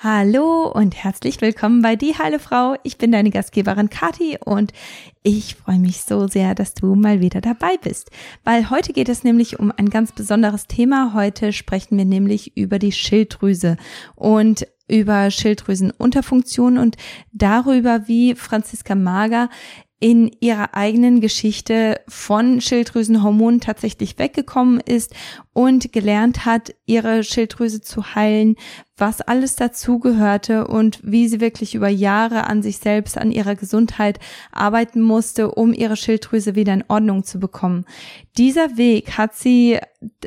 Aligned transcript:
Hallo 0.00 0.70
und 0.72 0.94
herzlich 0.94 1.40
willkommen 1.40 1.82
bei 1.82 1.96
Die 1.96 2.16
Heile 2.16 2.38
Frau. 2.38 2.76
Ich 2.84 2.98
bin 2.98 3.10
deine 3.10 3.30
Gastgeberin 3.30 3.90
Kati 3.90 4.38
und 4.44 4.72
ich 5.24 5.56
freue 5.56 5.80
mich 5.80 6.02
so 6.02 6.28
sehr, 6.28 6.54
dass 6.54 6.74
du 6.74 6.94
mal 6.94 7.20
wieder 7.20 7.40
dabei 7.40 7.78
bist, 7.82 8.12
weil 8.44 8.70
heute 8.70 8.92
geht 8.92 9.08
es 9.08 9.24
nämlich 9.24 9.58
um 9.58 9.72
ein 9.76 9.90
ganz 9.90 10.12
besonderes 10.12 10.68
Thema. 10.68 11.14
Heute 11.14 11.52
sprechen 11.52 11.98
wir 11.98 12.04
nämlich 12.04 12.56
über 12.56 12.78
die 12.78 12.92
Schilddrüse 12.92 13.76
und 14.14 14.68
über 14.86 15.32
Schilddrüsenunterfunktion 15.32 16.78
und 16.78 16.96
darüber, 17.32 18.06
wie 18.06 18.36
Franziska 18.36 18.94
Mager 18.94 19.50
in 20.00 20.30
ihrer 20.38 20.74
eigenen 20.74 21.20
Geschichte 21.20 22.00
von 22.06 22.60
Schilddrüsenhormonen 22.60 23.60
tatsächlich 23.60 24.16
weggekommen 24.18 24.78
ist 24.78 25.12
und 25.52 25.92
gelernt 25.92 26.44
hat, 26.44 26.72
ihre 26.86 27.24
Schilddrüse 27.24 27.80
zu 27.80 28.14
heilen, 28.14 28.54
was 28.98 29.20
alles 29.20 29.56
dazugehörte 29.56 30.66
und 30.66 31.00
wie 31.02 31.28
sie 31.28 31.40
wirklich 31.40 31.74
über 31.74 31.88
Jahre 31.88 32.46
an 32.46 32.62
sich 32.62 32.78
selbst, 32.78 33.18
an 33.18 33.30
ihrer 33.30 33.54
Gesundheit 33.54 34.18
arbeiten 34.52 35.00
musste, 35.00 35.52
um 35.52 35.72
ihre 35.72 35.96
Schilddrüse 35.96 36.54
wieder 36.54 36.74
in 36.74 36.84
Ordnung 36.88 37.24
zu 37.24 37.38
bekommen. 37.38 37.84
Dieser 38.36 38.76
Weg 38.76 39.18
hat 39.18 39.34
sie 39.34 39.78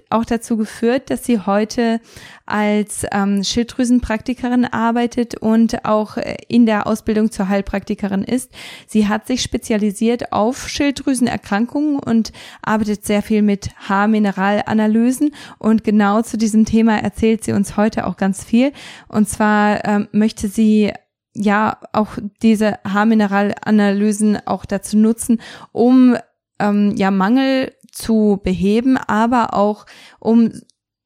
auch 0.10 0.26
dazu 0.26 0.58
geführt, 0.58 1.10
dass 1.10 1.24
sie 1.26 1.40
heute 1.40 2.02
als 2.46 3.06
ähm, 3.14 3.44
Schilddrüsenpraktikerin 3.44 4.66
arbeitet 4.66 5.36
und 5.36 5.86
auch 5.86 6.18
in 6.50 6.66
der 6.66 6.88
Ausbildung 6.88 7.32
zur 7.32 7.48
Heilpraktikerin 7.48 8.24
ist. 8.24 8.52
Sie 8.88 9.08
hat 9.08 9.28
sich 9.28 9.42
spezialisiert 9.42 10.34
auf 10.34 10.68
Schilddrüsenerkrankungen 10.68 12.00
und 12.00 12.34
arbeitet 12.62 13.06
sehr 13.06 13.22
viel 13.22 13.42
mit 13.42 13.70
Haarmineralanalysen 13.88 15.34
und 15.58 15.86
genau 15.86 16.22
zu 16.22 16.38
diesem 16.38 16.66
Thema 16.66 16.98
erzählt 16.98 17.46
sie 17.46 17.54
uns 17.54 17.78
heute 17.78 18.06
auch 18.08 18.18
ganz 18.18 18.44
viel 18.44 18.61
viel. 18.62 18.72
Und 19.08 19.28
zwar 19.28 19.86
ähm, 19.86 20.08
möchte 20.12 20.48
sie 20.48 20.92
ja 21.34 21.78
auch 21.94 22.18
diese 22.42 22.80
Haarmineralanalysen 22.84 24.46
auch 24.46 24.66
dazu 24.66 24.98
nutzen, 24.98 25.42
um 25.72 26.18
ähm, 26.60 26.94
ja 26.96 27.12
Mangel 27.12 27.74
zu 27.92 28.40
beheben, 28.44 28.98
aber 28.98 29.54
auch 29.54 29.86
um 30.20 30.52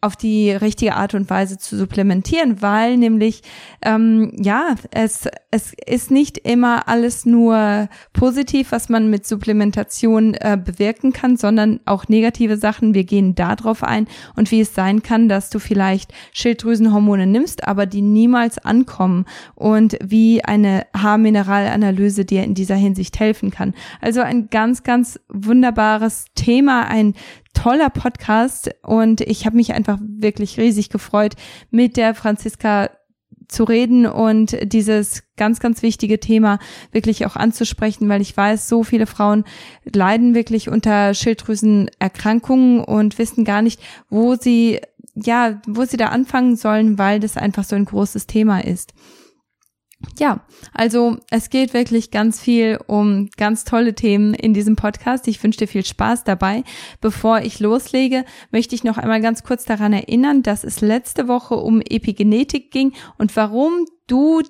auf 0.06 0.16
die 0.16 0.52
richtige 0.52 0.96
Art 0.96 1.16
und 1.16 1.30
Weise 1.30 1.58
zu 1.58 1.76
supplementieren, 1.78 2.62
weil 2.62 2.96
nämlich 2.98 3.42
ähm, 3.82 4.32
ja 4.40 4.76
es 4.92 5.28
es 5.50 5.74
ist 5.86 6.12
nicht 6.12 6.38
immer 6.38 6.88
alles 6.88 7.26
nur 7.26 7.88
positiv, 8.14 8.72
was 8.72 8.90
man 8.90 9.10
mit 9.10 9.26
Supplementation 9.26 10.34
äh, 10.34 10.60
bewirken 10.64 11.14
kann, 11.14 11.38
sondern 11.38 11.80
auch 11.86 12.08
negative 12.08 12.58
Sachen. 12.58 12.94
Wir 12.94 13.06
gehen 13.06 13.36
darauf 13.36 13.82
ein 13.84 14.08
und 14.36 14.52
wie 14.52 14.60
es 14.60 14.76
sein 14.76 15.02
kann, 15.02 15.30
dass 15.30 15.50
du 15.50 15.60
vielleicht 15.60 16.14
Schilddrüsenhormone 16.34 17.26
nimmst, 17.26 17.68
aber 17.68 17.86
die 17.86 18.02
niemals 18.02 18.58
ankommen 18.60 19.26
und 19.56 19.98
wie 20.04 20.44
eine 20.44 20.86
Haarmineralanalyse 20.96 22.26
dir 22.26 22.44
in 22.44 22.54
dieser 22.54 22.76
Hinsicht 22.76 23.20
helfen 23.20 23.50
kann. 23.50 23.74
Also 24.02 24.22
ein 24.22 24.50
ganz 24.50 24.84
ganz 24.84 25.20
wunderbares 25.30 26.26
Thema, 26.36 26.88
ein 26.88 27.16
toller 27.56 27.90
Podcast 27.90 28.70
und 28.84 29.22
ich 29.22 29.46
habe 29.48 29.56
mich 29.56 29.74
einfach 29.74 29.98
wirklich 30.00 30.60
riesig 30.60 30.90
gefreut, 30.90 31.34
mit 31.72 31.98
der 31.98 32.14
Franziska 32.14 32.90
zu 33.48 33.64
reden 33.64 34.06
und 34.06 34.58
dieses 34.64 35.24
ganz, 35.38 35.60
ganz 35.60 35.82
wichtige 35.82 36.20
Thema 36.20 36.60
wirklich 36.92 37.26
auch 37.26 37.36
anzusprechen, 37.36 38.10
weil 38.10 38.22
ich 38.22 38.36
weiß, 38.36 38.68
so 38.68 38.84
viele 38.84 39.06
Frauen 39.06 39.44
leiden 39.84 40.36
wirklich 40.36 40.70
unter 40.70 41.14
Schilddrüsenerkrankungen 41.14 42.84
und 42.84 43.18
wissen 43.18 43.46
gar 43.46 43.62
nicht, 43.62 43.80
wo 44.10 44.36
sie, 44.36 44.80
ja, 45.14 45.62
wo 45.68 45.86
sie 45.86 45.98
da 45.98 46.08
anfangen 46.08 46.56
sollen, 46.56 46.98
weil 46.98 47.20
das 47.20 47.38
einfach 47.38 47.64
so 47.64 47.76
ein 47.76 47.86
großes 47.86 48.28
Thema 48.28 48.64
ist. 48.64 48.94
Ja, 50.18 50.46
also 50.74 51.18
es 51.30 51.50
geht 51.50 51.74
wirklich 51.74 52.12
ganz 52.12 52.40
viel 52.40 52.80
um 52.88 53.30
ganz 53.38 53.66
tolle 53.66 53.96
Themen 53.96 54.34
in 54.34 54.54
diesem 54.54 54.76
Podcast. 54.76 55.28
Ich 55.28 55.44
wünsche 55.44 55.60
dir 55.60 55.68
viel 55.68 55.86
Spaß 55.86 56.24
dabei. 56.24 56.64
Bevor 57.02 57.42
ich 57.42 57.60
loslege, 57.60 58.26
möchte 58.52 58.76
ich 58.76 58.84
noch 58.84 58.98
einmal 58.98 59.22
ganz 59.22 59.44
kurz 59.44 59.66
daran 59.66 59.94
erinnern, 59.94 60.44
dass 60.44 60.64
es 60.64 60.82
letzte 60.82 61.28
Woche 61.28 61.56
um 61.56 61.82
Epigenetik 61.82 62.72
ging 62.72 62.94
und 63.18 63.36
warum 63.36 63.86
du 64.08 64.42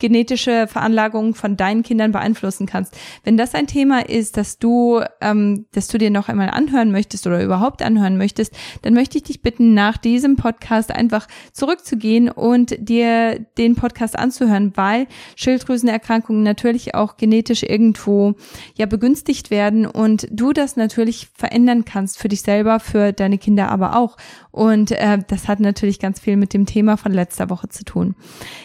genetische 0.00 0.66
Veranlagungen 0.66 1.34
von 1.34 1.56
deinen 1.56 1.82
Kindern 1.84 2.10
beeinflussen 2.10 2.66
kannst. 2.66 2.98
Wenn 3.22 3.36
das 3.36 3.54
ein 3.54 3.68
Thema 3.68 4.08
ist, 4.08 4.36
dass 4.36 4.58
du, 4.58 5.00
ähm, 5.20 5.66
dass 5.72 5.86
du 5.86 5.98
dir 5.98 6.10
noch 6.10 6.28
einmal 6.28 6.50
anhören 6.50 6.90
möchtest 6.90 7.26
oder 7.26 7.42
überhaupt 7.44 7.82
anhören 7.82 8.16
möchtest, 8.16 8.52
dann 8.82 8.94
möchte 8.94 9.18
ich 9.18 9.24
dich 9.24 9.42
bitten, 9.42 9.74
nach 9.74 9.96
diesem 9.96 10.36
Podcast 10.36 10.90
einfach 10.90 11.28
zurückzugehen 11.52 12.28
und 12.28 12.74
dir 12.78 13.38
den 13.58 13.76
Podcast 13.76 14.18
anzuhören, 14.18 14.72
weil 14.74 15.06
Schilddrüsenerkrankungen 15.36 16.42
natürlich 16.42 16.94
auch 16.94 17.16
genetisch 17.16 17.62
irgendwo 17.62 18.34
ja 18.74 18.86
begünstigt 18.86 19.50
werden 19.50 19.86
und 19.86 20.26
du 20.30 20.52
das 20.52 20.76
natürlich 20.76 21.28
verändern 21.34 21.84
kannst 21.84 22.18
für 22.18 22.28
dich 22.28 22.42
selber, 22.42 22.80
für 22.80 23.12
deine 23.12 23.38
Kinder 23.38 23.68
aber 23.68 23.96
auch. 23.96 24.16
Und 24.50 24.90
äh, 24.92 25.18
das 25.26 25.48
hat 25.48 25.60
natürlich 25.60 25.98
ganz 25.98 26.20
viel 26.20 26.36
mit 26.36 26.54
dem 26.54 26.66
Thema 26.66 26.96
von 26.96 27.12
letzter 27.12 27.50
Woche 27.50 27.68
zu 27.68 27.84
tun. 27.84 28.14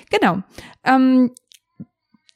Genau. 0.10 0.40
Ähm, 0.84 1.32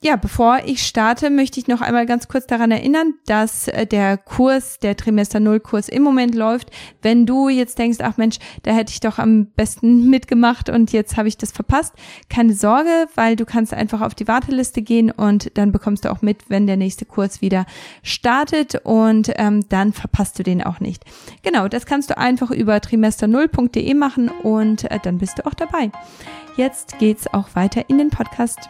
ja, 0.01 0.15
bevor 0.15 0.59
ich 0.65 0.87
starte, 0.87 1.29
möchte 1.29 1.59
ich 1.59 1.67
noch 1.67 1.81
einmal 1.81 2.05
ganz 2.05 2.29
kurz 2.29 2.47
daran 2.47 2.71
erinnern, 2.71 3.15
dass 3.25 3.67
äh, 3.67 3.85
der 3.85 4.17
Kurs, 4.17 4.79
der 4.79 4.95
Trimester 4.95 5.41
Null 5.41 5.59
Kurs 5.59 5.89
im 5.89 6.03
Moment 6.03 6.35
läuft. 6.35 6.71
Wenn 7.01 7.25
du 7.25 7.49
jetzt 7.49 7.77
denkst, 7.77 7.97
ach 8.01 8.15
Mensch, 8.15 8.37
da 8.63 8.71
hätte 8.71 8.93
ich 8.93 9.01
doch 9.01 9.19
am 9.19 9.47
besten 9.47 10.09
mitgemacht 10.09 10.69
und 10.69 10.93
jetzt 10.93 11.17
habe 11.17 11.27
ich 11.27 11.37
das 11.37 11.51
verpasst, 11.51 11.95
keine 12.29 12.53
Sorge, 12.53 13.07
weil 13.15 13.35
du 13.35 13.43
kannst 13.43 13.73
einfach 13.73 13.99
auf 13.99 14.15
die 14.15 14.29
Warteliste 14.29 14.81
gehen 14.81 15.11
und 15.11 15.57
dann 15.57 15.73
bekommst 15.73 16.05
du 16.05 16.11
auch 16.11 16.21
mit, 16.21 16.49
wenn 16.49 16.65
der 16.65 16.77
nächste 16.77 17.03
Kurs 17.03 17.41
wieder 17.41 17.65
startet 18.01 18.79
und 18.85 19.33
ähm, 19.35 19.67
dann 19.67 19.91
verpasst 19.91 20.39
du 20.39 20.43
den 20.43 20.63
auch 20.63 20.79
nicht. 20.79 21.03
Genau, 21.43 21.67
das 21.67 21.85
kannst 21.85 22.09
du 22.09 22.17
einfach 22.17 22.51
über 22.51 22.77
trimester0.de 22.77 23.93
machen 23.95 24.29
und 24.29 24.89
äh, 24.89 24.99
dann 25.03 25.17
bist 25.17 25.39
du 25.39 25.45
auch 25.45 25.55
dabei. 25.55 25.91
Jetzt 26.55 26.99
geht's 26.99 27.27
auch 27.33 27.49
weiter 27.55 27.89
in 27.89 27.97
den 27.97 28.11
Podcast. 28.11 28.69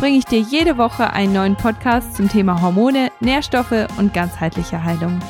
bringe 0.00 0.16
ich 0.16 0.24
dir 0.24 0.40
jede 0.40 0.78
Woche 0.78 1.12
einen 1.12 1.34
neuen 1.34 1.56
Podcast 1.56 2.16
zum 2.16 2.26
Thema 2.26 2.62
Hormone, 2.62 3.10
Nährstoffe 3.20 3.86
und 3.98 4.14
ganzheitliche 4.14 4.82
Heilung. 4.82 5.20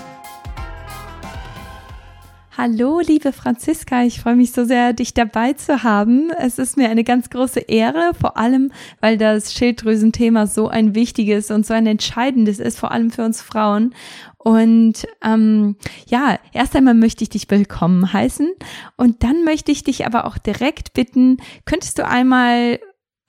Hallo, 2.57 3.01
liebe 3.01 3.33
Franziska, 3.33 4.05
ich 4.05 4.21
freue 4.21 4.37
mich 4.37 4.53
so 4.53 4.65
sehr, 4.65 4.93
dich 4.93 5.13
dabei 5.13 5.55
zu 5.55 5.83
haben. 5.83 6.31
Es 6.39 6.61
ist 6.61 6.77
mir 6.77 6.89
eine 6.89 7.03
ganz 7.03 7.31
große 7.31 7.59
Ehre, 7.59 8.13
vor 8.21 8.37
allem, 8.37 8.71
weil 9.01 9.19
das 9.19 9.53
Schilddrüsenthema 9.55 10.47
so 10.47 10.69
ein 10.69 10.95
wichtiges 10.95 11.51
und 11.51 11.67
so 11.67 11.75
ein 11.75 11.89
entscheidendes 11.89 12.61
ist, 12.61 12.79
vor 12.79 12.93
allem 12.93 13.11
für 13.11 13.25
uns 13.25 13.43
Frauen. 13.43 13.93
Und 14.39 15.05
ähm, 15.25 15.75
ja, 16.07 16.39
erst 16.53 16.77
einmal 16.77 16.95
möchte 16.95 17.25
ich 17.25 17.31
dich 17.31 17.51
willkommen 17.51 18.13
heißen 18.13 18.49
und 18.97 19.25
dann 19.25 19.43
möchte 19.43 19.73
ich 19.73 19.83
dich 19.83 20.07
aber 20.07 20.27
auch 20.27 20.39
direkt 20.39 20.93
bitten, 20.93 21.39
könntest 21.65 21.99
du 21.99 22.07
einmal 22.07 22.79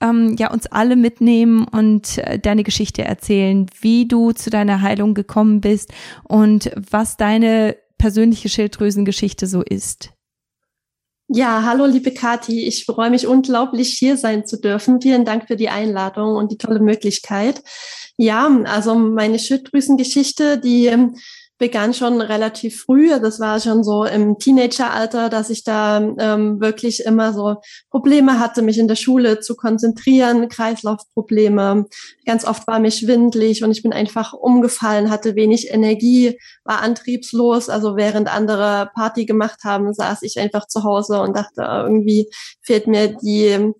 ähm, 0.02 0.36
ja 0.38 0.52
uns 0.52 0.68
alle 0.68 0.96
mitnehmen 0.96 1.66
und 1.66 2.18
äh, 2.18 2.40
deine 2.40 2.64
Geschichte 2.64 3.03
erzählen, 3.03 3.68
wie 3.80 4.08
du 4.08 4.32
zu 4.32 4.50
deiner 4.50 4.82
Heilung 4.82 5.14
gekommen 5.14 5.62
bist 5.62 5.92
und 6.24 6.72
was 6.76 7.18
deine 7.18 7.76
persönliche 7.98 8.50
Schilddrüsengeschichte 8.50 9.48
so 9.48 9.62
ist. 9.62 10.09
Ja, 11.34 11.64
hallo 11.64 11.86
liebe 11.86 12.12
Kathi, 12.12 12.68
ich 12.68 12.84
freue 12.84 13.09
mich 13.09 13.26
unglaublich 13.26 13.98
hier 13.98 14.18
sein 14.18 14.46
zu 14.46 14.59
dürfen. 14.59 15.02
Vielen 15.02 15.24
Dank 15.24 15.48
für 15.48 15.56
die 15.56 15.70
Einladung 15.70 16.36
und 16.36 16.52
die 16.52 16.58
tolle 16.58 16.82
Möglichkeit. 16.82 17.64
Ja, 18.18 18.50
also 18.66 18.96
meine 18.96 19.40
Schilddrüsengeschichte, 19.40 20.58
die 20.59 20.92
begann 21.61 21.93
schon 21.93 22.22
relativ 22.22 22.81
früh. 22.81 23.09
Das 23.19 23.40
war 23.40 23.59
schon 23.59 23.84
so 23.84 24.03
im 24.03 24.40
Teenageralter, 24.40 25.29
dass 25.29 25.52
ich 25.52 25.63
da 25.63 25.99
ähm, 26.17 26.59
wirklich 26.59 27.05
immer 27.05 27.34
so 27.34 27.58
Probleme 27.91 28.40
hatte, 28.40 28.63
mich 28.63 28.79
in 28.79 28.87
der 28.87 28.96
Schule 28.96 29.41
zu 29.41 29.55
konzentrieren, 29.55 30.49
Kreislaufprobleme. 30.49 31.85
Ganz 32.25 32.46
oft 32.46 32.66
war 32.66 32.79
mir 32.79 32.90
schwindlig 32.90 33.63
und 33.63 33.69
ich 33.69 33.84
bin 33.84 33.93
einfach 33.93 34.34
umgefallen, 34.34 35.11
hatte 35.11 35.35
wenig 35.35 35.69
Energie, 35.72 36.40
war 36.63 36.81
antriebslos. 36.81 37.69
Also 37.69 37.96
während 37.96 38.28
andere 38.28 38.90
Party 38.96 39.25
gemacht 39.25 39.59
haben, 39.63 39.93
saß 39.93 40.23
ich 40.23 40.40
einfach 40.40 40.67
zu 40.67 40.84
Hause 40.84 41.22
und 41.22 41.37
dachte, 41.37 41.61
irgendwie 41.61 42.28
fehlt 42.63 42.87
mir 42.87 43.16
die 43.22 43.72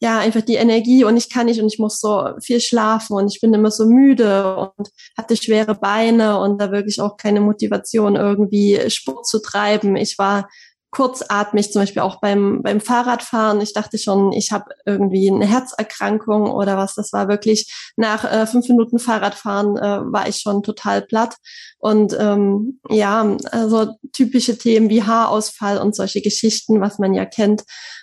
ja, 0.00 0.18
einfach 0.18 0.40
die 0.40 0.54
Energie 0.54 1.04
und 1.04 1.16
ich 1.16 1.28
kann 1.28 1.46
nicht 1.46 1.60
und 1.60 1.72
ich 1.72 1.78
muss 1.78 2.00
so 2.00 2.30
viel 2.42 2.60
schlafen 2.60 3.14
und 3.14 3.30
ich 3.32 3.40
bin 3.40 3.52
immer 3.52 3.70
so 3.70 3.86
müde 3.86 4.56
und 4.56 4.88
hatte 5.16 5.36
schwere 5.36 5.74
Beine 5.74 6.38
und 6.40 6.58
da 6.58 6.72
wirklich 6.72 7.00
auch 7.02 7.18
keine 7.18 7.42
Motivation 7.42 8.16
irgendwie 8.16 8.80
Sport 8.88 9.26
zu 9.26 9.40
treiben. 9.40 9.96
Ich 9.96 10.18
war 10.18 10.48
kurzatmig, 10.90 11.70
zum 11.70 11.82
Beispiel 11.82 12.02
auch 12.02 12.20
beim, 12.20 12.62
beim 12.62 12.80
Fahrradfahren. 12.80 13.60
Ich 13.60 13.72
dachte 13.72 13.98
schon, 13.98 14.32
ich 14.32 14.50
habe 14.50 14.74
irgendwie 14.86 15.30
eine 15.30 15.46
Herzerkrankung 15.46 16.50
oder 16.50 16.76
was. 16.76 16.94
Das 16.94 17.12
war 17.12 17.28
wirklich 17.28 17.72
nach 17.96 18.24
äh, 18.24 18.46
fünf 18.46 18.68
Minuten 18.68 18.98
Fahrradfahren 18.98 19.76
äh, 19.76 20.12
war 20.12 20.28
ich 20.28 20.36
schon 20.40 20.62
total 20.62 21.02
platt. 21.02 21.36
Und 21.78 22.16
ähm, 22.18 22.80
ja, 22.88 23.36
also 23.52 23.94
typische 24.12 24.58
Themen 24.58 24.90
wie 24.90 25.04
Haarausfall 25.04 25.78
und 25.78 25.94
solche 25.94 26.22
Geschichten, 26.22 26.80
was 26.80 26.98
man 26.98 27.14
ja 27.14 27.24
kennt. 27.24 27.62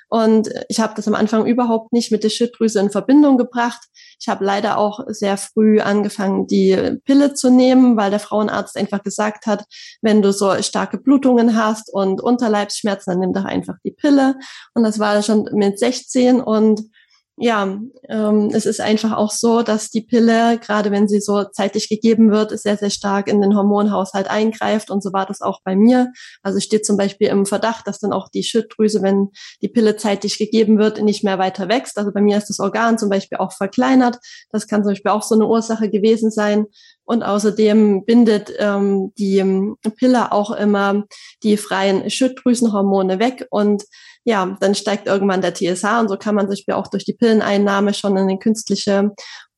Und 0.09 0.50
ich 0.69 0.80
habe 0.80 0.94
das 0.95 1.07
am 1.07 1.15
Anfang 1.15 1.45
überhaupt 1.45 1.92
nicht 1.92 2.12
mit 2.12 2.24
der 2.24 2.30
Schilddrüse 2.30 2.80
in 2.80 2.92
Verbindung 2.92 3.38
gebracht. 3.38 3.81
Ich 4.19 4.27
habe 4.27 4.45
leider 4.45 4.77
auch 4.77 5.01
sehr 5.07 5.38
früh 5.38 5.80
angefangen, 5.80 6.48
die 6.48 6.98
Pille 7.04 7.33
zu 7.33 7.50
nehmen, 7.50 7.98
weil 7.98 8.09
der 8.09 8.19
Frauenarzt 8.19 8.77
einfach 8.77 9.04
gesagt 9.04 9.45
hat, 9.45 9.65
wenn 10.01 10.21
du 10.21 10.31
so 10.31 10.62
starke 10.62 10.98
Blutungen 10.98 11.56
hast 11.56 11.94
und 11.94 12.21
Unterleibsschmerzen, 12.21 13.12
dann 13.12 13.19
nimm 13.19 13.33
doch 13.33 13.45
einfach 13.45 13.75
die 13.83 13.92
Pille. 13.92 14.36
Und 14.74 14.83
das 14.83 15.00
war 15.00 15.21
schon 15.21 15.50
mit 15.54 15.77
16 15.77 16.42
und 16.42 16.81
ja, 17.39 17.79
ähm, 18.09 18.49
es 18.51 18.65
ist 18.65 18.81
einfach 18.81 19.15
auch 19.15 19.29
so, 19.29 19.61
dass 19.61 19.91
die 19.91 20.01
Pille, 20.01 20.57
gerade 20.57 20.89
wenn 20.89 21.07
sie 21.07 21.21
so 21.21 21.43
zeitlich 21.43 21.87
gegeben 21.87 22.31
wird, 22.31 22.57
sehr, 22.59 22.77
sehr 22.77 22.89
stark 22.89 23.27
in 23.27 23.41
den 23.41 23.55
Hormonhaushalt 23.55 24.27
eingreift. 24.27 24.89
Und 24.89 25.03
so 25.03 25.13
war 25.13 25.27
das 25.27 25.41
auch 25.41 25.61
bei 25.63 25.75
mir. 25.75 26.11
Also 26.41 26.59
steht 26.59 26.83
zum 26.83 26.97
Beispiel 26.97 27.27
im 27.27 27.45
Verdacht, 27.45 27.85
dass 27.85 27.99
dann 27.99 28.11
auch 28.11 28.29
die 28.29 28.41
Schilddrüse, 28.41 29.03
wenn 29.03 29.29
die 29.61 29.67
Pille 29.67 29.97
zeitlich 29.97 30.39
gegeben 30.39 30.79
wird, 30.79 30.99
nicht 31.03 31.23
mehr 31.23 31.37
weiter 31.37 31.69
wächst. 31.69 31.99
Also 31.99 32.11
bei 32.11 32.21
mir 32.21 32.37
ist 32.37 32.49
das 32.49 32.59
Organ 32.59 32.97
zum 32.97 33.09
Beispiel 33.09 33.37
auch 33.37 33.53
verkleinert. 33.53 34.17
Das 34.49 34.67
kann 34.67 34.83
zum 34.83 34.93
Beispiel 34.93 35.11
auch 35.11 35.23
so 35.23 35.35
eine 35.35 35.45
Ursache 35.45 35.91
gewesen 35.91 36.31
sein. 36.31 36.65
Und 37.07 37.24
außerdem 37.24 38.04
bindet 38.06 38.51
ähm, 38.59 39.13
die 39.18 39.42
Pille 39.95 40.33
auch 40.33 40.51
immer 40.51 41.06
die 41.42 41.56
freien 41.56 42.09
Schilddrüsenhormone 42.09 43.18
weg. 43.18 43.48
Und 43.50 43.86
ja, 44.25 44.57
dann 44.59 44.75
steigt 44.75 45.07
irgendwann 45.07 45.42
der 45.42 45.54
TSH 45.54 45.86
und 46.01 46.09
so 46.09 46.18
kann 46.18 46.36
man 46.36 46.50
sich 46.50 46.65
auch 46.69 46.88
durch 46.88 47.06
die 47.06 47.13
Pilleneinnahme 47.13 47.94
schon 47.94 48.18
in 48.18 48.24
eine 48.24 48.38
künstliche 48.38 49.12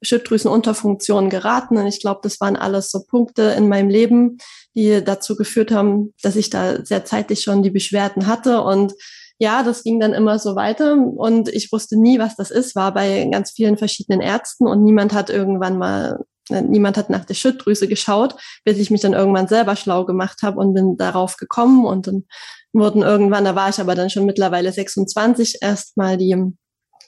Schilddrüsenunterfunktion 0.04 1.32
geraten. 1.32 1.78
Und 1.78 1.88
ich 1.88 2.00
glaube, 2.02 2.20
das 2.22 2.40
waren 2.40 2.56
alles 2.56 2.92
so 2.92 3.04
Punkte 3.04 3.42
in 3.58 3.68
meinem 3.68 3.90
Leben, 3.90 4.38
die 4.76 5.04
dazu 5.04 5.36
geführt 5.36 5.72
haben, 5.72 6.14
dass 6.22 6.36
ich 6.36 6.52
da 6.52 6.86
sehr 6.86 7.04
zeitlich 7.04 7.42
schon 7.42 7.64
die 7.64 7.72
Beschwerden 7.72 8.28
hatte. 8.28 8.62
Und 8.62 8.94
ja, 9.40 9.64
das 9.64 9.84
ging 9.84 10.00
dann 10.00 10.14
immer 10.14 10.38
so 10.38 10.56
weiter. 10.56 10.94
Und 10.94 11.50
ich 11.50 11.72
wusste 11.72 12.00
nie, 12.00 12.20
was 12.20 12.36
das 12.36 12.52
ist, 12.52 12.76
war 12.76 12.94
bei 12.94 13.28
ganz 13.32 13.52
vielen 13.52 13.78
verschiedenen 13.78 14.22
Ärzten. 14.22 14.68
Und 14.68 14.84
niemand 14.84 15.14
hat 15.14 15.32
irgendwann 15.32 15.80
mal, 15.80 16.20
niemand 16.50 16.98
hat 16.98 17.10
nach 17.10 17.26
der 17.26 17.34
Schilddrüse 17.34 17.88
geschaut, 17.88 18.36
bis 18.64 18.78
ich 18.78 18.92
mich 18.92 19.02
dann 19.02 19.14
irgendwann 19.14 19.48
selber 19.48 19.76
schlau 19.76 20.06
gemacht 20.06 20.42
habe 20.44 20.60
und 20.60 20.74
bin 20.74 20.98
darauf 20.98 21.38
gekommen 21.38 21.86
und 21.86 22.08
dann 22.08 22.26
wurden 22.74 23.02
irgendwann, 23.02 23.46
da 23.46 23.56
war 23.56 23.70
ich 23.70 23.80
aber 23.80 23.96
dann 23.96 24.10
schon 24.10 24.26
mittlerweile 24.26 24.72
26, 24.72 25.58
erstmal 25.62 26.18
die 26.18 26.36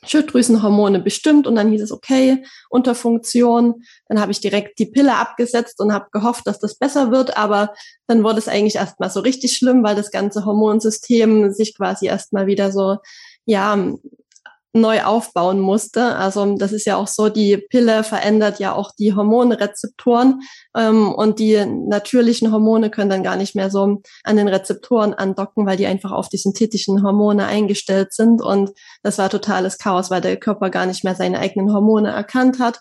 Schilddrüsenhormone 0.04 1.00
bestimmt 1.00 1.46
und 1.46 1.56
dann 1.56 1.70
hieß 1.70 1.82
es, 1.82 1.92
okay, 1.92 2.44
Unterfunktion. 2.70 3.84
Dann 4.08 4.20
habe 4.20 4.32
ich 4.32 4.40
direkt 4.40 4.80
die 4.80 4.88
Pille 4.88 5.16
abgesetzt 5.16 5.80
und 5.80 5.94
habe 5.94 6.08
gehofft, 6.12 6.48
dass 6.48 6.60
das 6.60 6.76
besser 6.76 7.12
wird, 7.12 7.38
aber 7.38 7.74
dann 8.08 8.24
wurde 8.24 8.40
es 8.40 8.48
eigentlich 8.48 8.76
erstmal 8.76 9.12
so 9.12 9.20
richtig 9.20 9.56
schlimm, 9.56 9.84
weil 9.84 9.96
das 9.96 10.12
ganze 10.12 10.46
Hormonsystem 10.46 11.52
sich 11.52 11.78
quasi 11.78 12.08
erstmal 12.08 12.48
wieder 12.48 12.72
so, 12.72 12.98
ja, 13.46 13.78
neu 14.74 15.04
aufbauen 15.04 15.60
musste. 15.60 16.16
Also 16.16 16.56
das 16.56 16.72
ist 16.72 16.86
ja 16.86 16.96
auch 16.96 17.08
so, 17.08 17.30
die 17.30 17.58
Pille 17.58 18.04
verändert 18.04 18.60
ja 18.60 18.74
auch 18.74 18.92
die 18.98 19.14
Hormonrezeptoren 19.14 20.42
ähm, 20.76 21.14
und 21.14 21.40
die 21.40 21.66
natürlichen 21.66 22.52
Hormone 22.52 22.90
können 22.90 23.10
dann 23.10 23.24
gar 23.24 23.36
nicht 23.36 23.56
mehr 23.56 23.70
so 23.70 24.02
an 24.24 24.38
den 24.38 24.48
Rezeptoren 24.48 25.14
andocken, 25.14 25.66
weil 25.66 25.78
die 25.78 25.88
einfach 25.88 26.12
auf 26.12 26.30
die 26.30 26.38
synthetischen 26.38 27.04
Hormone 27.04 27.46
eingestellt 27.46 28.14
sind. 28.14 28.42
Und 28.42 28.72
das 29.04 29.18
war 29.18 29.30
totales 29.30 29.78
Chaos, 29.78 30.10
weil 30.10 30.22
der 30.22 30.38
Körper 30.38 30.70
gar 30.70 30.86
nicht 30.86 31.04
mehr 31.04 31.16
seine 31.16 31.40
eigenen 31.40 31.74
Hormone 31.74 32.10
erkannt 32.10 32.60
hat. 32.60 32.80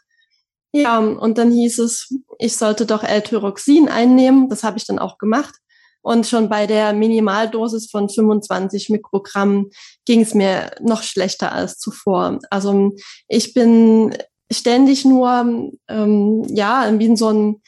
Ja, 0.73 0.99
und 0.99 1.39
dann 1.39 1.51
hieß 1.51 1.81
es, 1.81 2.15
ich 2.39 2.57
sollte 2.57 2.87
doch 2.87 3.03
L-Tyroxin 3.03 3.89
einnehmen. 3.89 4.49
Das 4.49 4.63
habe 4.63 4.79
ich 4.79 4.87
dann 4.87 5.01
auch 5.01 5.19
gemacht. 5.19 5.57
Und 6.03 6.27
schon 6.27 6.49
bei 6.49 6.67
der 6.67 6.93
Minimaldosis 6.93 7.91
von 7.91 8.09
25 8.09 8.89
Mikrogramm 8.89 9.71
ging 10.07 10.23
es 10.23 10.35
mir 10.35 10.71
noch 10.81 11.03
schlechter 11.03 11.53
als 11.53 11.79
zuvor. 11.79 12.39
Also 12.51 12.93
ich 13.29 13.53
bin 13.53 14.17
ständig 14.51 15.05
nur, 15.05 15.71
ähm, 15.89 16.45
ja, 16.49 16.91
wie 16.99 17.07
in 17.07 17.17
so 17.17 17.29
einem, 17.29 17.63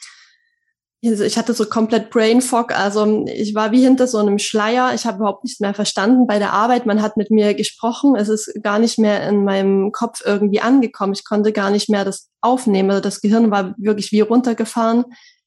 also 1.05 1.23
ich 1.25 1.37
hatte 1.37 1.53
so 1.53 1.65
komplett 1.65 2.09
Brain 2.09 2.41
Fog, 2.41 2.73
also 2.73 3.25
ich 3.27 3.53
war 3.53 3.71
wie 3.71 3.83
hinter 3.83 4.07
so 4.07 4.19
einem 4.19 4.39
Schleier. 4.39 4.93
Ich 4.93 5.05
habe 5.05 5.17
überhaupt 5.17 5.43
nichts 5.43 5.59
mehr 5.59 5.73
verstanden 5.73 6.27
bei 6.27 6.39
der 6.39 6.53
Arbeit. 6.53 6.85
Man 6.85 7.01
hat 7.01 7.17
mit 7.17 7.29
mir 7.29 7.53
gesprochen. 7.53 8.15
Es 8.15 8.29
ist 8.29 8.53
gar 8.63 8.79
nicht 8.79 8.97
mehr 8.97 9.27
in 9.27 9.43
meinem 9.43 9.91
Kopf 9.91 10.21
irgendwie 10.25 10.61
angekommen. 10.61 11.13
Ich 11.13 11.25
konnte 11.25 11.51
gar 11.51 11.71
nicht 11.71 11.89
mehr 11.89 12.05
das 12.05 12.29
aufnehmen. 12.41 12.89
Also 12.89 13.01
das 13.01 13.19
Gehirn 13.19 13.51
war 13.51 13.75
wirklich 13.77 14.13
wie 14.13 14.21
runtergefahren. 14.21 15.03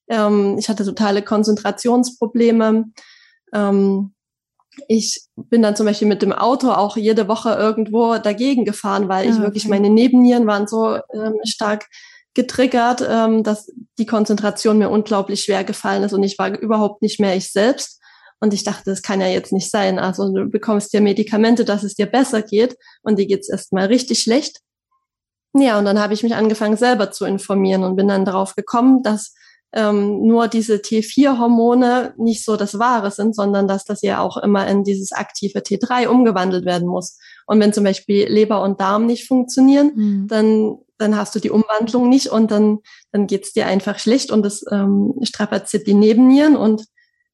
Ähm, 0.09 0.57
ich 0.59 0.69
hatte 0.69 0.85
totale 0.85 1.23
Konzentrationsprobleme. 1.23 2.85
Ähm, 3.53 4.15
ich 4.89 5.23
bin 5.37 5.63
dann 5.63 5.77
zum 5.77 5.87
Beispiel 5.87 6.09
mit 6.09 6.23
dem 6.23 6.33
Auto 6.33 6.71
auch 6.71 6.97
jede 6.97 7.29
Woche 7.29 7.55
irgendwo 7.55 8.19
dagegen 8.19 8.65
gefahren, 8.65 9.09
weil 9.09 9.29
ich 9.29 9.37
ah, 9.37 9.43
wirklich, 9.43 9.69
meine 9.69 9.91
Nebennieren 9.91 10.47
waren 10.47 10.67
so 10.67 10.97
ähm, 11.15 11.41
stark 11.45 11.87
getriggert, 12.35 13.03
ähm, 13.09 13.43
dass 13.43 13.73
die 13.99 14.07
Konzentration 14.07 14.79
mir 14.79 14.91
unglaublich 14.91 15.43
schwer 15.43 15.65
gefallen 15.65 16.03
ist 16.03 16.13
und 16.13 16.23
ich 16.23 16.39
war 16.39 16.57
überhaupt 16.59 17.03
nicht 17.03 17.19
mehr 17.19 17.35
ich 17.35 17.51
selbst. 17.51 18.01
Und 18.39 18.53
ich 18.53 18.65
dachte, 18.65 18.91
das 18.91 19.01
kann 19.01 19.23
ja 19.23 19.29
jetzt 19.29 19.51
nicht 19.51 19.71
sein. 19.71 19.99
Also 19.99 20.31
du 20.31 20.45
bekommst 20.45 20.93
ja 20.93 21.01
Medikamente, 21.01 21.65
dass 21.65 21.83
es 21.83 21.95
dir 21.95 22.05
besser 22.05 22.43
geht 22.43 22.77
und 23.03 23.19
dir 23.19 23.27
geht's 23.27 23.49
erstmal 23.49 23.87
richtig 23.87 24.21
schlecht. 24.21 24.61
Ja, 25.55 25.79
und 25.79 25.87
dann 25.87 25.99
habe 25.99 26.13
ich 26.13 26.23
mich 26.23 26.35
angefangen, 26.35 26.77
selber 26.77 27.11
zu 27.11 27.25
informieren 27.25 27.83
und 27.83 27.97
bin 27.97 28.09
dann 28.09 28.27
darauf 28.27 28.55
gekommen, 28.55 29.03
dass 29.03 29.33
ähm, 29.77 30.27
nur 30.27 30.49
diese 30.49 30.77
T4-Hormone 30.77 32.15
nicht 32.17 32.45
so 32.45 32.57
das 32.57 32.79
Wahre 32.79 33.11
sind, 33.11 33.37
sondern 33.37 33.69
dass 33.69 33.85
das 33.85 34.01
ja 34.01 34.21
auch 34.21 34.39
immer 34.39 34.67
in 34.67 34.85
dieses 34.85 35.13
aktive 35.13 35.59
T3 35.59 36.09
umgewandelt 36.09 36.65
werden 36.65 36.89
muss. 36.89 37.19
Und 37.47 37.61
wenn 37.61 37.75
zum 37.75 37.85
Beispiel 37.85 38.27
Leber 38.27 38.63
und 38.63 38.81
Darm 38.81 39.05
nicht 39.05 39.29
funktionieren, 39.29 39.93
mhm. 39.95 40.29
dann 40.29 40.79
dann 40.99 41.15
hast 41.15 41.35
du 41.35 41.41
die 41.41 41.51
Umwandlung 41.51 42.09
nicht 42.09 42.29
und 42.29 42.51
dann 42.51 42.79
dann 43.13 43.27
geht's 43.27 43.53
dir 43.53 43.67
einfach 43.67 43.99
schlecht 43.99 44.31
und 44.31 44.43
das 44.43 44.65
ähm, 44.73 45.13
strapaziert 45.23 45.87
die 45.87 45.93
Nebennieren 45.93 46.57
und 46.57 46.87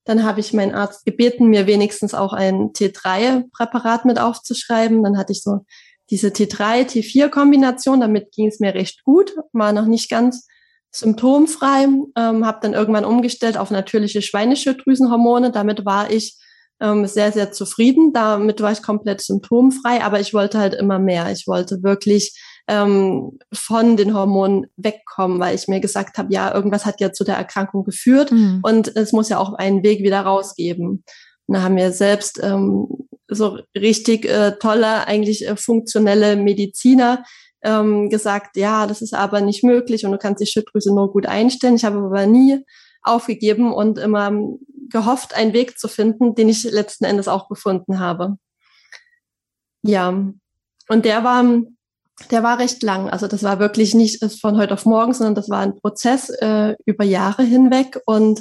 dann 0.05 0.25
habe 0.25 0.41
ich 0.41 0.53
meinen 0.53 0.75
Arzt 0.75 1.05
gebeten, 1.05 1.47
mir 1.47 1.69
wenigstens 1.69 2.13
auch 2.13 2.33
ein 2.33 2.73
T3-Präparat 2.73 4.05
mit 4.05 4.19
aufzuschreiben. 4.19 5.05
Dann 5.05 5.17
hatte 5.17 5.31
ich 5.31 5.45
so 5.45 5.65
diese 6.11 6.31
T3, 6.31 6.89
T4-Kombination, 6.89 8.01
damit 8.01 8.33
ging 8.33 8.49
es 8.49 8.59
mir 8.59 8.75
recht 8.75 9.05
gut, 9.05 9.33
war 9.53 9.73
noch 9.73 9.87
nicht 9.87 10.11
ganz 10.11 10.49
symptomfrei, 10.93 11.85
ähm, 12.17 12.47
habe 12.47 12.59
dann 12.63 12.75
irgendwann 12.75 13.05
umgestellt 13.05 13.57
auf 13.57 13.71
natürliche 13.71 14.23
Schweineschilddrüsenhormone. 14.23 15.51
Damit 15.51 15.85
war 15.85 16.11
ich 16.11 16.37
ähm, 16.81 17.07
sehr, 17.07 17.33
sehr 17.33 17.53
zufrieden. 17.53 18.13
Damit 18.13 18.61
war 18.61 18.73
ich 18.73 18.83
komplett 18.83 19.23
symptomfrei, 19.23 20.03
aber 20.03 20.21
ich 20.21 20.35
wollte 20.35 20.59
halt 20.59 20.75
immer 20.75 20.99
mehr. 20.99 21.31
Ich 21.33 21.47
wollte 21.47 21.83
wirklich 21.83 22.39
ähm, 22.69 23.39
von 23.53 23.97
den 23.97 24.15
Hormonen 24.15 24.67
wegkommen, 24.77 25.41
weil 25.41 25.55
ich 25.55 25.69
mir 25.69 25.81
gesagt 25.81 26.19
habe, 26.19 26.33
ja, 26.33 26.55
irgendwas 26.55 26.85
hat 26.85 27.01
ja 27.01 27.13
zu 27.13 27.25
der 27.25 27.37
Erkrankung 27.37 27.85
geführt 27.85 28.31
mhm. 28.31 28.61
und 28.63 28.95
es 28.97 29.13
muss 29.13 29.29
ja 29.29 29.39
auch 29.39 29.55
einen 29.55 29.83
Weg 29.83 30.03
wieder 30.03 30.21
rausgeben. 30.21 31.05
Und 31.47 31.57
da 31.57 31.63
haben 31.63 31.77
wir 31.77 31.93
selbst 31.93 32.41
ähm, 32.43 32.87
so 33.29 33.59
richtig 33.77 34.27
äh, 34.27 34.53
tolle, 34.59 35.07
eigentlich 35.07 35.47
äh, 35.47 35.57
funktionelle 35.57 36.37
Mediziner, 36.37 37.25
ähm, 37.63 38.09
gesagt, 38.09 38.57
ja, 38.57 38.87
das 38.87 39.03
ist 39.03 39.15
aber 39.15 39.41
nicht 39.41 39.65
möglich 39.65 40.05
und 40.05 40.13
du 40.13 40.19
kannst 40.19 40.41
die 40.41 40.47
Schilddrüse 40.47 40.95
nur 40.95 41.13
gut 41.13 41.27
einstellen. 41.27 41.77
Ich 41.77 41.85
habe 41.85 41.99
aber 41.99 42.27
nie 42.27 42.65
aufgegeben 43.03 43.73
und 43.73 43.99
immer 43.99 44.33
gehofft, 44.89 45.35
einen 45.35 45.53
Weg 45.53 45.79
zu 45.79 45.89
finden, 45.89 46.35
den 46.35 46.49
ich 46.49 46.65
letzten 46.65 47.05
Endes 47.05 47.29
auch 47.29 47.49
gefunden 47.49 47.99
habe. 47.99 48.37
Ja, 49.83 50.09
und 50.89 51.05
der 51.05 51.25
war, 51.25 51.45
der 52.31 52.43
war 52.43 52.59
recht 52.59 52.83
lang. 52.83 53.11
Also 53.11 53.27
das 53.27 53.43
war 53.43 53.59
wirklich 53.59 53.95
nicht 53.95 54.25
von 54.41 54.57
heute 54.57 54.75
auf 54.75 54.87
morgen, 54.87 55.15
sondern 55.15 55.35
das 55.35 55.49
war 55.49 55.61
ein 55.61 55.77
Prozess 55.77 56.31
äh, 56.31 56.77
über 56.85 57.05
Jahre 57.05 57.43
hinweg 57.43 57.99
und 58.07 58.41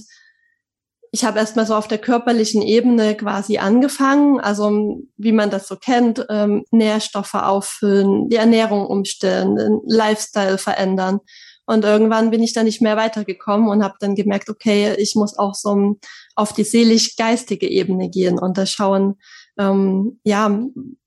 ich 1.13 1.25
habe 1.25 1.39
erstmal 1.39 1.65
so 1.65 1.75
auf 1.75 1.89
der 1.89 1.97
körperlichen 1.97 2.61
Ebene 2.61 3.15
quasi 3.15 3.57
angefangen, 3.57 4.39
also 4.39 5.01
wie 5.17 5.33
man 5.33 5.49
das 5.49 5.67
so 5.67 5.75
kennt, 5.75 6.25
ähm, 6.29 6.63
Nährstoffe 6.71 7.33
auffüllen, 7.33 8.29
die 8.29 8.37
Ernährung 8.37 8.85
umstellen, 8.87 9.57
den 9.57 9.81
Lifestyle 9.85 10.57
verändern. 10.57 11.19
Und 11.65 11.83
irgendwann 11.83 12.31
bin 12.31 12.41
ich 12.41 12.53
dann 12.53 12.65
nicht 12.65 12.81
mehr 12.81 12.95
weitergekommen 12.95 13.69
und 13.69 13.83
habe 13.83 13.95
dann 13.99 14.15
gemerkt, 14.15 14.49
okay, 14.49 14.95
ich 14.97 15.15
muss 15.15 15.37
auch 15.37 15.53
so 15.53 15.97
auf 16.35 16.53
die 16.53 16.63
seelisch-geistige 16.63 17.69
Ebene 17.69 18.09
gehen 18.09 18.39
und 18.39 18.57
da 18.57 18.65
schauen, 18.65 19.15
ähm, 19.59 20.19
ja, 20.23 20.59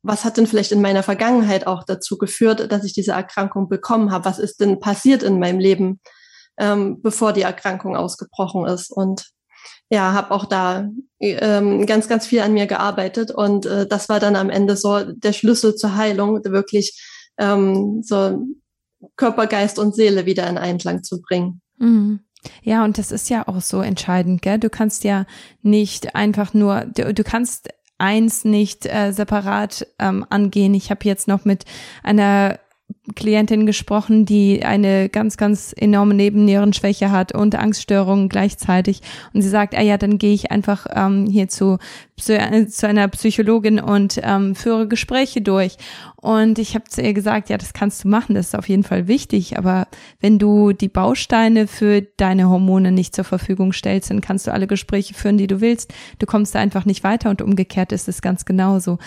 was 0.03 0.25
hat 0.25 0.37
denn 0.37 0.47
vielleicht 0.47 0.73
in 0.73 0.83
meiner 0.83 1.03
Vergangenheit 1.03 1.67
auch 1.67 1.83
dazu 1.83 2.19
geführt, 2.19 2.71
dass 2.71 2.85
ich 2.85 2.93
diese 2.93 3.13
Erkrankung 3.13 3.71
bekommen 3.71 4.11
habe? 4.11 4.27
Was 4.27 4.39
ist 4.39 4.61
denn 4.61 4.81
passiert 4.81 5.23
in 5.23 5.39
meinem 5.39 5.59
Leben, 5.59 6.01
ähm, 6.59 7.01
bevor 7.01 7.33
die 7.33 7.43
Erkrankung 7.43 7.97
ausgebrochen 7.97 8.67
ist? 8.67 8.91
Und 8.91 9.34
ja, 9.95 10.13
habe 10.13 10.33
auch 10.33 10.45
da 10.45 10.91
ähm, 11.21 11.87
ganz, 11.87 12.09
ganz 12.09 12.27
viel 12.27 12.41
an 12.41 12.53
mir 12.53 12.67
gearbeitet 12.67 13.31
und 13.31 13.65
äh, 13.65 13.87
das 13.87 14.09
war 14.09 14.19
dann 14.19 14.35
am 14.35 14.51
Ende 14.51 14.77
so 14.77 15.05
der 15.05 15.33
Schlüssel 15.33 15.77
zur 15.77 15.95
Heilung, 15.95 16.45
wirklich 16.45 17.01
ähm, 17.39 18.03
so 18.03 18.45
Körper, 19.17 19.47
Geist 19.47 19.79
und 19.79 19.95
Seele 19.95 20.27
wieder 20.27 20.49
in 20.49 20.59
Einklang 20.59 21.05
zu 21.05 21.23
bringen. 21.23 21.61
Mhm. 21.79 22.21
Ja, 22.63 22.85
und 22.85 22.99
das 22.99 23.13
ist 23.13 23.31
ja 23.31 23.47
auch 23.47 23.61
so 23.61 23.81
entscheidend, 23.81 24.43
gell? 24.43 24.59
Du 24.59 24.69
kannst 24.69 25.05
ja 25.05 25.27
nicht 25.63 26.17
einfach 26.17 26.53
nur, 26.55 26.87
du, 26.87 27.15
du 27.15 27.23
kannst 27.23 27.69
eins 27.97 28.45
nicht 28.45 28.85
äh, 28.85 29.13
separat 29.13 29.87
ähm, 30.01 30.27
angehen. 30.29 30.75
Ich 30.75 30.91
habe 30.91 31.05
jetzt 31.05 31.29
noch 31.29 31.45
mit 31.45 31.65
einer 32.03 32.59
Klientin 33.15 33.67
gesprochen, 33.67 34.25
die 34.25 34.65
eine 34.65 35.11
ganz, 35.11 35.37
ganz 35.37 35.75
enorme 35.77 36.15
Nebennierenschwäche 36.15 37.11
hat 37.11 37.35
und 37.35 37.55
Angststörungen 37.55 38.31
gleichzeitig. 38.31 39.03
Und 39.35 39.43
sie 39.43 39.49
sagt, 39.49 39.77
ah 39.77 39.83
ja, 39.83 39.99
dann 39.99 40.17
gehe 40.17 40.33
ich 40.33 40.51
einfach 40.51 40.87
ähm, 40.95 41.27
hier 41.27 41.49
zu, 41.49 41.79
zu, 42.17 42.39
zu 42.69 42.89
einer 42.89 43.09
Psychologin 43.09 43.79
und 43.79 44.19
ähm, 44.23 44.55
führe 44.55 44.89
Gespräche 44.89 45.43
durch. 45.43 45.77
Und 46.17 46.59
ich 46.59 46.75
habe 46.75 46.85
zu 46.85 47.03
ihr 47.03 47.13
gesagt, 47.13 47.51
ja, 47.51 47.59
das 47.59 47.75
kannst 47.75 48.05
du 48.05 48.09
machen, 48.09 48.35
das 48.35 48.49
ist 48.49 48.57
auf 48.57 48.71
jeden 48.71 48.85
Fall 48.85 49.07
wichtig. 49.07 49.59
Aber 49.59 49.87
wenn 50.21 50.39
du 50.39 50.73
die 50.73 50.89
Bausteine 50.89 51.67
für 51.67 52.01
deine 52.01 52.49
Hormone 52.49 52.91
nicht 52.91 53.15
zur 53.15 53.25
Verfügung 53.25 53.75
stellst, 53.75 54.11
dann 54.11 54.23
kannst 54.23 54.47
du 54.47 54.53
alle 54.53 54.67
Gespräche 54.67 55.13
führen, 55.13 55.37
die 55.37 55.47
du 55.47 55.61
willst. 55.61 55.93
Du 56.19 56.27
kommst 56.27 56.55
da 56.55 56.59
einfach 56.59 56.87
nicht 56.87 57.05
weiter 57.05 57.29
und 57.29 57.43
umgekehrt 57.43 57.93
ist 57.93 58.09
es 58.09 58.23
ganz 58.23 58.47
genauso. 58.47 58.99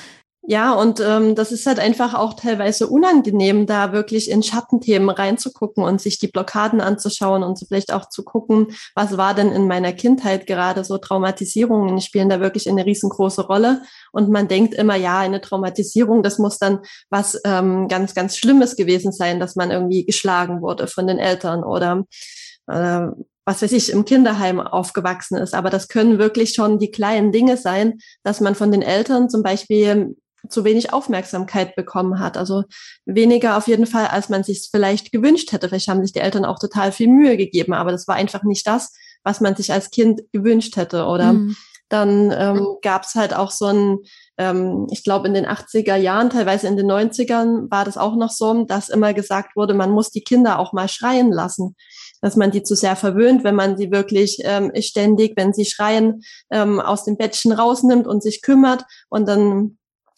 Ja, 0.50 0.72
und 0.75 1.01
ähm, 1.01 1.36
das 1.36 1.51
ist 1.51 1.66
halt 1.68 1.77
einfach 1.77 2.13
auch 2.13 2.34
teilweise 2.34 2.88
unangenehm, 2.88 3.66
da 3.66 3.92
wirklich 3.92 4.32
in 4.32 4.42
Schattenthemen 4.42 5.10
reinzugucken 5.10 5.84
und 5.84 6.00
sich 6.00 6.20
die 6.20 6.30
Blockaden 6.30 6.80
anzuschauen 6.80 7.44
und 7.44 7.60
so 7.60 7.66
vielleicht 7.66 7.92
auch 7.92 8.08
zu 8.08 8.24
gucken, 8.24 8.68
was 8.96 9.18
war 9.18 9.34
denn 9.34 9.51
in 9.51 9.68
meiner 9.68 9.92
Kindheit 9.92 10.48
gerade 10.48 10.86
so 10.86 11.00
Traumatisierungen 11.00 12.00
spielen 12.00 12.30
da 12.30 12.39
wirklich 12.39 12.70
eine 12.70 12.86
riesengroße 12.86 13.46
Rolle. 13.46 13.82
Und 14.13 14.30
man 14.30 14.48
denkt 14.48 14.74
immer, 14.74 14.96
ja, 14.96 15.20
eine 15.20 15.42
Traumatisierung, 15.42 16.24
das 16.24 16.39
muss 16.39 16.60
dann 16.60 16.80
was 17.10 17.38
ähm, 17.44 17.89
ganz, 17.89 18.16
ganz 18.16 18.38
Schlimmes 18.38 18.77
gewesen 18.77 19.12
sein, 19.12 19.42
dass 19.42 19.58
man 19.58 19.70
irgendwie 19.70 20.06
geschlagen 20.06 20.62
wurde 20.62 20.88
von 20.88 21.08
den 21.08 21.20
Eltern 21.20 21.66
oder 21.66 22.06
äh, 22.68 23.08
was 23.44 23.62
weiß 23.62 23.74
ich, 23.74 23.92
im 23.92 24.06
Kinderheim 24.06 24.62
aufgewachsen 24.62 25.38
ist. 25.38 25.54
Aber 25.54 25.70
das 25.70 25.89
können 25.89 26.20
wirklich 26.20 26.54
schon 26.54 26.80
die 26.80 26.92
kleinen 26.92 27.34
Dinge 27.34 27.58
sein, 27.58 27.98
dass 28.24 28.39
man 28.39 28.56
von 28.56 28.72
den 28.72 28.82
Eltern 28.82 29.30
zum 29.30 29.44
Beispiel 29.44 30.16
zu 30.50 30.63
wenig 30.63 30.94
Aufmerksamkeit 30.94 31.75
bekommen 31.75 32.20
hat. 32.20 32.38
Also 32.38 32.63
weniger 33.06 33.58
auf 33.58 33.67
jeden 33.67 33.86
Fall, 33.86 34.08
als 34.08 34.29
man 34.29 34.44
sich 34.44 34.70
vielleicht 34.72 35.12
gewünscht 35.12 35.51
hätte. 35.51 35.70
Vielleicht 35.70 35.88
haben 35.88 36.03
sich 36.03 36.13
die 36.13 36.20
Eltern 36.20 36.46
auch 36.46 36.60
total 36.60 36.91
viel 36.91 37.08
Mühe 37.08 37.38
gegeben, 37.38 37.74
aber 37.74 37.91
das 37.91 38.08
war 38.08 38.15
einfach 38.15 38.44
nicht 38.44 38.65
das, 38.67 38.94
was 39.24 39.41
man 39.41 39.56
sich 39.56 39.72
als 39.72 39.89
Kind 39.89 40.22
gewünscht 40.32 40.75
hätte. 40.77 41.06
Oder 41.06 41.34
mhm. 41.34 41.56
dann 41.89 42.32
ähm, 42.32 42.77
gab 42.82 43.03
es 43.03 43.15
halt 43.15 43.36
auch 43.36 43.51
so 43.51 43.65
ein, 43.65 43.98
ähm, 44.38 44.88
ich 44.91 45.03
glaube 45.03 45.27
in 45.27 45.34
den 45.34 45.48
80er 45.48 45.96
Jahren, 45.96 46.29
teilweise 46.29 46.67
in 46.67 46.77
den 46.77 46.89
90ern 46.89 47.70
war 47.70 47.86
das 47.86 47.98
auch 47.98 48.15
noch 48.15 48.32
so, 48.32 48.65
dass 48.65 48.89
immer 48.89 49.13
gesagt 49.13 49.56
wurde, 49.56 49.74
man 49.74 49.91
muss 49.91 50.12
die 50.12 50.24
Kinder 50.24 50.60
auch 50.60 50.74
mal 50.74 50.88
schreien 50.88 51.32
lassen 51.32 51.75
dass 52.22 52.36
man 52.36 52.51
die 52.51 52.63
zu 52.63 52.75
sehr 52.75 52.96
verwöhnt, 52.96 53.44
wenn 53.44 53.56
man 53.56 53.77
sie 53.77 53.91
wirklich 53.91 54.39
ähm, 54.44 54.72
ständig, 54.82 55.34
wenn 55.36 55.53
sie 55.53 55.65
schreien, 55.65 56.24
ähm, 56.50 56.79
aus 56.79 57.06
dem 57.06 57.17
Bettchen 57.17 57.51
rausnimmt 57.51 58.08
und 58.08 58.24
sich 58.24 58.41
kümmert 58.41 58.86
und 59.10 59.27
dann 59.27 59.77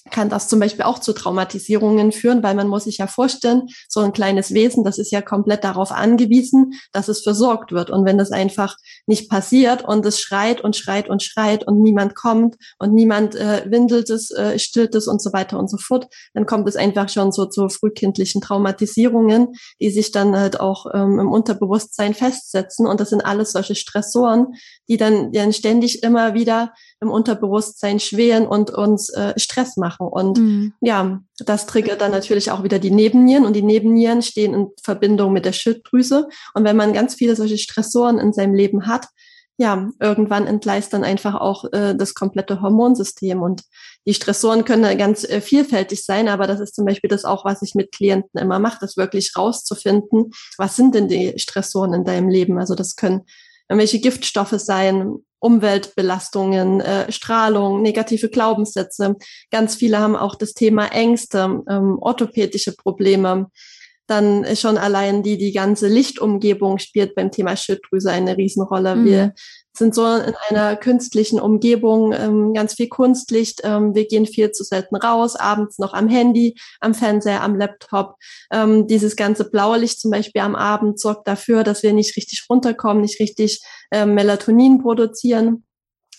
kann 0.09 0.29
das 0.29 0.47
zum 0.47 0.59
Beispiel 0.59 0.83
auch 0.83 0.99
zu 0.99 1.13
Traumatisierungen 1.13 2.11
führen, 2.11 2.43
weil 2.43 2.55
man 2.55 2.67
muss 2.67 2.85
sich 2.85 2.97
ja 2.97 3.07
vorstellen, 3.07 3.63
so 3.87 3.99
ein 3.99 4.13
kleines 4.13 4.53
Wesen, 4.53 4.83
das 4.83 4.97
ist 4.97 5.11
ja 5.11 5.21
komplett 5.21 5.63
darauf 5.63 5.91
angewiesen, 5.91 6.73
dass 6.91 7.07
es 7.07 7.21
versorgt 7.21 7.71
wird. 7.71 7.89
Und 7.89 8.05
wenn 8.05 8.17
das 8.17 8.31
einfach 8.31 8.75
nicht 9.07 9.29
passiert 9.29 9.83
und 9.83 10.05
es 10.05 10.19
schreit 10.19 10.61
und 10.61 10.75
schreit 10.75 11.09
und 11.09 11.23
schreit 11.23 11.65
und 11.67 11.81
niemand 11.81 12.15
kommt 12.15 12.55
und 12.77 12.93
niemand 12.93 13.35
äh, 13.35 13.63
windelt 13.69 14.09
es, 14.09 14.31
äh, 14.31 14.57
stillt 14.59 14.95
es 14.95 15.07
und 15.07 15.21
so 15.21 15.33
weiter 15.33 15.57
und 15.59 15.69
so 15.69 15.77
fort, 15.77 16.07
dann 16.33 16.45
kommt 16.45 16.67
es 16.67 16.75
einfach 16.75 17.09
schon 17.09 17.31
so 17.31 17.45
zu 17.45 17.69
frühkindlichen 17.69 18.41
Traumatisierungen, 18.41 19.53
die 19.79 19.89
sich 19.89 20.11
dann 20.11 20.35
halt 20.35 20.59
auch 20.59 20.85
ähm, 20.93 21.19
im 21.19 21.31
Unterbewusstsein 21.31 22.13
festsetzen. 22.13 22.87
Und 22.87 22.99
das 22.99 23.09
sind 23.09 23.25
alles 23.25 23.51
solche 23.51 23.75
Stressoren, 23.75 24.47
die 24.89 24.97
dann, 24.97 25.31
die 25.31 25.37
dann 25.37 25.53
ständig 25.53 26.03
immer 26.03 26.33
wieder 26.33 26.73
im 26.99 27.09
Unterbewusstsein 27.09 27.99
schwelen 27.99 28.47
und 28.47 28.71
uns 28.71 29.09
äh, 29.09 29.33
Stress 29.37 29.77
machen. 29.77 30.07
Und 30.07 30.39
mhm. 30.39 30.73
ja, 30.81 31.21
das 31.37 31.67
triggert 31.67 32.01
dann 32.01 32.11
natürlich 32.11 32.51
auch 32.51 32.63
wieder 32.63 32.79
die 32.79 32.91
Nebennieren 32.91 33.45
und 33.45 33.55
die 33.55 33.61
Nebennieren 33.61 34.21
stehen 34.21 34.53
in 34.53 34.67
Verbindung 34.83 35.31
mit 35.31 35.45
der 35.45 35.53
Schilddrüse. 35.53 36.27
Und 36.55 36.63
wenn 36.63 36.75
man 36.75 36.93
ganz 36.93 37.15
viele 37.15 37.35
solche 37.35 37.57
Stressoren 37.57 38.17
in 38.17 38.33
seinem 38.33 38.55
Leben 38.55 38.87
hat, 38.87 39.07
ja, 39.59 39.89
irgendwann 39.99 40.47
entgleist 40.47 40.93
dann 40.93 41.03
einfach 41.03 41.35
auch 41.35 41.65
äh, 41.73 41.93
das 41.93 42.13
komplette 42.13 42.61
Hormonsystem. 42.61 43.41
Und 43.41 43.63
die 44.07 44.13
Stressoren 44.13 44.63
können 44.63 44.97
ganz 44.97 45.25
äh, 45.25 45.41
vielfältig 45.41 46.05
sein, 46.05 46.29
aber 46.29 46.47
das 46.47 46.61
ist 46.61 46.75
zum 46.75 46.85
Beispiel 46.85 47.09
das 47.09 47.25
auch, 47.25 47.43
was 47.43 47.61
ich 47.61 47.75
mit 47.75 47.91
Klienten 47.91 48.39
immer 48.39 48.59
mache, 48.59 48.77
das 48.79 48.95
wirklich 48.95 49.33
rauszufinden, 49.37 50.31
was 50.57 50.77
sind 50.77 50.95
denn 50.95 51.09
die 51.09 51.37
Stressoren 51.37 51.93
in 51.93 52.05
deinem 52.05 52.29
Leben? 52.29 52.57
Also 52.57 52.73
das 52.73 52.95
können 52.95 53.25
welche 53.77 53.99
Giftstoffe 53.99 54.55
sein, 54.57 55.19
Umweltbelastungen, 55.39 56.81
äh, 56.81 57.11
Strahlung, 57.11 57.81
negative 57.81 58.29
Glaubenssätze. 58.29 59.15
Ganz 59.51 59.75
viele 59.75 59.99
haben 59.99 60.15
auch 60.15 60.35
das 60.35 60.53
Thema 60.53 60.87
Ängste, 60.87 61.63
ähm, 61.69 61.97
orthopädische 61.99 62.75
Probleme. 62.75 63.49
Dann 64.07 64.55
schon 64.55 64.77
allein 64.77 65.21
die, 65.23 65.37
die 65.37 65.53
ganze 65.53 65.87
Lichtumgebung 65.87 66.79
spielt 66.79 67.15
beim 67.15 67.31
Thema 67.31 67.55
Schilddrüse 67.55 68.11
eine 68.11 68.35
Riesenrolle. 68.35 68.95
Mhm. 68.95 69.05
Wir 69.05 69.33
sind 69.77 69.95
so 69.95 70.05
in 70.05 70.33
einer 70.49 70.75
künstlichen 70.75 71.39
Umgebung, 71.39 72.13
ähm, 72.13 72.53
ganz 72.53 72.73
viel 72.73 72.89
Kunstlicht. 72.89 73.61
Ähm, 73.63 73.95
wir 73.95 74.07
gehen 74.07 74.25
viel 74.25 74.51
zu 74.51 74.63
selten 74.63 74.95
raus, 74.95 75.35
abends 75.35 75.79
noch 75.79 75.93
am 75.93 76.07
Handy, 76.07 76.55
am 76.79 76.93
Fernseher, 76.93 77.41
am 77.41 77.55
Laptop. 77.55 78.15
Ähm, 78.51 78.87
dieses 78.87 79.15
ganze 79.15 79.49
blaue 79.49 79.77
Licht 79.77 80.01
zum 80.01 80.11
Beispiel 80.11 80.41
am 80.41 80.55
Abend 80.55 80.99
sorgt 80.99 81.27
dafür, 81.27 81.63
dass 81.63 81.83
wir 81.83 81.93
nicht 81.93 82.15
richtig 82.17 82.45
runterkommen, 82.49 83.01
nicht 83.01 83.19
richtig 83.19 83.61
ähm, 83.91 84.13
Melatonin 84.15 84.79
produzieren. 84.81 85.63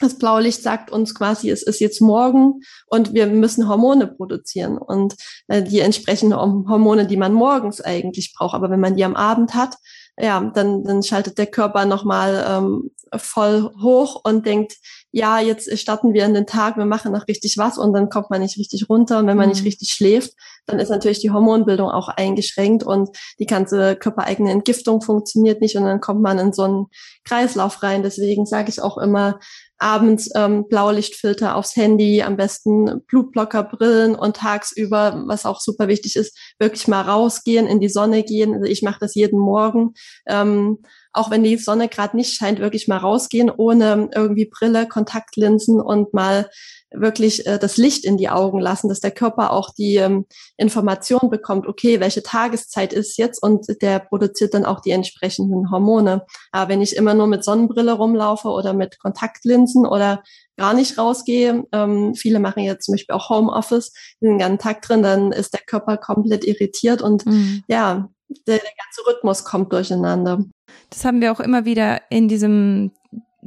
Das 0.01 0.17
blaue 0.17 0.41
Licht 0.41 0.63
sagt 0.63 0.91
uns 0.91 1.15
quasi, 1.15 1.51
es 1.51 1.63
ist 1.63 1.79
jetzt 1.79 2.01
morgen 2.01 2.61
und 2.87 3.13
wir 3.13 3.27
müssen 3.27 3.69
Hormone 3.69 4.07
produzieren 4.07 4.79
und 4.79 5.15
äh, 5.49 5.63
die 5.63 5.81
entsprechenden 5.81 6.39
Hormone, 6.39 7.07
die 7.07 7.19
man 7.19 7.35
morgens 7.35 7.83
eigentlich 7.83 8.33
braucht. 8.35 8.55
Aber 8.55 8.71
wenn 8.71 8.81
man 8.81 8.97
die 8.97 9.05
am 9.05 9.15
Abend 9.15 9.55
hat, 9.55 9.77
ja, 10.19 10.41
dann, 10.55 10.85
dann 10.85 11.03
schaltet 11.03 11.37
der 11.37 11.47
Körper 11.47 11.85
nochmal 11.85 12.45
ähm, 12.49 12.91
voll 13.17 13.71
hoch 13.83 14.21
und 14.25 14.47
denkt, 14.47 14.77
ja, 15.13 15.41
jetzt 15.41 15.77
starten 15.79 16.13
wir 16.13 16.25
in 16.25 16.35
den 16.35 16.47
Tag, 16.47 16.77
wir 16.77 16.87
machen 16.87 17.13
noch 17.13 17.27
richtig 17.27 17.59
was 17.59 17.79
und 17.79 17.93
dann 17.93 18.09
kommt 18.09 18.31
man 18.31 18.41
nicht 18.41 18.59
richtig 18.59 18.89
runter. 18.89 19.19
Und 19.19 19.27
wenn 19.27 19.37
man 19.37 19.47
mhm. 19.47 19.55
nicht 19.55 19.65
richtig 19.65 19.91
schläft, 19.91 20.33
dann 20.67 20.79
ist 20.79 20.91
natürlich 20.91 21.19
die 21.19 21.31
Hormonbildung 21.31 21.91
auch 21.91 22.09
eingeschränkt 22.09 22.85
und 22.85 23.11
die 23.39 23.47
ganze 23.47 23.97
körpereigene 23.97 24.53
Entgiftung 24.53 25.03
funktioniert 25.03 25.61
nicht 25.61 25.77
und 25.77 25.85
dann 25.85 26.01
kommt 26.01 26.23
man 26.23 26.39
in 26.39 26.53
so 26.53 26.63
einen 26.63 26.87
Kreislauf 27.25 27.83
rein. 27.83 28.03
Deswegen 28.03 28.47
sage 28.47 28.71
ich 28.71 28.81
auch 28.81 28.99
immer, 28.99 29.41
abends 29.81 30.31
ähm, 30.37 30.69
Blaulichtfilter 30.69 31.57
aufs 31.57 31.75
Handy, 31.75 32.23
am 32.23 32.37
besten 32.37 33.03
Blutblockerbrillen 33.07 34.15
und 34.15 34.37
tagsüber, 34.37 35.25
was 35.27 35.47
auch 35.47 35.61
super 35.61 35.89
wichtig 35.89 36.17
ist, 36.17 36.39
wirklich 36.59 36.87
mal 36.87 37.01
rausgehen, 37.01 37.67
in 37.67 37.81
die 37.81 37.89
Sonne 37.89 38.23
gehen. 38.23 38.55
Also 38.55 38.67
ich 38.67 38.83
mache 38.83 39.01
das 39.01 39.15
jeden 39.15 39.41
Morgen. 39.41 39.95
Ähm, 40.29 40.79
auch 41.13 41.31
wenn 41.31 41.43
die 41.43 41.57
Sonne 41.57 41.89
gerade 41.89 42.17
nicht 42.17 42.35
scheint, 42.35 42.61
wirklich 42.61 42.89
mal 42.89 42.99
rausgehen, 42.99 43.51
ohne 43.51 44.11
irgendwie 44.15 44.47
Brille, 44.47 44.87
Kontaktlinsen 44.87 45.81
und 45.81 46.15
mal 46.15 46.49
wirklich 46.93 47.47
äh, 47.47 47.59
das 47.59 47.77
Licht 47.77 48.05
in 48.05 48.17
die 48.17 48.29
Augen 48.29 48.59
lassen, 48.59 48.89
dass 48.89 49.01
der 49.01 49.11
Körper 49.11 49.53
auch 49.53 49.71
die 49.71 49.97
ähm, 49.97 50.27
Information 50.57 51.31
bekommt, 51.31 51.67
okay, 51.67 52.01
welche 52.01 52.23
Tageszeit 52.23 52.93
ist 52.93 53.17
jetzt 53.17 53.43
und 53.43 53.67
der 53.83 54.01
produziert 54.01 54.55
dann 54.55 54.65
auch 54.65 54.81
die 54.81 54.91
entsprechenden 54.91 55.71
Hormone. 55.71 56.27
Aber 56.53 56.71
wenn 56.71 56.83
ich 56.83 56.97
immer 56.97 57.15
nur 57.15 57.27
mit 57.27 57.45
Sonnenbrille 57.45 57.93
rumlaufe 57.93 58.49
oder 58.49 58.73
mit 58.73 58.99
Kontaktlinsen 58.99 59.87
oder 59.87 60.23
gar 60.57 60.75
nicht 60.75 60.99
rausgehe, 60.99 61.65
ähm, 61.73 62.15
viele 62.15 62.41
machen 62.41 62.65
jetzt 62.65 62.87
zum 62.87 62.95
Beispiel 62.95 63.15
auch 63.15 63.31
Homeoffice, 63.31 63.93
den 64.21 64.39
ganzen 64.39 64.59
Tag 64.59 64.83
drin, 64.83 65.03
dann 65.03 65.33
ist 65.33 65.55
der 65.55 65.63
Körper 65.65 65.97
komplett 65.97 66.45
irritiert 66.45 67.03
und 67.03 67.25
mhm. 67.27 67.63
ja, 67.69 68.11
der, 68.47 68.59
der 68.59 68.73
ganze 68.85 69.07
Rhythmus 69.09 69.45
kommt 69.45 69.73
durcheinander. 69.73 70.45
Das 70.91 71.05
haben 71.05 71.21
wir 71.21 71.33
auch 71.33 71.41
immer 71.41 71.65
wieder 71.65 72.01
in 72.11 72.29
diesem 72.29 72.93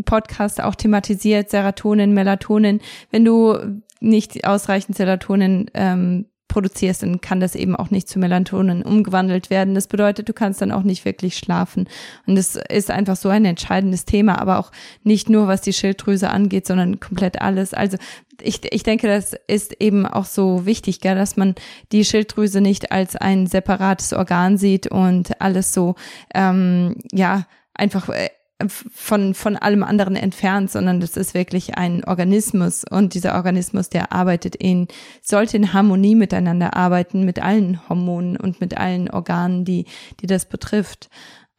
Podcast 0.06 0.62
auch 0.62 0.76
thematisiert, 0.76 1.50
Serotonin, 1.50 2.14
Melatonin. 2.14 2.82
Wenn 3.12 3.26
du 3.26 3.82
nicht 4.00 4.46
ausreichend 4.46 4.98
Serotonin 4.98 5.70
ähm, 5.74 6.26
produzierst, 6.54 7.02
dann 7.02 7.20
kann 7.20 7.40
das 7.40 7.56
eben 7.56 7.76
auch 7.76 7.90
nicht 7.90 8.08
zu 8.08 8.20
Melatonin 8.20 8.84
umgewandelt 8.84 9.50
werden. 9.50 9.74
Das 9.74 9.88
bedeutet, 9.88 10.30
du 10.30 10.34
kannst 10.34 10.62
dann 10.62 10.72
auch 10.72 10.84
nicht 10.84 11.04
wirklich 11.04 11.36
schlafen. 11.36 11.90
Und 12.28 12.36
das 12.36 12.56
ist 12.56 12.92
einfach 12.92 13.16
so 13.16 13.30
ein 13.30 13.44
entscheidendes 13.44 14.06
Thema, 14.06 14.40
aber 14.40 14.60
auch 14.60 14.72
nicht 15.04 15.32
nur, 15.32 15.48
was 15.48 15.62
die 15.62 15.74
Schilddrüse 15.74 16.30
angeht, 16.30 16.68
sondern 16.68 17.00
komplett 17.00 17.42
alles. 17.42 17.74
Also 17.74 17.98
ich, 18.40 18.62
ich 18.72 18.84
denke, 18.84 19.08
das 19.08 19.36
ist 19.48 19.82
eben 19.82 20.06
auch 20.06 20.26
so 20.26 20.68
wichtig, 20.68 21.02
gell, 21.02 21.16
dass 21.16 21.38
man 21.38 21.56
die 21.92 22.06
Schilddrüse 22.06 22.62
nicht 22.62 22.92
als 22.92 23.16
ein 23.16 23.48
separates 23.48 24.14
Organ 24.14 24.58
sieht 24.58 24.86
und 24.86 25.42
alles 25.42 25.74
so, 25.74 25.96
ähm, 26.36 26.98
ja, 27.12 27.48
einfach 27.74 28.10
äh, 28.10 28.30
von, 28.70 29.34
von 29.34 29.56
allem 29.56 29.84
anderen 29.84 30.16
entfernt, 30.16 30.72
sondern 30.72 31.00
das 31.00 31.18
ist 31.18 31.34
wirklich 31.34 31.78
ein 31.78 32.04
Organismus 32.04 32.84
und 32.90 33.14
dieser 33.14 33.36
Organismus, 33.36 33.90
der 33.90 34.12
arbeitet 34.12 34.56
in, 34.56 34.88
sollte 35.22 35.58
in 35.58 35.74
Harmonie 35.74 36.16
miteinander 36.16 36.76
arbeiten, 36.76 37.24
mit 37.24 37.42
allen 37.42 37.88
Hormonen 37.90 38.38
und 38.38 38.62
mit 38.62 38.78
allen 38.78 39.10
Organen, 39.10 39.66
die, 39.66 39.86
die 40.20 40.28
das 40.28 40.46
betrifft. 40.46 41.10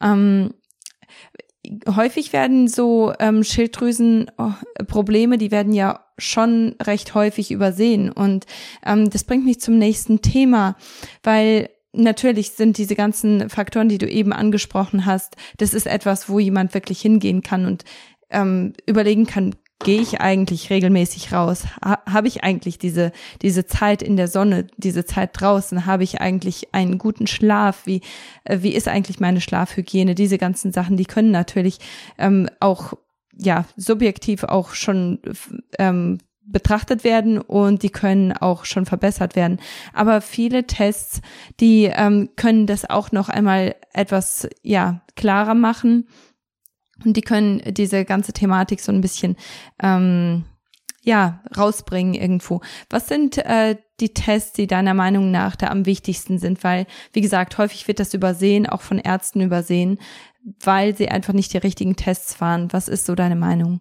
Ähm, 0.02 0.54
häufig 1.88 2.32
werden 2.32 2.68
so 2.68 3.12
ähm, 3.18 3.42
Schilddrüsenprobleme, 3.42 5.38
die 5.38 5.50
werden 5.50 5.72
ja 5.72 6.04
schon 6.18 6.76
recht 6.82 7.14
häufig 7.14 7.50
übersehen. 7.50 8.10
Und 8.10 8.46
ähm, 8.84 9.10
das 9.10 9.24
bringt 9.24 9.44
mich 9.44 9.60
zum 9.60 9.78
nächsten 9.78 10.22
Thema, 10.22 10.76
weil 11.22 11.70
natürlich 11.94 12.52
sind 12.52 12.78
diese 12.78 12.94
ganzen 12.94 13.48
Faktoren, 13.48 13.88
die 13.88 13.98
du 13.98 14.08
eben 14.08 14.32
angesprochen 14.32 15.06
hast, 15.06 15.36
das 15.58 15.74
ist 15.74 15.86
etwas, 15.86 16.28
wo 16.28 16.38
jemand 16.38 16.74
wirklich 16.74 17.00
hingehen 17.00 17.42
kann 17.42 17.66
und 17.66 17.84
ähm, 18.30 18.72
überlegen 18.86 19.26
kann, 19.26 19.54
gehe 19.84 20.00
ich 20.00 20.20
eigentlich 20.20 20.70
regelmäßig 20.70 21.32
raus? 21.32 21.64
Ha 21.84 22.02
habe 22.10 22.28
ich 22.28 22.42
eigentlich 22.42 22.78
diese, 22.78 23.12
diese 23.42 23.66
Zeit 23.66 24.02
in 24.02 24.16
der 24.16 24.28
Sonne, 24.28 24.66
diese 24.76 25.04
Zeit 25.04 25.30
draußen? 25.34 25.86
Habe 25.86 26.04
ich 26.04 26.20
eigentlich 26.20 26.74
einen 26.74 26.98
guten 26.98 27.26
Schlaf? 27.26 27.86
Wie, 27.86 28.00
äh, 28.44 28.58
wie 28.62 28.74
ist 28.74 28.88
eigentlich 28.88 29.20
meine 29.20 29.40
Schlafhygiene? 29.40 30.14
Diese 30.14 30.38
ganzen 30.38 30.72
Sachen, 30.72 30.96
die 30.96 31.04
können 31.04 31.30
natürlich 31.30 31.78
ähm, 32.18 32.48
auch 32.60 32.94
ja 33.36 33.66
subjektiv 33.76 34.44
auch 34.44 34.74
schon 34.74 35.18
ähm, 35.78 36.18
betrachtet 36.46 37.04
werden 37.04 37.40
und 37.40 37.82
die 37.82 37.90
können 37.90 38.32
auch 38.32 38.64
schon 38.64 38.86
verbessert 38.86 39.36
werden. 39.36 39.60
Aber 39.92 40.20
viele 40.20 40.66
Tests, 40.66 41.20
die 41.60 41.84
ähm, 41.84 42.30
können 42.36 42.66
das 42.66 42.88
auch 42.88 43.12
noch 43.12 43.28
einmal 43.28 43.76
etwas 43.92 44.48
ja 44.62 45.02
klarer 45.16 45.54
machen 45.54 46.08
und 47.04 47.16
die 47.16 47.22
können 47.22 47.62
diese 47.66 48.04
ganze 48.04 48.32
Thematik 48.32 48.80
so 48.80 48.92
ein 48.92 49.00
bisschen 49.00 49.36
ähm, 49.82 50.44
ja 51.02 51.42
rausbringen 51.56 52.14
irgendwo. 52.14 52.60
Was 52.90 53.08
sind 53.08 53.38
äh, 53.38 53.76
die 54.00 54.14
Tests, 54.14 54.52
die 54.52 54.66
deiner 54.66 54.94
Meinung 54.94 55.30
nach 55.30 55.56
da 55.56 55.68
am 55.68 55.86
wichtigsten 55.86 56.38
sind? 56.38 56.62
Weil 56.62 56.86
wie 57.12 57.20
gesagt, 57.20 57.58
häufig 57.58 57.88
wird 57.88 58.00
das 58.00 58.14
übersehen, 58.14 58.66
auch 58.66 58.80
von 58.80 58.98
Ärzten 58.98 59.40
übersehen, 59.40 59.98
weil 60.60 60.96
sie 60.96 61.08
einfach 61.08 61.32
nicht 61.32 61.52
die 61.52 61.58
richtigen 61.58 61.96
Tests 61.96 62.34
fahren. 62.34 62.68
Was 62.72 62.88
ist 62.88 63.06
so 63.06 63.14
deine 63.14 63.36
Meinung? 63.36 63.80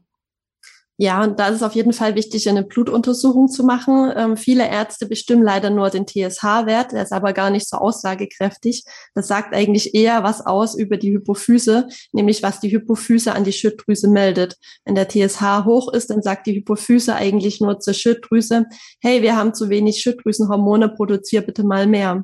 Ja, 1.04 1.22
und 1.22 1.38
da 1.38 1.50
ist 1.50 1.58
es 1.58 1.64
auf 1.64 1.76
jeden 1.76 1.92
Fall 1.92 2.16
wichtig, 2.16 2.48
eine 2.48 2.64
Blutuntersuchung 2.64 3.50
zu 3.50 3.66
machen. 3.66 4.10
Ähm, 4.16 4.38
viele 4.38 4.70
Ärzte 4.70 5.06
bestimmen 5.06 5.44
leider 5.44 5.70
nur 5.70 5.90
den 5.90 6.08
TSH-Wert, 6.08 6.94
der 6.94 7.04
ist 7.04 7.12
aber 7.12 7.34
gar 7.34 7.50
nicht 7.50 7.68
so 7.68 7.76
aussagekräftig. 7.76 8.86
Das 9.14 9.28
sagt 9.28 9.54
eigentlich 9.54 9.96
eher 9.96 10.24
was 10.24 10.46
aus 10.46 10.76
über 10.76 10.96
die 10.96 11.12
Hypophyse, 11.12 11.90
nämlich 12.14 12.42
was 12.42 12.62
die 12.62 12.72
Hypophyse 12.72 13.34
an 13.34 13.44
die 13.44 13.52
Schilddrüse 13.52 14.08
meldet. 14.08 14.56
Wenn 14.86 14.96
der 14.96 15.10
TSH 15.10 15.66
hoch 15.66 15.92
ist, 15.92 16.10
dann 16.10 16.22
sagt 16.22 16.48
die 16.48 16.56
Hypophyse 16.56 17.14
eigentlich 17.14 17.60
nur 17.60 17.82
zur 17.82 17.94
Schilddrüse, 17.94 18.64
hey, 19.02 19.22
wir 19.22 19.36
haben 19.36 19.54
zu 19.54 19.68
wenig 19.68 20.00
Schilddrüsenhormone, 20.00 20.88
produzier 20.88 21.42
bitte 21.42 21.66
mal 21.66 21.86
mehr. 21.86 22.24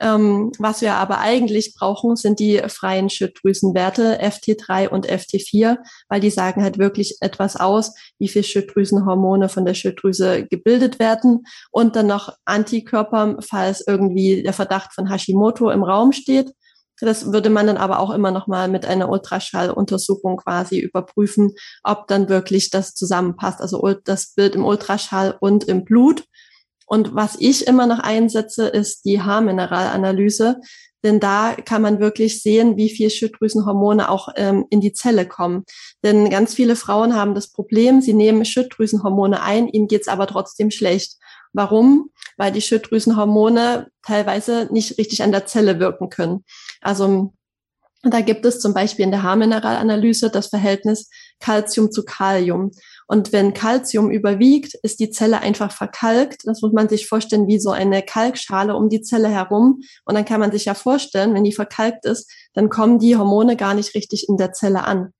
Ähm, 0.00 0.52
was 0.58 0.80
wir 0.80 0.94
aber 0.94 1.18
eigentlich 1.18 1.74
brauchen, 1.74 2.14
sind 2.14 2.38
die 2.38 2.62
freien 2.68 3.10
Schilddrüsenwerte 3.10 4.20
FT3 4.20 4.88
und 4.88 5.08
FT4, 5.08 5.78
weil 6.08 6.20
die 6.20 6.30
sagen 6.30 6.62
halt 6.62 6.78
wirklich 6.78 7.16
etwas 7.20 7.56
aus, 7.56 7.94
wie 8.18 8.28
viel 8.28 8.44
Schilddrüsenhormone 8.44 9.48
von 9.48 9.64
der 9.64 9.74
Schilddrüse 9.74 10.46
gebildet 10.46 10.98
werden 10.98 11.44
und 11.70 11.96
dann 11.96 12.06
noch 12.06 12.32
Antikörper, 12.44 13.36
falls 13.40 13.84
irgendwie 13.86 14.42
der 14.42 14.52
Verdacht 14.52 14.92
von 14.94 15.10
Hashimoto 15.10 15.70
im 15.70 15.82
Raum 15.82 16.12
steht. 16.12 16.52
Das 17.00 17.32
würde 17.32 17.50
man 17.50 17.66
dann 17.66 17.76
aber 17.76 18.00
auch 18.00 18.10
immer 18.10 18.30
noch 18.30 18.46
mal 18.46 18.68
mit 18.68 18.84
einer 18.84 19.08
Ultraschalluntersuchung 19.08 20.36
quasi 20.38 20.80
überprüfen, 20.80 21.52
ob 21.84 22.08
dann 22.08 22.28
wirklich 22.28 22.70
das 22.70 22.94
zusammenpasst. 22.94 23.60
Also 23.60 23.80
das 24.04 24.34
Bild 24.34 24.54
im 24.54 24.64
Ultraschall 24.64 25.36
und 25.38 25.64
im 25.64 25.84
Blut. 25.84 26.24
Und 26.88 27.14
was 27.14 27.36
ich 27.38 27.66
immer 27.66 27.86
noch 27.86 27.98
einsetze, 27.98 28.66
ist 28.66 29.04
die 29.04 29.20
Haarmineralanalyse. 29.20 30.60
Denn 31.04 31.20
da 31.20 31.54
kann 31.54 31.82
man 31.82 32.00
wirklich 32.00 32.42
sehen, 32.42 32.76
wie 32.76 32.90
viel 32.90 33.10
Schilddrüsenhormone 33.10 34.10
auch 34.10 34.30
ähm, 34.34 34.64
in 34.70 34.80
die 34.80 34.92
Zelle 34.92 35.28
kommen. 35.28 35.64
Denn 36.02 36.28
ganz 36.28 36.54
viele 36.54 36.74
Frauen 36.74 37.14
haben 37.14 37.34
das 37.34 37.52
Problem, 37.52 38.00
sie 38.00 38.14
nehmen 38.14 38.44
Schilddrüsenhormone 38.44 39.40
ein, 39.40 39.68
ihnen 39.68 39.86
geht's 39.86 40.08
aber 40.08 40.26
trotzdem 40.26 40.72
schlecht. 40.72 41.16
Warum? 41.52 42.10
Weil 42.36 42.50
die 42.50 42.62
Schilddrüsenhormone 42.62 43.88
teilweise 44.02 44.68
nicht 44.72 44.98
richtig 44.98 45.22
an 45.22 45.30
der 45.30 45.46
Zelle 45.46 45.78
wirken 45.78 46.10
können. 46.10 46.44
Also 46.80 47.32
da 48.02 48.20
gibt 48.20 48.44
es 48.44 48.60
zum 48.60 48.74
Beispiel 48.74 49.04
in 49.04 49.10
der 49.10 49.22
Haarmineralanalyse 49.22 50.30
das 50.30 50.48
Verhältnis 50.48 51.10
Calcium 51.40 51.90
zu 51.90 52.04
Kalium. 52.04 52.70
Und 53.08 53.32
wenn 53.32 53.54
Calcium 53.54 54.10
überwiegt, 54.10 54.74
ist 54.82 55.00
die 55.00 55.10
Zelle 55.10 55.40
einfach 55.40 55.72
verkalkt. 55.72 56.42
Das 56.44 56.60
muss 56.60 56.72
man 56.72 56.90
sich 56.90 57.08
vorstellen 57.08 57.48
wie 57.48 57.58
so 57.58 57.70
eine 57.70 58.02
Kalkschale 58.02 58.76
um 58.76 58.90
die 58.90 59.00
Zelle 59.00 59.28
herum. 59.28 59.80
Und 60.04 60.14
dann 60.14 60.26
kann 60.26 60.40
man 60.40 60.52
sich 60.52 60.66
ja 60.66 60.74
vorstellen, 60.74 61.32
wenn 61.34 61.44
die 61.44 61.54
verkalkt 61.54 62.04
ist, 62.04 62.30
dann 62.52 62.68
kommen 62.68 62.98
die 62.98 63.16
Hormone 63.16 63.56
gar 63.56 63.72
nicht 63.72 63.94
richtig 63.94 64.28
in 64.28 64.36
der 64.36 64.52
Zelle 64.52 64.84
an. 64.84 65.14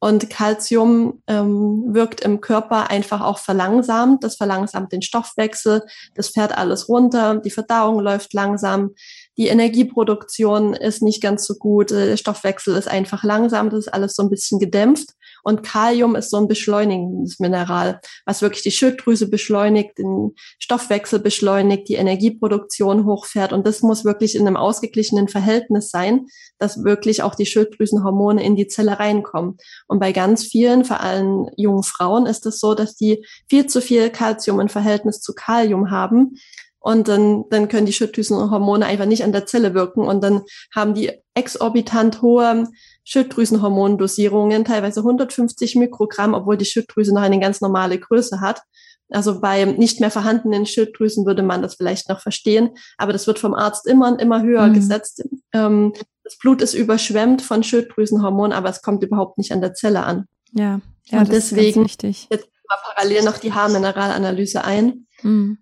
Und 0.00 0.30
Calcium 0.30 1.22
ähm, 1.26 1.86
wirkt 1.88 2.20
im 2.20 2.40
Körper 2.40 2.88
einfach 2.88 3.20
auch 3.20 3.38
verlangsamt. 3.38 4.22
Das 4.22 4.36
verlangsamt 4.36 4.92
den 4.92 5.02
Stoffwechsel, 5.02 5.82
das 6.14 6.28
fährt 6.28 6.56
alles 6.56 6.88
runter, 6.88 7.36
die 7.44 7.50
Verdauung 7.50 7.98
läuft 7.98 8.32
langsam, 8.32 8.94
die 9.36 9.48
Energieproduktion 9.48 10.74
ist 10.74 11.02
nicht 11.02 11.20
ganz 11.20 11.46
so 11.46 11.56
gut, 11.56 11.90
der 11.90 12.16
Stoffwechsel 12.16 12.76
ist 12.76 12.88
einfach 12.88 13.24
langsam, 13.24 13.70
das 13.70 13.86
ist 13.86 13.94
alles 13.94 14.14
so 14.14 14.22
ein 14.22 14.30
bisschen 14.30 14.60
gedämpft. 14.60 15.10
Und 15.48 15.62
Kalium 15.62 16.14
ist 16.14 16.28
so 16.28 16.36
ein 16.36 16.46
beschleunigendes 16.46 17.40
Mineral, 17.40 18.02
was 18.26 18.42
wirklich 18.42 18.62
die 18.64 18.70
Schilddrüse 18.70 19.30
beschleunigt, 19.30 19.96
den 19.96 20.34
Stoffwechsel 20.58 21.20
beschleunigt, 21.20 21.88
die 21.88 21.94
Energieproduktion 21.94 23.06
hochfährt. 23.06 23.54
Und 23.54 23.66
das 23.66 23.80
muss 23.80 24.04
wirklich 24.04 24.34
in 24.36 24.46
einem 24.46 24.58
ausgeglichenen 24.58 25.26
Verhältnis 25.26 25.88
sein, 25.88 26.26
dass 26.58 26.84
wirklich 26.84 27.22
auch 27.22 27.34
die 27.34 27.46
Schilddrüsenhormone 27.46 28.44
in 28.44 28.56
die 28.56 28.66
Zelle 28.66 28.98
reinkommen. 28.98 29.56
Und 29.86 30.00
bei 30.00 30.12
ganz 30.12 30.44
vielen, 30.44 30.84
vor 30.84 31.00
allem 31.00 31.48
jungen 31.56 31.82
Frauen, 31.82 32.26
ist 32.26 32.44
es 32.44 32.60
so, 32.60 32.74
dass 32.74 32.94
die 32.94 33.24
viel 33.48 33.66
zu 33.68 33.80
viel 33.80 34.10
Kalzium 34.10 34.60
im 34.60 34.68
Verhältnis 34.68 35.22
zu 35.22 35.32
Kalium 35.32 35.90
haben. 35.90 36.34
Und 36.78 37.08
dann, 37.08 37.44
dann 37.48 37.68
können 37.68 37.86
die 37.86 37.94
Schilddrüsenhormone 37.94 38.84
einfach 38.84 39.06
nicht 39.06 39.24
an 39.24 39.32
der 39.32 39.46
Zelle 39.46 39.72
wirken. 39.72 40.02
Und 40.02 40.22
dann 40.22 40.42
haben 40.74 40.92
die 40.92 41.10
exorbitant 41.38 42.20
hohe 42.20 42.66
Schilddrüsenhormondosierungen, 43.04 44.64
teilweise 44.64 45.00
150 45.00 45.76
Mikrogramm, 45.76 46.34
obwohl 46.34 46.56
die 46.56 46.66
Schilddrüse 46.66 47.14
noch 47.14 47.22
eine 47.22 47.40
ganz 47.40 47.60
normale 47.60 47.98
Größe 47.98 48.40
hat. 48.40 48.62
Also 49.10 49.40
bei 49.40 49.64
nicht 49.64 50.00
mehr 50.00 50.10
vorhandenen 50.10 50.66
Schilddrüsen 50.66 51.24
würde 51.24 51.42
man 51.42 51.62
das 51.62 51.76
vielleicht 51.76 52.10
noch 52.10 52.20
verstehen, 52.20 52.70
aber 52.98 53.12
das 53.12 53.26
wird 53.26 53.38
vom 53.38 53.54
Arzt 53.54 53.86
immer 53.86 54.08
und 54.08 54.20
immer 54.20 54.42
höher 54.42 54.66
mhm. 54.66 54.74
gesetzt. 54.74 55.24
Ähm, 55.52 55.94
das 56.24 56.36
Blut 56.36 56.60
ist 56.60 56.74
überschwemmt 56.74 57.40
von 57.40 57.62
Schilddrüsenhormonen, 57.62 58.52
aber 58.52 58.68
es 58.68 58.82
kommt 58.82 59.02
überhaupt 59.02 59.38
nicht 59.38 59.52
an 59.52 59.62
der 59.62 59.72
Zelle 59.72 60.02
an. 60.02 60.26
Ja, 60.52 60.80
ja 61.06 61.20
und 61.20 61.32
deswegen 61.32 61.86
jetzt 61.86 62.48
mal 62.68 62.76
parallel 62.84 63.24
noch 63.24 63.38
die 63.38 63.54
Haarmineralanalyse 63.54 64.62
ein. 64.62 65.06
Mhm. 65.22 65.58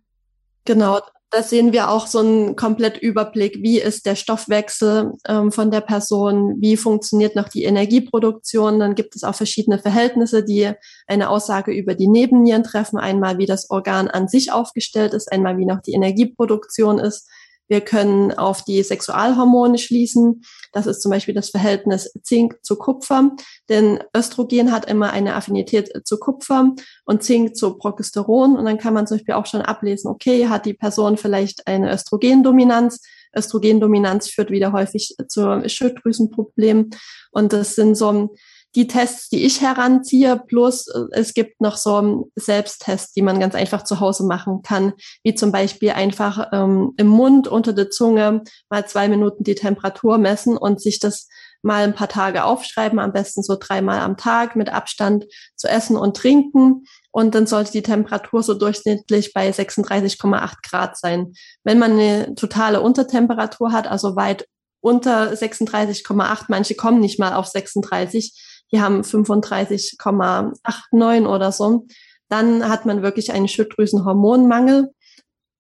Genau, 0.65 1.01
da 1.31 1.43
sehen 1.43 1.73
wir 1.73 1.91
auch 1.91 2.07
so 2.07 2.21
einen 2.21 2.55
komplett 2.55 2.99
Überblick, 2.99 3.59
wie 3.61 3.81
ist 3.81 4.07
der 4.07 4.15
Stoffwechsel 4.15 5.13
ähm, 5.27 5.51
von 5.51 5.71
der 5.71 5.81
Person, 5.81 6.57
wie 6.61 6.77
funktioniert 6.77 7.35
noch 7.35 7.49
die 7.49 7.65
Energieproduktion. 7.65 8.79
Dann 8.79 8.95
gibt 8.95 9.17
es 9.17 9.25
auch 9.25 9.35
verschiedene 9.35 9.79
Verhältnisse, 9.79 10.45
die 10.45 10.73
eine 11.09 11.29
Aussage 11.29 11.73
über 11.73 11.95
die 11.95 12.09
Nebennieren 12.09 12.63
treffen. 12.63 12.99
Einmal, 12.99 13.39
wie 13.39 13.47
das 13.47 13.71
Organ 13.71 14.09
an 14.09 14.29
sich 14.29 14.53
aufgestellt 14.53 15.15
ist, 15.15 15.33
einmal, 15.33 15.59
wie 15.59 15.67
noch 15.67 15.81
die 15.81 15.95
Energieproduktion 15.95 16.99
ist. 17.01 17.29
Wir 17.69 17.81
können 17.81 18.33
auf 18.33 18.63
die 18.63 18.83
Sexualhormone 18.83 19.79
schließen. 19.79 20.43
Das 20.73 20.87
ist 20.87 21.03
zum 21.03 21.11
Beispiel 21.11 21.35
das 21.35 21.51
Verhältnis 21.51 22.13
Zink 22.23 22.59
zu 22.63 22.77
Kupfer. 22.77 23.31
Denn 23.69 24.01
Östrogen 24.17 24.73
hat 24.73 24.89
immer 24.89 25.11
eine 25.11 25.35
Affinität 25.35 25.91
zu 26.05 26.19
Kupfer 26.19 26.73
und 27.05 27.23
Zink 27.23 27.57
zu 27.57 27.77
Progesteron. 27.77 28.57
Und 28.57 28.65
dann 28.65 28.79
kann 28.79 28.95
man 28.95 29.07
zum 29.07 29.17
Beispiel 29.17 29.35
auch 29.35 29.47
schon 29.47 29.63
ablesen, 29.63 30.09
okay, 30.09 30.49
hat 30.49 30.67
die 30.67 30.75
Person 30.75 31.17
vielleicht 31.17 31.67
eine 31.67 31.93
Östrogendominanz? 31.93 33.01
Östrogendominanz 33.37 34.29
führt 34.29 34.51
wieder 34.51 34.73
häufig 34.73 35.15
zu 35.29 35.69
Schilddrüsenproblemen. 35.69 36.91
Und 37.33 37.53
das 37.53 37.75
sind 37.75 37.97
so 37.97 38.35
die 38.77 38.87
Tests, 38.87 39.31
die 39.31 39.45
ich 39.45 39.63
heranziehe, 39.63 40.41
plus 40.47 40.87
äh, 40.87 41.07
es 41.13 41.35
gibt 41.35 41.61
noch 41.61 41.77
so 41.77 42.31
Selbsttests, 42.37 43.13
die 43.13 43.23
man 43.23 43.41
ganz 43.41 43.55
einfach 43.55 43.83
zu 43.83 44.01
Hause 44.01 44.25
machen 44.25 44.61
kann, 44.63 44.93
wie 45.25 45.35
zum 45.35 45.51
Beispiel 45.51 45.91
einfach 45.91 46.51
ähm, 46.53 46.93
im 46.97 47.09
Mund 47.09 47.49
unter 47.49 47.73
der 47.73 47.91
Zunge 47.91 48.43
mal 48.69 48.87
zwei 48.87 49.09
Minuten 49.09 49.43
die 49.45 49.55
Temperatur 49.55 50.19
messen 50.19 50.57
und 50.57 50.81
sich 50.81 51.01
das 51.01 51.27
mal 51.63 51.83
ein 51.83 51.95
paar 51.95 52.09
Tage 52.09 52.45
aufschreiben, 52.45 52.99
am 52.99 53.13
besten 53.13 53.43
so 53.43 53.57
dreimal 53.59 54.01
am 54.01 54.17
Tag 54.17 54.55
mit 54.57 54.69
Abstand 54.69 55.25
zu 55.57 55.69
essen 55.69 55.97
und 55.97 56.17
trinken. 56.17 56.85
Und 57.11 57.35
dann 57.35 57.47
sollte 57.47 57.73
die 57.73 57.83
Temperatur 57.83 58.43
so 58.43 58.55
durchschnittlich 58.55 59.33
bei 59.33 59.51
36,8 59.51 60.55
Grad 60.63 60.99
sein. 60.99 61.33
Wenn 61.65 61.79
man 61.79 61.93
eine 61.93 62.35
totale 62.37 62.83
Untertemperatur 62.83 63.73
hat, 63.73 63.89
also 63.89 64.17
weit 64.17 64.47
unter 64.81 65.33
36,8, 65.33 66.45
manche 66.49 66.75
kommen 66.77 67.01
nicht 67.01 67.19
mal 67.19 67.35
auf 67.35 67.47
36, 67.47 68.56
die 68.73 68.81
haben 68.81 69.03
35,89 69.03 71.27
oder 71.27 71.53
so, 71.53 71.87
dann 72.29 72.69
hat 72.69 72.87
man 72.87 73.03
wirklich 73.03 73.33
einen 73.33 73.49
Schilddrüsenhormonmangel. 73.49 74.91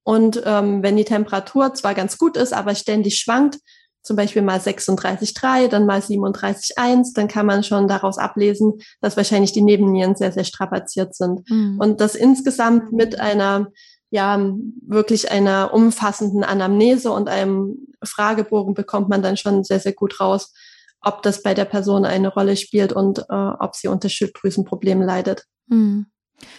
Und 0.05 0.42
ähm, 0.45 0.83
wenn 0.83 0.97
die 0.97 1.05
Temperatur 1.05 1.75
zwar 1.75 1.95
ganz 1.95 2.19
gut 2.19 2.37
ist, 2.37 2.53
aber 2.53 2.75
ständig 2.75 3.16
schwankt, 3.16 3.59
zum 4.07 4.16
Beispiel 4.16 4.42
mal 4.42 4.61
36,3, 4.61 5.66
dann 5.66 5.85
mal 5.85 5.99
37,1, 5.99 7.12
dann 7.14 7.27
kann 7.27 7.45
man 7.45 7.64
schon 7.64 7.88
daraus 7.88 8.19
ablesen, 8.19 8.75
dass 9.01 9.16
wahrscheinlich 9.16 9.53
die 9.53 9.62
Nebennieren 9.62 10.14
sehr, 10.14 10.31
sehr 10.31 10.45
strapaziert 10.45 11.16
sind. 11.16 11.42
Mhm. 11.51 11.79
Und 11.81 12.01
das 12.01 12.14
insgesamt 12.14 12.92
mit 12.92 13.19
einer, 13.19 13.66
ja, 14.11 14.55
wirklich 14.87 15.33
einer 15.33 15.75
umfassenden 15.75 16.45
Anamnese 16.45 17.11
und 17.11 17.29
einem 17.29 17.88
Fragebogen 18.05 18.75
bekommt 18.75 19.09
man 19.09 19.23
dann 19.23 19.37
schon 19.37 19.64
sehr, 19.64 19.81
sehr 19.81 19.92
gut 19.92 20.21
raus, 20.21 20.55
ob 21.00 21.22
das 21.22 21.42
bei 21.42 21.54
der 21.54 21.64
Person 21.64 22.04
eine 22.04 22.28
Rolle 22.28 22.56
spielt 22.56 22.92
und 22.92 23.20
äh, 23.20 23.22
ob 23.28 23.74
sie 23.74 23.88
unter 23.88 24.09
Schilddrüsenproblemen 24.09 25.06
leidet. 25.06 25.44
Mhm. 25.68 26.06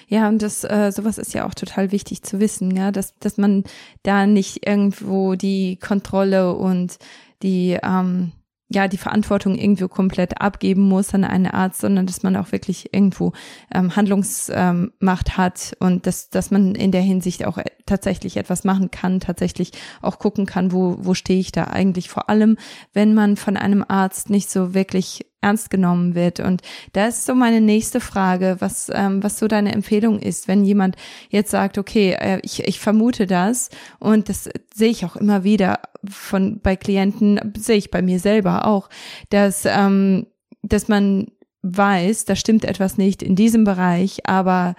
Ja, 0.08 0.28
und 0.28 0.41
das 0.41 0.63
äh, 0.63 0.91
sowas 0.91 1.17
ist 1.17 1.34
ja 1.34 1.45
auch 1.45 1.54
total 1.54 1.91
wichtig 1.91 2.23
zu 2.23 2.39
wissen, 2.39 2.76
ja, 2.76 2.91
dass 2.91 3.13
dass 3.19 3.38
man 3.38 3.63
da 4.04 4.26
nicht 4.26 4.65
irgendwo 4.65 5.36
die 5.36 5.78
Kontrolle 5.78 6.56
und 6.56 6.97
die 7.43 7.78
ähm, 7.84 8.32
ja 8.70 8.88
die 8.88 8.98
Verantwortung 8.98 9.56
irgendwo 9.56 9.88
komplett 9.88 10.42
abgeben 10.42 10.82
muss 10.82 11.14
an 11.14 11.24
einen 11.24 11.48
Arzt, 11.48 11.82
sondern 11.82 12.06
dass 12.06 12.24
man 12.24 12.36
auch 12.36 12.52
wirklich 12.52 12.94
irgendwo 12.94 13.34
ähm, 13.74 13.96
Handlungsmacht 13.96 15.30
ähm, 15.30 15.38
hat 15.38 15.78
und 15.80 16.06
dass 16.06 16.30
dass 16.30 16.52
man 16.52 16.76
in 16.76 16.92
der 16.92 17.02
Hinsicht 17.02 17.46
auch 17.46 17.58
äh, 17.58 17.66
tatsächlich 17.86 18.38
etwas 18.38 18.64
machen 18.64 18.92
kann, 18.92 19.20
tatsächlich 19.20 19.72
auch 20.02 20.20
gucken 20.20 20.46
kann, 20.46 20.72
wo 20.72 20.98
wo 21.00 21.14
stehe 21.14 21.40
ich 21.40 21.52
da 21.52 21.66
eigentlich 21.66 22.10
vor 22.10 22.30
allem, 22.30 22.58
wenn 22.94 23.14
man 23.14 23.38
von 23.38 23.58
einem 23.58 23.86
Arzt 23.88 24.30
nicht 24.30 24.50
so 24.50 24.74
wirklich 24.74 25.26
ernst 25.42 25.70
genommen 25.70 26.16
wird. 26.16 26.40
Und 26.40 26.62
da 26.94 27.08
ist 27.08 27.26
so 27.26 27.36
meine 27.36 27.62
nächste 27.62 28.00
Frage, 28.00 28.58
was, 28.60 28.92
ähm, 28.94 29.24
was 29.24 29.38
so 29.40 29.48
deine 29.48 29.72
Empfehlung 29.72 30.20
ist, 30.20 30.48
wenn 30.48 30.66
jemand 30.66 30.96
jetzt 31.30 31.52
sagt, 31.52 31.78
okay, 31.78 32.18
äh, 32.20 32.40
ich, 32.44 32.68
ich 32.68 32.80
vermute 32.80 33.28
das 33.28 33.70
und 34.00 34.30
das 34.30 34.50
sehe 34.74 34.90
ich 34.90 35.06
auch 35.06 35.16
immer 35.16 35.44
wieder 35.44 35.80
von 36.08 36.60
bei 36.62 36.76
Klienten, 36.76 37.54
sehe 37.58 37.78
ich 37.78 37.92
bei 37.92 38.02
mir 38.02 38.20
selber 38.20 38.66
auch, 38.66 38.90
dass, 39.30 39.66
ähm, 39.66 40.28
dass 40.62 40.88
man 40.88 41.28
weiß, 41.62 42.26
da 42.26 42.36
stimmt 42.36 42.66
etwas 42.66 42.98
nicht 42.98 43.22
in 43.22 43.36
diesem 43.36 43.64
Bereich, 43.64 44.28
aber 44.28 44.76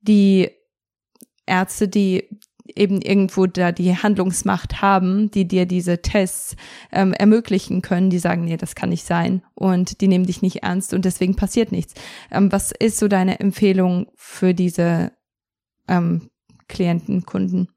die 0.00 0.50
Ärzte, 1.46 1.88
die 1.88 2.28
eben 2.76 3.00
irgendwo 3.02 3.46
da 3.46 3.72
die 3.72 3.96
Handlungsmacht 3.96 4.80
haben, 4.80 5.30
die 5.30 5.46
dir 5.46 5.66
diese 5.66 6.02
Tests 6.02 6.56
ähm, 6.92 7.12
ermöglichen 7.12 7.82
können, 7.82 8.10
die 8.10 8.18
sagen, 8.18 8.44
nee, 8.44 8.56
das 8.56 8.74
kann 8.74 8.90
nicht 8.90 9.04
sein 9.04 9.42
und 9.54 10.00
die 10.00 10.08
nehmen 10.08 10.26
dich 10.26 10.42
nicht 10.42 10.62
ernst 10.62 10.94
und 10.94 11.04
deswegen 11.04 11.36
passiert 11.36 11.72
nichts. 11.72 11.94
Ähm, 12.30 12.52
was 12.52 12.72
ist 12.72 12.98
so 12.98 13.08
deine 13.08 13.40
Empfehlung 13.40 14.06
für 14.14 14.54
diese 14.54 15.12
ähm, 15.88 16.30
Klienten, 16.68 17.26
Kunden? 17.26 17.68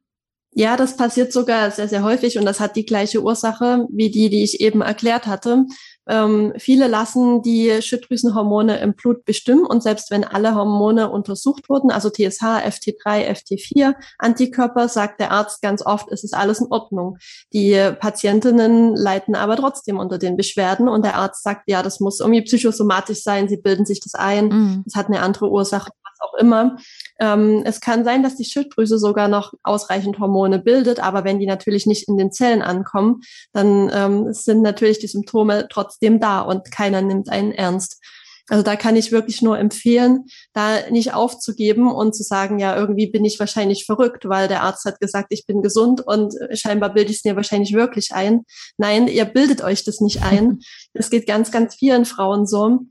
Ja, 0.56 0.78
das 0.78 0.96
passiert 0.96 1.34
sogar 1.34 1.72
sehr, 1.72 1.88
sehr 1.88 2.04
häufig 2.04 2.38
und 2.38 2.46
das 2.46 2.60
hat 2.60 2.76
die 2.76 2.86
gleiche 2.86 3.24
Ursache 3.24 3.88
wie 3.92 4.12
die, 4.12 4.30
die 4.30 4.44
ich 4.44 4.62
eben 4.62 4.82
erklärt 4.82 5.26
hatte. 5.26 5.66
Ähm, 6.08 6.54
viele 6.58 6.88
lassen 6.88 7.42
die 7.42 7.82
Schilddrüsenhormone 7.82 8.80
im 8.80 8.94
Blut 8.94 9.24
bestimmen 9.26 9.66
und 9.66 9.82
selbst 9.82 10.12
wenn 10.12 10.26
alle 10.26 10.54
Hormone 10.54 11.10
untersucht 11.10 11.70
wurden, 11.70 11.92
also 11.92 12.10
TSH, 12.10 12.44
FT3, 12.44 13.30
FT4, 13.30 13.96
Antikörper, 14.20 14.90
sagt 14.90 15.22
der 15.22 15.32
Arzt 15.32 15.62
ganz 15.62 15.84
oft, 15.86 16.12
es 16.12 16.24
ist 16.24 16.36
alles 16.36 16.60
in 16.60 16.68
Ordnung. 16.70 17.18
Die 17.54 17.80
Patientinnen 18.00 18.96
leiden 18.96 19.36
aber 19.36 19.56
trotzdem 19.56 19.98
unter 19.98 20.18
den 20.18 20.36
Beschwerden 20.36 20.90
und 20.90 21.06
der 21.06 21.16
Arzt 21.16 21.44
sagt, 21.44 21.64
ja, 21.68 21.82
das 21.82 22.00
muss 22.00 22.20
irgendwie 22.20 22.42
psychosomatisch 22.42 23.24
sein, 23.24 23.48
sie 23.48 23.58
bilden 23.58 23.86
sich 23.86 24.02
das 24.02 24.14
ein, 24.14 24.48
mhm. 24.48 24.84
es 24.86 24.96
hat 24.96 25.08
eine 25.08 25.22
andere 25.22 25.50
Ursache, 25.50 25.92
auch 26.34 26.38
immer. 26.40 26.78
Ähm, 27.20 27.64
es 27.66 27.82
kann 27.82 28.04
sein, 28.04 28.24
dass 28.24 28.36
die 28.36 28.46
Schilddrüse 28.46 28.98
sogar 28.98 29.28
noch 29.28 29.54
ausreichend 29.64 30.20
Hormone 30.20 30.60
bildet, 30.60 31.00
aber 31.00 31.24
wenn 31.24 31.40
die 31.40 31.46
natürlich 31.46 31.86
nicht 31.86 32.08
in 32.08 32.18
den 32.18 32.32
Zellen 32.32 32.62
ankommen, 32.62 33.22
dann 33.52 33.92
ähm, 33.94 34.34
sind 34.34 34.62
natürlich 34.62 35.00
die 35.00 35.08
Symptome 35.08 35.68
trotzdem 35.70 36.20
da 36.20 36.42
und 36.42 36.72
keiner 36.72 37.02
nimmt 37.02 37.30
einen 37.30 37.52
ernst. 37.52 38.02
Also 38.50 38.62
da 38.62 38.76
kann 38.76 38.98
ich 38.98 39.14
wirklich 39.14 39.42
nur 39.42 39.58
empfehlen, 39.58 40.26
da 40.52 40.90
nicht 40.90 41.14
aufzugeben 41.14 41.90
und 41.90 42.14
zu 42.14 42.24
sagen, 42.24 42.60
ja, 42.60 42.76
irgendwie 42.76 43.08
bin 43.08 43.24
ich 43.24 43.40
wahrscheinlich 43.40 43.86
verrückt, 43.86 44.28
weil 44.28 44.50
der 44.50 44.64
Arzt 44.64 44.84
hat 44.84 45.00
gesagt, 45.00 45.28
ich 45.30 45.46
bin 45.46 45.62
gesund 45.62 46.02
und 46.06 46.34
scheinbar 46.52 46.94
bilde 46.94 47.12
ich 47.12 47.20
es 47.20 47.24
mir 47.24 47.38
wahrscheinlich 47.38 47.72
wirklich 47.74 48.12
ein. 48.12 48.42
Nein, 48.78 49.08
ihr 49.08 49.24
bildet 49.26 49.64
euch 49.64 49.86
das 49.86 50.02
nicht 50.02 50.24
ein. 50.24 50.60
Es 50.96 51.10
geht 51.10 51.26
ganz, 51.26 51.52
ganz 51.52 51.76
vielen 51.76 52.06
Frauen 52.06 52.46
so 52.46 52.82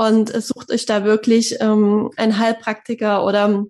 und 0.00 0.30
sucht 0.42 0.72
euch 0.72 0.86
da 0.86 1.04
wirklich 1.04 1.60
ähm, 1.60 2.10
ein 2.16 2.38
Heilpraktiker 2.38 3.22
oder 3.22 3.66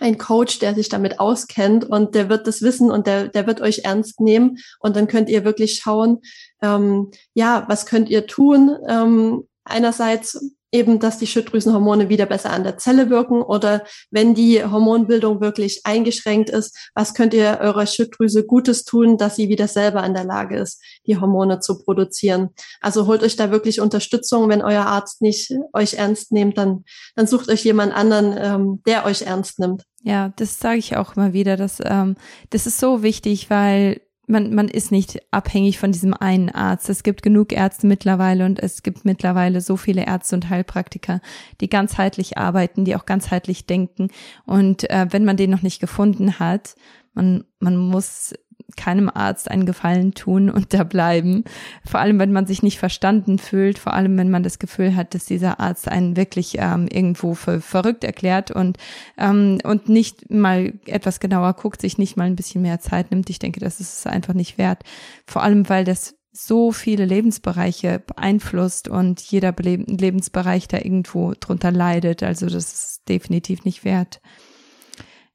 ein 0.00 0.16
Coach, 0.16 0.60
der 0.60 0.74
sich 0.74 0.88
damit 0.88 1.20
auskennt 1.20 1.84
und 1.84 2.14
der 2.14 2.30
wird 2.30 2.46
das 2.46 2.62
wissen 2.62 2.90
und 2.90 3.06
der, 3.06 3.28
der 3.28 3.46
wird 3.46 3.60
euch 3.60 3.80
ernst 3.84 4.18
nehmen 4.18 4.56
und 4.80 4.96
dann 4.96 5.08
könnt 5.08 5.28
ihr 5.28 5.44
wirklich 5.44 5.74
schauen, 5.74 6.20
ähm, 6.62 7.10
ja, 7.34 7.66
was 7.68 7.84
könnt 7.84 8.08
ihr 8.08 8.26
tun? 8.26 8.78
Ähm, 8.88 9.46
einerseits 9.62 10.40
eben, 10.72 10.98
dass 10.98 11.18
die 11.18 11.26
Schilddrüsenhormone 11.26 12.08
wieder 12.08 12.26
besser 12.26 12.50
an 12.50 12.64
der 12.64 12.76
Zelle 12.76 13.08
wirken 13.10 13.40
oder 13.40 13.84
wenn 14.10 14.34
die 14.34 14.62
Hormonbildung 14.62 15.40
wirklich 15.40 15.80
eingeschränkt 15.84 16.50
ist, 16.50 16.76
was 16.94 17.14
könnt 17.14 17.34
ihr 17.34 17.58
eurer 17.60 17.86
Schilddrüse 17.86 18.44
Gutes 18.44 18.84
tun, 18.84 19.16
dass 19.16 19.36
sie 19.36 19.48
wieder 19.48 19.68
selber 19.68 20.04
in 20.04 20.14
der 20.14 20.24
Lage 20.24 20.58
ist, 20.58 20.82
die 21.06 21.16
Hormone 21.16 21.60
zu 21.60 21.82
produzieren. 21.82 22.50
Also 22.80 23.06
holt 23.06 23.22
euch 23.22 23.36
da 23.36 23.50
wirklich 23.50 23.80
Unterstützung, 23.80 24.48
wenn 24.48 24.62
euer 24.62 24.84
Arzt 24.84 25.22
nicht 25.22 25.52
euch 25.72 25.94
ernst 25.94 26.32
nimmt, 26.32 26.58
dann, 26.58 26.84
dann 27.16 27.26
sucht 27.26 27.48
euch 27.48 27.64
jemand 27.64 27.94
anderen, 27.94 28.36
ähm, 28.38 28.82
der 28.86 29.06
euch 29.06 29.22
ernst 29.22 29.58
nimmt. 29.58 29.84
Ja, 30.02 30.32
das 30.36 30.58
sage 30.60 30.78
ich 30.78 30.96
auch 30.96 31.16
immer 31.16 31.32
wieder, 31.32 31.56
dass 31.56 31.78
ähm, 31.84 32.16
das 32.50 32.66
ist 32.66 32.78
so 32.78 33.02
wichtig, 33.02 33.50
weil 33.50 34.00
man, 34.28 34.54
man 34.54 34.68
ist 34.68 34.92
nicht 34.92 35.20
abhängig 35.30 35.78
von 35.78 35.92
diesem 35.92 36.14
einen 36.14 36.50
Arzt. 36.50 36.88
Es 36.88 37.02
gibt 37.02 37.22
genug 37.22 37.52
Ärzte 37.52 37.86
mittlerweile 37.86 38.44
und 38.44 38.58
es 38.58 38.82
gibt 38.82 39.04
mittlerweile 39.04 39.60
so 39.60 39.76
viele 39.76 40.06
Ärzte 40.06 40.36
und 40.36 40.50
Heilpraktiker, 40.50 41.20
die 41.60 41.68
ganzheitlich 41.68 42.38
arbeiten, 42.38 42.84
die 42.84 42.94
auch 42.96 43.06
ganzheitlich 43.06 43.66
denken. 43.66 44.08
Und 44.44 44.88
äh, 44.90 45.06
wenn 45.10 45.24
man 45.24 45.36
den 45.36 45.50
noch 45.50 45.62
nicht 45.62 45.80
gefunden 45.80 46.38
hat, 46.38 46.76
man, 47.14 47.44
man 47.58 47.76
muss 47.76 48.34
keinem 48.76 49.10
Arzt 49.12 49.50
einen 49.50 49.66
Gefallen 49.66 50.14
tun 50.14 50.50
und 50.50 50.74
da 50.74 50.84
bleiben. 50.84 51.44
Vor 51.84 52.00
allem, 52.00 52.18
wenn 52.18 52.32
man 52.32 52.46
sich 52.46 52.62
nicht 52.62 52.78
verstanden 52.78 53.38
fühlt, 53.38 53.78
vor 53.78 53.94
allem, 53.94 54.16
wenn 54.18 54.30
man 54.30 54.42
das 54.42 54.58
Gefühl 54.58 54.94
hat, 54.94 55.14
dass 55.14 55.24
dieser 55.24 55.60
Arzt 55.60 55.88
einen 55.88 56.16
wirklich 56.16 56.56
ähm, 56.58 56.86
irgendwo 56.90 57.34
für 57.34 57.60
verrückt 57.60 58.04
erklärt 58.04 58.50
und, 58.50 58.76
ähm, 59.16 59.58
und 59.64 59.88
nicht 59.88 60.30
mal 60.30 60.74
etwas 60.86 61.20
genauer 61.20 61.54
guckt, 61.54 61.80
sich 61.80 61.98
nicht 61.98 62.16
mal 62.16 62.26
ein 62.26 62.36
bisschen 62.36 62.62
mehr 62.62 62.80
Zeit 62.80 63.10
nimmt. 63.10 63.30
Ich 63.30 63.38
denke, 63.38 63.60
das 63.60 63.80
ist 63.80 64.00
es 64.00 64.06
einfach 64.06 64.34
nicht 64.34 64.58
wert. 64.58 64.82
Vor 65.26 65.42
allem, 65.42 65.68
weil 65.68 65.84
das 65.84 66.14
so 66.32 66.70
viele 66.70 67.04
Lebensbereiche 67.04 67.98
beeinflusst 67.98 68.86
und 68.86 69.20
jeder 69.20 69.52
Lebensbereich 69.58 70.68
da 70.68 70.76
irgendwo 70.76 71.32
drunter 71.38 71.72
leidet. 71.72 72.22
Also 72.22 72.46
das 72.46 72.72
ist 72.72 73.08
definitiv 73.08 73.64
nicht 73.64 73.84
wert. 73.84 74.20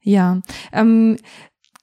Ja, 0.00 0.40
ähm, 0.72 1.16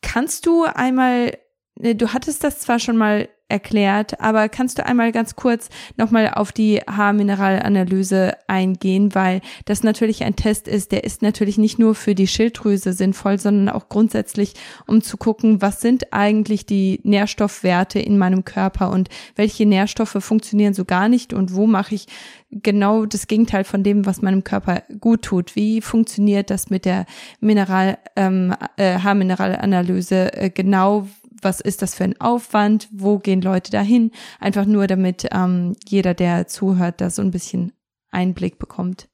Kannst 0.02 0.46
du 0.46 0.64
einmal, 0.64 1.38
ne, 1.76 1.96
du 1.96 2.14
hattest 2.14 2.44
das 2.44 2.60
zwar 2.60 2.80
schon 2.80 2.98
mal 2.98 3.30
erklärt, 3.52 4.20
aber 4.20 4.50
kannst 4.50 4.80
du 4.80 4.86
einmal 4.86 5.12
ganz 5.12 5.36
kurz 5.36 5.70
nochmal 5.98 6.32
auf 6.34 6.52
die 6.52 6.80
Haarmineralanalyse 6.90 8.34
eingehen, 8.48 9.14
weil 9.14 9.42
das 9.66 9.84
natürlich 9.84 10.24
ein 10.24 10.36
Test 10.36 10.68
ist, 10.68 10.92
der 10.92 11.04
ist 11.04 11.22
natürlich 11.22 11.58
nicht 11.58 11.78
nur 11.78 11.94
für 11.94 12.16
die 12.16 12.28
Schilddrüse 12.28 12.94
sinnvoll, 12.94 13.38
sondern 13.38 13.70
auch 13.70 13.90
grundsätzlich, 13.90 14.54
um 14.88 15.02
zu 15.02 15.18
gucken, 15.18 15.62
was 15.62 15.82
sind 15.82 16.14
eigentlich 16.14 16.66
die 16.66 17.02
Nährstoffwerte 17.04 18.00
in 18.00 18.18
meinem 18.18 18.46
Körper 18.46 18.90
und 18.90 19.10
welche 19.36 19.66
Nährstoffe 19.66 20.18
funktionieren 20.20 20.74
so 20.74 20.86
gar 20.86 21.10
nicht 21.10 21.34
und 21.34 21.54
wo 21.54 21.68
mache 21.68 21.96
ich 21.96 22.08
genau 22.52 23.06
das 23.06 23.28
Gegenteil 23.28 23.64
von 23.64 23.84
dem, 23.84 24.06
was 24.06 24.22
meinem 24.22 24.44
Körper 24.44 24.84
gut 25.00 25.24
tut. 25.24 25.56
Wie 25.56 25.82
funktioniert 25.82 26.50
das 26.50 26.70
mit 26.70 26.86
der 26.86 27.06
Mineral, 27.40 27.98
ähm, 28.16 28.56
äh, 28.78 28.98
Haarmineralanalyse 29.00 30.34
äh, 30.34 30.50
genau? 30.50 31.08
Was 31.42 31.62
ist 31.62 31.82
das 31.82 31.96
für 31.96 32.04
ein 32.04 32.20
Aufwand, 32.20 32.88
wo 32.92 33.18
gehen 33.20 33.42
Leute 33.42 33.72
dahin, 33.72 34.12
einfach 34.40 34.66
nur 34.66 34.88
damit 34.88 35.28
ähm, 35.32 35.76
jeder, 35.88 36.14
der 36.14 36.48
zuhört, 36.48 37.02
da 37.02 37.10
so 37.10 37.22
ein 37.22 37.32
bisschen 37.32 37.74
Einblick 38.12 38.60
bekommt. 38.60 39.08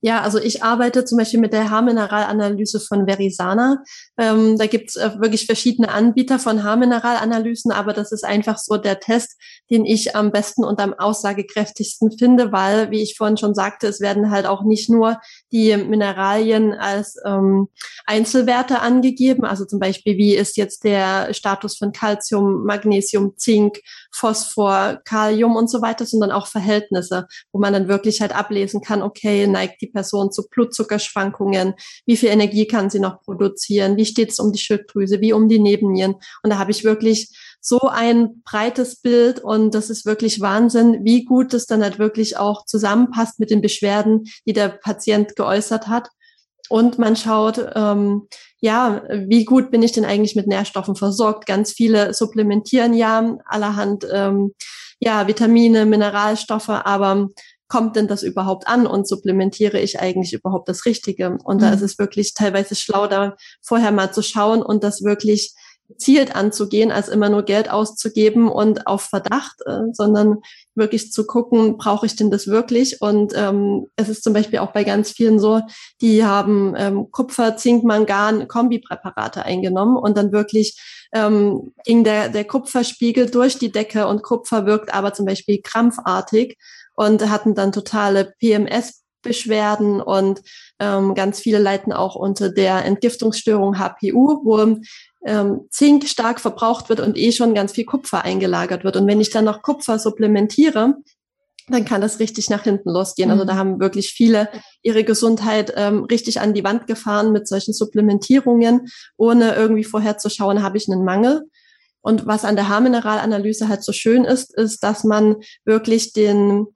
Ja, 0.00 0.22
also 0.22 0.38
ich 0.38 0.62
arbeite 0.62 1.04
zum 1.04 1.18
Beispiel 1.18 1.40
mit 1.40 1.52
der 1.52 1.70
Haarmineralanalyse 1.70 2.78
von 2.78 3.06
Verisana. 3.06 3.82
Ähm, 4.18 4.58
da 4.58 4.66
gibt's 4.66 4.96
äh, 4.96 5.12
wirklich 5.18 5.46
verschiedene 5.46 5.90
Anbieter 5.90 6.38
von 6.40 6.64
Haarmineralanalysen, 6.64 7.70
aber 7.70 7.92
das 7.92 8.10
ist 8.10 8.24
einfach 8.24 8.58
so 8.58 8.76
der 8.76 8.98
Test, 8.98 9.36
den 9.70 9.84
ich 9.84 10.16
am 10.16 10.32
besten 10.32 10.64
und 10.64 10.80
am 10.80 10.92
aussagekräftigsten 10.92 12.10
finde, 12.18 12.50
weil, 12.50 12.90
wie 12.90 13.02
ich 13.02 13.16
vorhin 13.16 13.36
schon 13.36 13.54
sagte, 13.54 13.86
es 13.86 14.00
werden 14.00 14.30
halt 14.30 14.46
auch 14.46 14.64
nicht 14.64 14.90
nur 14.90 15.20
die 15.52 15.76
Mineralien 15.76 16.72
als 16.74 17.16
ähm, 17.24 17.68
Einzelwerte 18.06 18.80
angegeben, 18.80 19.44
also 19.44 19.64
zum 19.64 19.78
Beispiel, 19.78 20.16
wie 20.16 20.34
ist 20.34 20.56
jetzt 20.56 20.82
der 20.82 21.32
Status 21.32 21.76
von 21.76 21.92
Calcium, 21.92 22.64
Magnesium, 22.64 23.34
Zink, 23.36 23.80
Phosphor, 24.10 25.00
Kalium 25.04 25.54
und 25.54 25.70
so 25.70 25.80
weiter, 25.80 26.06
sondern 26.06 26.32
auch 26.32 26.48
Verhältnisse, 26.48 27.28
wo 27.52 27.60
man 27.60 27.72
dann 27.72 27.88
wirklich 27.88 28.20
halt 28.20 28.34
ablesen 28.34 28.80
kann, 28.80 29.02
okay, 29.02 29.46
neigt 29.46 29.80
die 29.80 29.86
Person 29.86 30.32
zu 30.32 30.48
Blutzuckerschwankungen, 30.48 31.74
wie 32.04 32.16
viel 32.16 32.30
Energie 32.30 32.66
kann 32.66 32.90
sie 32.90 32.98
noch 32.98 33.22
produzieren, 33.22 33.96
wie 33.96 34.07
steht 34.08 34.30
es 34.30 34.38
um 34.38 34.52
die 34.52 34.58
Schilddrüse, 34.58 35.20
wie 35.20 35.32
um 35.32 35.48
die 35.48 35.60
Nebennieren. 35.60 36.14
Und 36.42 36.50
da 36.50 36.58
habe 36.58 36.70
ich 36.70 36.84
wirklich 36.84 37.30
so 37.60 37.80
ein 37.80 38.42
breites 38.44 39.00
Bild 39.00 39.40
und 39.40 39.74
das 39.74 39.90
ist 39.90 40.06
wirklich 40.06 40.40
Wahnsinn, 40.40 41.04
wie 41.04 41.24
gut 41.24 41.54
es 41.54 41.66
dann 41.66 41.82
halt 41.82 41.98
wirklich 41.98 42.36
auch 42.36 42.64
zusammenpasst 42.64 43.38
mit 43.40 43.50
den 43.50 43.60
Beschwerden, 43.60 44.24
die 44.46 44.52
der 44.52 44.68
Patient 44.68 45.36
geäußert 45.36 45.88
hat. 45.88 46.08
Und 46.68 46.98
man 46.98 47.16
schaut, 47.16 47.64
ähm, 47.74 48.28
ja, 48.60 49.02
wie 49.10 49.44
gut 49.44 49.70
bin 49.70 49.82
ich 49.82 49.92
denn 49.92 50.04
eigentlich 50.04 50.36
mit 50.36 50.46
Nährstoffen 50.46 50.96
versorgt? 50.96 51.46
Ganz 51.46 51.72
viele 51.72 52.12
supplementieren 52.12 52.94
ja 52.94 53.36
allerhand, 53.46 54.06
ähm, 54.12 54.52
ja, 55.00 55.26
Vitamine, 55.28 55.86
Mineralstoffe, 55.86 56.68
aber 56.68 57.28
kommt 57.68 57.96
denn 57.96 58.08
das 58.08 58.22
überhaupt 58.22 58.66
an 58.66 58.86
und 58.86 59.06
supplementiere 59.06 59.78
ich 59.78 60.00
eigentlich 60.00 60.32
überhaupt 60.32 60.68
das 60.68 60.86
Richtige? 60.86 61.38
Und 61.44 61.58
mhm. 61.58 61.60
da 61.60 61.72
ist 61.72 61.82
es 61.82 61.98
wirklich 61.98 62.34
teilweise 62.34 62.74
schlau, 62.74 63.06
da 63.06 63.36
vorher 63.62 63.92
mal 63.92 64.12
zu 64.12 64.22
schauen 64.22 64.62
und 64.62 64.82
das 64.82 65.02
wirklich 65.02 65.54
gezielt 65.88 66.36
anzugehen, 66.36 66.92
als 66.92 67.08
immer 67.08 67.30
nur 67.30 67.42
Geld 67.44 67.70
auszugeben 67.70 68.48
und 68.48 68.86
auf 68.86 69.02
Verdacht, 69.02 69.56
äh, 69.64 69.80
sondern 69.92 70.38
wirklich 70.74 71.12
zu 71.12 71.26
gucken, 71.26 71.78
brauche 71.78 72.06
ich 72.06 72.14
denn 72.14 72.30
das 72.30 72.46
wirklich? 72.46 73.00
Und 73.00 73.32
ähm, 73.34 73.86
es 73.96 74.08
ist 74.08 74.22
zum 74.22 74.34
Beispiel 74.34 74.58
auch 74.58 74.72
bei 74.72 74.84
ganz 74.84 75.10
vielen 75.10 75.40
so, 75.40 75.62
die 76.02 76.24
haben 76.24 76.74
ähm, 76.76 77.10
Kupfer, 77.10 77.56
Zink, 77.56 77.84
Mangan, 77.84 78.48
Kombipräparate 78.48 79.44
eingenommen 79.44 79.96
und 79.96 80.16
dann 80.16 80.30
wirklich 80.30 80.78
ähm, 81.12 81.72
ging 81.84 82.04
der, 82.04 82.28
der 82.28 82.44
Kupferspiegel 82.44 83.30
durch 83.30 83.58
die 83.58 83.72
Decke 83.72 84.06
und 84.06 84.22
Kupfer 84.22 84.66
wirkt 84.66 84.92
aber 84.92 85.14
zum 85.14 85.24
Beispiel 85.24 85.60
krampfartig 85.62 86.58
und 86.98 87.30
hatten 87.30 87.54
dann 87.54 87.70
totale 87.70 88.34
PMS 88.40 89.04
Beschwerden 89.22 90.00
und 90.00 90.42
ähm, 90.78 91.14
ganz 91.14 91.40
viele 91.40 91.58
leiden 91.58 91.92
auch 91.92 92.14
unter 92.14 92.50
der 92.50 92.84
Entgiftungsstörung 92.84 93.78
HPU, 93.78 94.44
wo 94.44 94.80
ähm, 95.26 95.60
Zink 95.70 96.08
stark 96.08 96.40
verbraucht 96.40 96.88
wird 96.88 97.00
und 97.00 97.16
eh 97.16 97.32
schon 97.32 97.52
ganz 97.52 97.72
viel 97.72 97.84
Kupfer 97.84 98.24
eingelagert 98.24 98.84
wird. 98.84 98.96
Und 98.96 99.06
wenn 99.08 99.20
ich 99.20 99.30
dann 99.30 99.44
noch 99.44 99.62
Kupfer 99.62 99.98
supplementiere, 99.98 100.94
dann 101.68 101.84
kann 101.84 102.00
das 102.00 102.20
richtig 102.20 102.48
nach 102.48 102.62
hinten 102.62 102.90
losgehen. 102.90 103.30
Also 103.30 103.44
da 103.44 103.54
mhm. 103.54 103.58
haben 103.58 103.80
wirklich 103.80 104.10
viele 104.10 104.48
ihre 104.82 105.02
Gesundheit 105.02 105.72
ähm, 105.76 106.04
richtig 106.04 106.40
an 106.40 106.54
die 106.54 106.64
Wand 106.64 106.86
gefahren 106.86 107.32
mit 107.32 107.48
solchen 107.48 107.74
Supplementierungen, 107.74 108.88
ohne 109.16 109.54
irgendwie 109.54 109.84
vorher 109.84 110.16
zu 110.18 110.30
schauen, 110.30 110.62
habe 110.62 110.78
ich 110.78 110.88
einen 110.88 111.04
Mangel. 111.04 111.42
Und 112.00 112.26
was 112.26 112.44
an 112.44 112.56
der 112.56 112.68
Haarmineralanalyse 112.68 113.68
halt 113.68 113.82
so 113.82 113.92
schön 113.92 114.24
ist, 114.24 114.56
ist, 114.56 114.82
dass 114.82 115.04
man 115.04 115.36
wirklich 115.64 116.12
den 116.12 116.66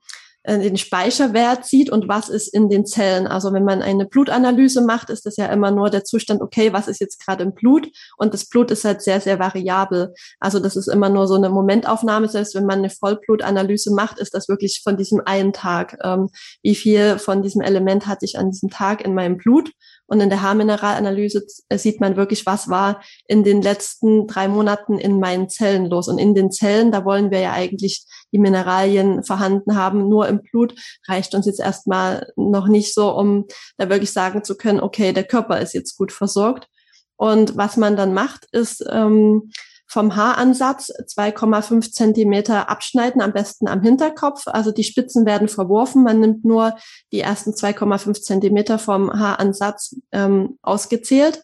den 0.45 0.77
Speicherwert 0.77 1.65
sieht 1.65 1.89
und 1.89 2.07
was 2.07 2.29
ist 2.29 2.53
in 2.53 2.69
den 2.69 2.85
Zellen. 2.85 3.27
Also 3.27 3.53
wenn 3.53 3.63
man 3.63 3.81
eine 3.81 4.05
Blutanalyse 4.05 4.81
macht, 4.81 5.09
ist 5.09 5.25
das 5.25 5.37
ja 5.37 5.45
immer 5.45 5.71
nur 5.71 5.89
der 5.89 6.03
Zustand, 6.03 6.41
okay, 6.41 6.73
was 6.73 6.87
ist 6.87 6.99
jetzt 6.99 7.23
gerade 7.23 7.43
im 7.43 7.53
Blut? 7.53 7.87
Und 8.17 8.33
das 8.33 8.45
Blut 8.45 8.71
ist 8.71 8.83
halt 8.83 9.01
sehr, 9.01 9.21
sehr 9.21 9.39
variabel. 9.39 10.13
Also 10.39 10.59
das 10.59 10.75
ist 10.75 10.87
immer 10.87 11.09
nur 11.09 11.27
so 11.27 11.35
eine 11.35 11.49
Momentaufnahme. 11.49 12.27
Selbst 12.27 12.55
wenn 12.55 12.65
man 12.65 12.79
eine 12.79 12.89
Vollblutanalyse 12.89 13.93
macht, 13.93 14.19
ist 14.19 14.33
das 14.33 14.49
wirklich 14.49 14.81
von 14.83 14.97
diesem 14.97 15.21
einen 15.25 15.53
Tag. 15.53 15.97
Ähm, 16.03 16.29
wie 16.61 16.75
viel 16.75 17.19
von 17.19 17.41
diesem 17.41 17.61
Element 17.61 18.07
hatte 18.07 18.25
ich 18.25 18.37
an 18.37 18.51
diesem 18.51 18.69
Tag 18.69 19.03
in 19.05 19.13
meinem 19.13 19.37
Blut? 19.37 19.71
Und 20.07 20.19
in 20.19 20.29
der 20.29 20.41
Haarmineralanalyse 20.41 21.45
äh, 21.69 21.77
sieht 21.77 21.99
man 21.99 22.15
wirklich, 22.15 22.45
was 22.45 22.69
war 22.69 23.01
in 23.27 23.43
den 23.43 23.61
letzten 23.61 24.27
drei 24.27 24.47
Monaten 24.47 24.97
in 24.97 25.19
meinen 25.19 25.49
Zellen 25.49 25.85
los. 25.85 26.07
Und 26.07 26.19
in 26.19 26.35
den 26.35 26.51
Zellen, 26.51 26.91
da 26.91 27.05
wollen 27.05 27.31
wir 27.31 27.39
ja 27.39 27.53
eigentlich 27.53 28.05
die 28.31 28.39
Mineralien 28.39 29.23
vorhanden 29.23 29.75
haben. 29.75 30.09
Nur 30.09 30.27
im 30.27 30.41
Blut 30.41 30.75
reicht 31.07 31.33
uns 31.35 31.45
jetzt 31.45 31.59
erstmal 31.59 32.31
noch 32.35 32.67
nicht 32.67 32.93
so, 32.93 33.15
um 33.15 33.45
da 33.77 33.89
wirklich 33.89 34.11
sagen 34.11 34.43
zu 34.43 34.55
können, 34.55 34.81
okay, 34.81 35.13
der 35.13 35.23
Körper 35.23 35.59
ist 35.59 35.73
jetzt 35.73 35.97
gut 35.97 36.11
versorgt. 36.11 36.67
Und 37.15 37.55
was 37.55 37.77
man 37.77 37.95
dann 37.95 38.13
macht, 38.13 38.47
ist 38.51 38.83
ähm, 38.89 39.51
vom 39.87 40.15
Haaransatz 40.15 40.91
2,5 40.91 41.91
Zentimeter 41.91 42.69
abschneiden, 42.69 43.21
am 43.21 43.33
besten 43.33 43.67
am 43.67 43.81
Hinterkopf. 43.81 44.47
Also 44.47 44.71
die 44.71 44.83
Spitzen 44.83 45.25
werden 45.25 45.47
verworfen. 45.47 46.03
Man 46.03 46.19
nimmt 46.19 46.45
nur 46.45 46.75
die 47.11 47.19
ersten 47.19 47.51
2,5 47.51 48.21
Zentimeter 48.21 48.79
vom 48.79 49.11
Haaransatz 49.11 49.95
ähm, 50.11 50.57
ausgezählt. 50.61 51.43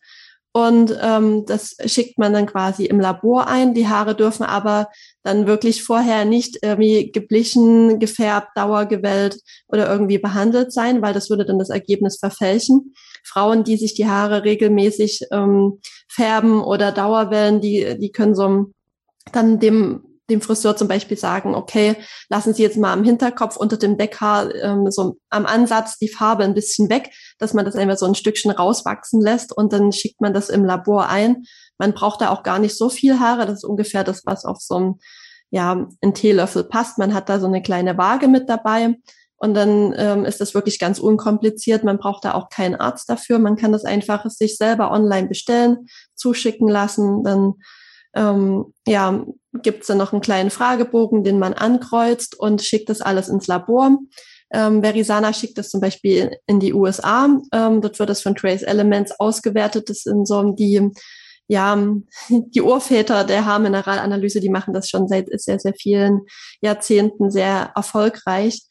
Und 0.52 0.98
ähm, 1.02 1.46
das 1.46 1.76
schickt 1.86 2.18
man 2.18 2.34
dann 2.34 2.48
quasi 2.48 2.86
im 2.86 3.00
Labor 3.00 3.48
ein. 3.48 3.76
Die 3.76 3.88
Haare 3.88 4.16
dürfen 4.16 4.44
aber 4.44 4.90
dann 5.22 5.46
wirklich 5.46 5.84
vorher 5.84 6.26
nicht 6.26 6.58
irgendwie 6.64 7.12
geblichen, 7.12 8.00
gefärbt, 8.00 8.50
dauergewellt 8.56 9.40
oder 9.68 9.90
irgendwie 9.92 10.18
behandelt 10.18 10.74
sein, 10.74 11.04
weil 11.04 11.14
das 11.14 11.30
würde 11.30 11.46
dann 11.46 11.60
das 11.60 11.70
Ergebnis 11.70 12.18
verfälschen. 12.18 12.94
Frauen, 13.24 13.64
die 13.64 13.78
sich 13.78 13.94
die 13.94 14.08
Haare 14.08 14.44
regelmäßig 14.44 15.28
ähm, 15.32 15.80
färben 16.08 16.64
oder 16.64 16.92
Dauerwellen, 16.92 17.62
die, 17.62 17.98
die 18.00 18.12
können 18.12 18.34
so 18.34 18.72
dann 19.32 19.60
dem 19.60 20.09
dem 20.30 20.42
Friseur 20.42 20.76
zum 20.78 20.88
Beispiel 20.88 21.18
sagen, 21.18 21.56
okay, 21.56 21.96
lassen 22.30 22.54
Sie 22.54 22.64
jetzt 22.64 22.78
mal 22.78 22.94
am 22.94 23.04
Hinterkopf 23.04 23.58
unter 23.58 23.78
dem 23.78 23.98
Deckhaar 23.98 24.54
ähm, 24.56 24.90
so 24.92 25.18
am 25.30 25.46
Ansatz 25.46 25.98
die 25.98 26.10
Farbe 26.10 26.44
ein 26.44 26.54
bisschen 26.54 26.90
weg, 26.90 27.12
dass 27.38 27.54
man 27.54 27.66
das 27.66 27.76
einfach 27.76 27.98
so 27.98 28.06
ein 28.06 28.16
Stückchen 28.16 28.52
rauswachsen 28.52 29.22
lässt 29.22 29.56
und 29.56 29.74
dann 29.74 29.92
schickt 29.92 30.22
man 30.22 30.34
das 30.34 30.50
im 30.50 30.64
Labor 30.64 31.10
ein. 31.10 31.44
Man 31.78 31.94
braucht 31.94 32.22
da 32.22 32.30
auch 32.30 32.44
gar 32.44 32.60
nicht 32.60 32.78
so 32.78 32.90
viel 32.90 33.20
Haare, 33.20 33.46
das 33.46 33.56
ist 33.56 33.66
ungefähr 33.66 34.04
das, 34.04 34.26
was 34.26 34.46
auf 34.46 34.60
so 34.60 34.76
einem, 34.76 35.00
ja, 35.50 35.88
ein 36.02 36.14
Teelöffel 36.14 36.64
passt. 36.64 36.98
Man 36.98 37.14
hat 37.14 37.28
da 37.30 37.40
so 37.40 37.48
eine 37.48 37.62
kleine 37.62 37.98
Waage 37.98 38.28
mit 38.28 38.50
dabei 38.50 38.96
und 39.40 39.54
dann 39.54 39.94
ähm, 39.98 40.26
ist 40.26 40.42
das 40.42 40.54
wirklich 40.54 40.80
ganz 40.80 41.00
unkompliziert. 41.00 41.86
Man 41.86 41.98
braucht 41.98 42.26
da 42.26 42.34
auch 42.34 42.50
keinen 42.50 42.76
Arzt 42.76 43.10
dafür. 43.10 43.40
Man 43.40 43.56
kann 43.56 43.72
das 43.72 43.86
einfach 43.86 44.30
sich 44.30 44.58
selber 44.58 44.92
online 44.92 45.28
bestellen, 45.28 45.88
zuschicken 46.14 46.68
lassen. 46.68 47.24
Dann 47.24 47.54
ähm, 48.20 48.74
ja, 48.86 49.26
gibt 49.54 49.82
es 49.82 49.88
dann 49.88 49.98
noch 49.98 50.12
einen 50.12 50.22
kleinen 50.22 50.50
Fragebogen, 50.50 51.24
den 51.24 51.40
man 51.40 51.54
ankreuzt 51.54 52.38
und 52.38 52.62
schickt 52.62 52.90
das 52.90 53.02
alles 53.02 53.30
ins 53.30 53.48
Labor. 53.48 53.98
Ähm, 54.52 54.84
Verisana 54.84 55.32
schickt 55.32 55.58
das 55.58 55.70
zum 55.70 55.80
Beispiel 55.80 56.38
in 56.46 56.60
die 56.60 56.74
USA. 56.74 57.30
Ähm, 57.54 57.82
dort 57.82 57.98
wird 57.98 58.10
das 58.10 58.22
von 58.22 58.36
Trace 58.36 58.64
Elements 58.64 59.20
ausgewertet. 59.20 59.90
Das 59.90 60.00
sind 60.00 60.28
so 60.28 60.52
die 60.52 60.92
ja, 61.48 61.84
die 62.30 62.62
Urväter 62.62 63.24
der 63.24 63.46
Haarmineralanalyse, 63.46 64.40
die 64.40 64.50
machen 64.50 64.74
das 64.74 64.90
schon 64.90 65.08
seit 65.08 65.28
sehr, 65.40 65.60
sehr 65.60 65.74
vielen 65.74 66.22
Jahrzehnten 66.62 67.32
sehr 67.32 67.72
erfolgreich 67.76 68.62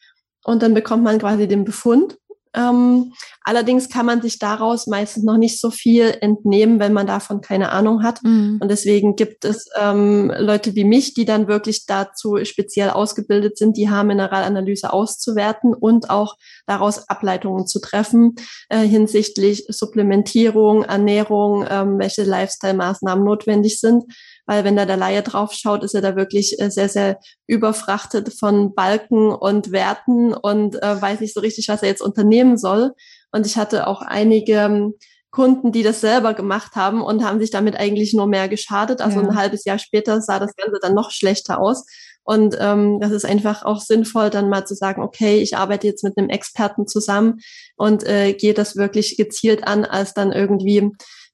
und 0.44 0.62
dann 0.62 0.74
bekommt 0.74 1.02
man 1.02 1.18
quasi 1.18 1.48
den 1.48 1.64
Befund. 1.64 2.16
Ähm, 2.58 3.12
allerdings 3.42 3.88
kann 3.88 4.06
man 4.06 4.20
sich 4.20 4.38
daraus 4.38 4.86
meistens 4.86 5.22
noch 5.24 5.36
nicht 5.36 5.60
so 5.60 5.70
viel 5.70 6.16
entnehmen, 6.20 6.80
wenn 6.80 6.92
man 6.92 7.06
davon 7.06 7.40
keine 7.40 7.70
Ahnung 7.70 8.02
hat. 8.02 8.22
Mhm. 8.24 8.58
Und 8.60 8.68
deswegen 8.68 9.14
gibt 9.14 9.44
es 9.44 9.68
ähm, 9.80 10.32
Leute 10.36 10.74
wie 10.74 10.84
mich, 10.84 11.14
die 11.14 11.24
dann 11.24 11.46
wirklich 11.46 11.86
dazu 11.86 12.38
speziell 12.44 12.90
ausgebildet 12.90 13.56
sind, 13.58 13.76
die 13.76 13.88
Haarmineralanalyse 13.88 14.92
auszuwerten 14.92 15.72
und 15.72 16.10
auch 16.10 16.36
daraus 16.66 17.08
Ableitungen 17.08 17.66
zu 17.66 17.80
treffen 17.80 18.34
äh, 18.68 18.80
hinsichtlich 18.80 19.66
Supplementierung, 19.68 20.82
Ernährung, 20.82 21.64
ähm, 21.68 21.98
welche 21.98 22.24
Lifestyle-Maßnahmen 22.24 23.24
notwendig 23.24 23.80
sind 23.80 24.04
weil 24.48 24.64
wenn 24.64 24.76
da 24.76 24.86
der 24.86 24.96
Laie 24.96 25.22
drauf 25.22 25.52
schaut, 25.52 25.84
ist 25.84 25.94
er 25.94 26.00
da 26.00 26.16
wirklich 26.16 26.58
äh, 26.58 26.70
sehr, 26.70 26.88
sehr 26.88 27.20
überfrachtet 27.46 28.32
von 28.32 28.74
Balken 28.74 29.30
und 29.30 29.72
Werten 29.72 30.32
und 30.32 30.82
äh, 30.82 31.00
weiß 31.00 31.20
nicht 31.20 31.34
so 31.34 31.40
richtig, 31.40 31.68
was 31.68 31.82
er 31.82 31.90
jetzt 31.90 32.00
unternehmen 32.00 32.56
soll. 32.56 32.94
Und 33.30 33.44
ich 33.44 33.58
hatte 33.58 33.86
auch 33.86 34.00
einige 34.00 34.54
ähm, 34.54 34.94
Kunden, 35.30 35.70
die 35.70 35.82
das 35.82 36.00
selber 36.00 36.32
gemacht 36.32 36.76
haben 36.76 37.02
und 37.02 37.22
haben 37.22 37.40
sich 37.40 37.50
damit 37.50 37.76
eigentlich 37.76 38.14
nur 38.14 38.26
mehr 38.26 38.48
geschadet. 38.48 39.02
Also 39.02 39.20
ja. 39.20 39.28
ein 39.28 39.36
halbes 39.36 39.66
Jahr 39.66 39.78
später 39.78 40.22
sah 40.22 40.38
das 40.38 40.56
Ganze 40.56 40.78
dann 40.80 40.94
noch 40.94 41.10
schlechter 41.10 41.60
aus. 41.60 41.84
Und 42.24 42.56
ähm, 42.58 43.00
das 43.00 43.12
ist 43.12 43.26
einfach 43.26 43.64
auch 43.64 43.80
sinnvoll, 43.80 44.30
dann 44.30 44.48
mal 44.48 44.66
zu 44.66 44.74
sagen, 44.74 45.02
okay, 45.02 45.40
ich 45.40 45.58
arbeite 45.58 45.86
jetzt 45.86 46.04
mit 46.04 46.16
einem 46.16 46.30
Experten 46.30 46.86
zusammen 46.86 47.40
und 47.76 48.02
äh, 48.04 48.32
gehe 48.32 48.54
das 48.54 48.76
wirklich 48.76 49.18
gezielt 49.18 49.66
an, 49.66 49.84
als 49.84 50.14
dann 50.14 50.32
irgendwie 50.32 50.90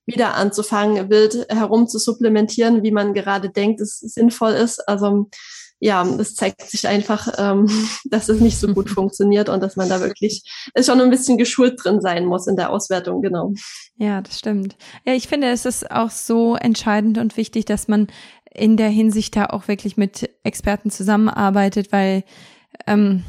wieder 0.07 0.35
anzufangen, 0.35 1.11
wild 1.11 1.47
herum 1.49 1.89
zu 1.89 1.99
supplementieren, 1.99 2.83
wie 2.83 2.91
man 2.91 3.15
gerade 3.15 3.51
denkt, 3.51 3.81
es 3.81 4.01
sinnvoll 4.01 4.53
ist. 4.53 4.87
Also 4.89 5.29
ja, 5.81 6.03
es 6.03 6.35
zeigt 6.35 6.63
sich 6.63 6.87
einfach, 6.89 7.29
ähm, 7.37 7.69
dass 8.05 8.29
es 8.29 8.41
nicht 8.41 8.59
so 8.59 8.69
gut 8.73 8.89
funktioniert 8.91 9.49
und 9.49 9.63
dass 9.63 9.77
man 9.77 9.89
da 9.89 10.01
wirklich 10.01 10.43
ist 10.75 10.87
schon 10.87 11.01
ein 11.01 11.11
bisschen 11.11 11.37
geschult 11.39 11.83
drin 11.83 12.01
sein 12.01 12.25
muss 12.25 12.47
in 12.47 12.57
der 12.57 12.71
Auswertung, 12.71 13.23
genau. 13.23 13.53
Ja, 13.97 14.21
das 14.21 14.39
stimmt. 14.39 14.77
Ja, 15.05 15.13
ich 15.13 15.29
finde, 15.29 15.51
es 15.51 15.67
ist 15.67 15.91
auch 15.91 16.11
so 16.11 16.57
entscheidend 16.57 17.19
und 17.19 17.37
wichtig, 17.37 17.65
dass 17.65 17.89
man 17.89 18.09
in 18.51 18.77
der 18.77 18.89
Hinsicht 18.89 19.37
da 19.37 19.47
auch 19.47 19.69
wirklich 19.69 19.97
mit 19.97 20.31
Experten 20.45 20.91
zusammenarbeitet, 20.91 21.93
weil 21.93 22.25
ähm, 22.87 23.25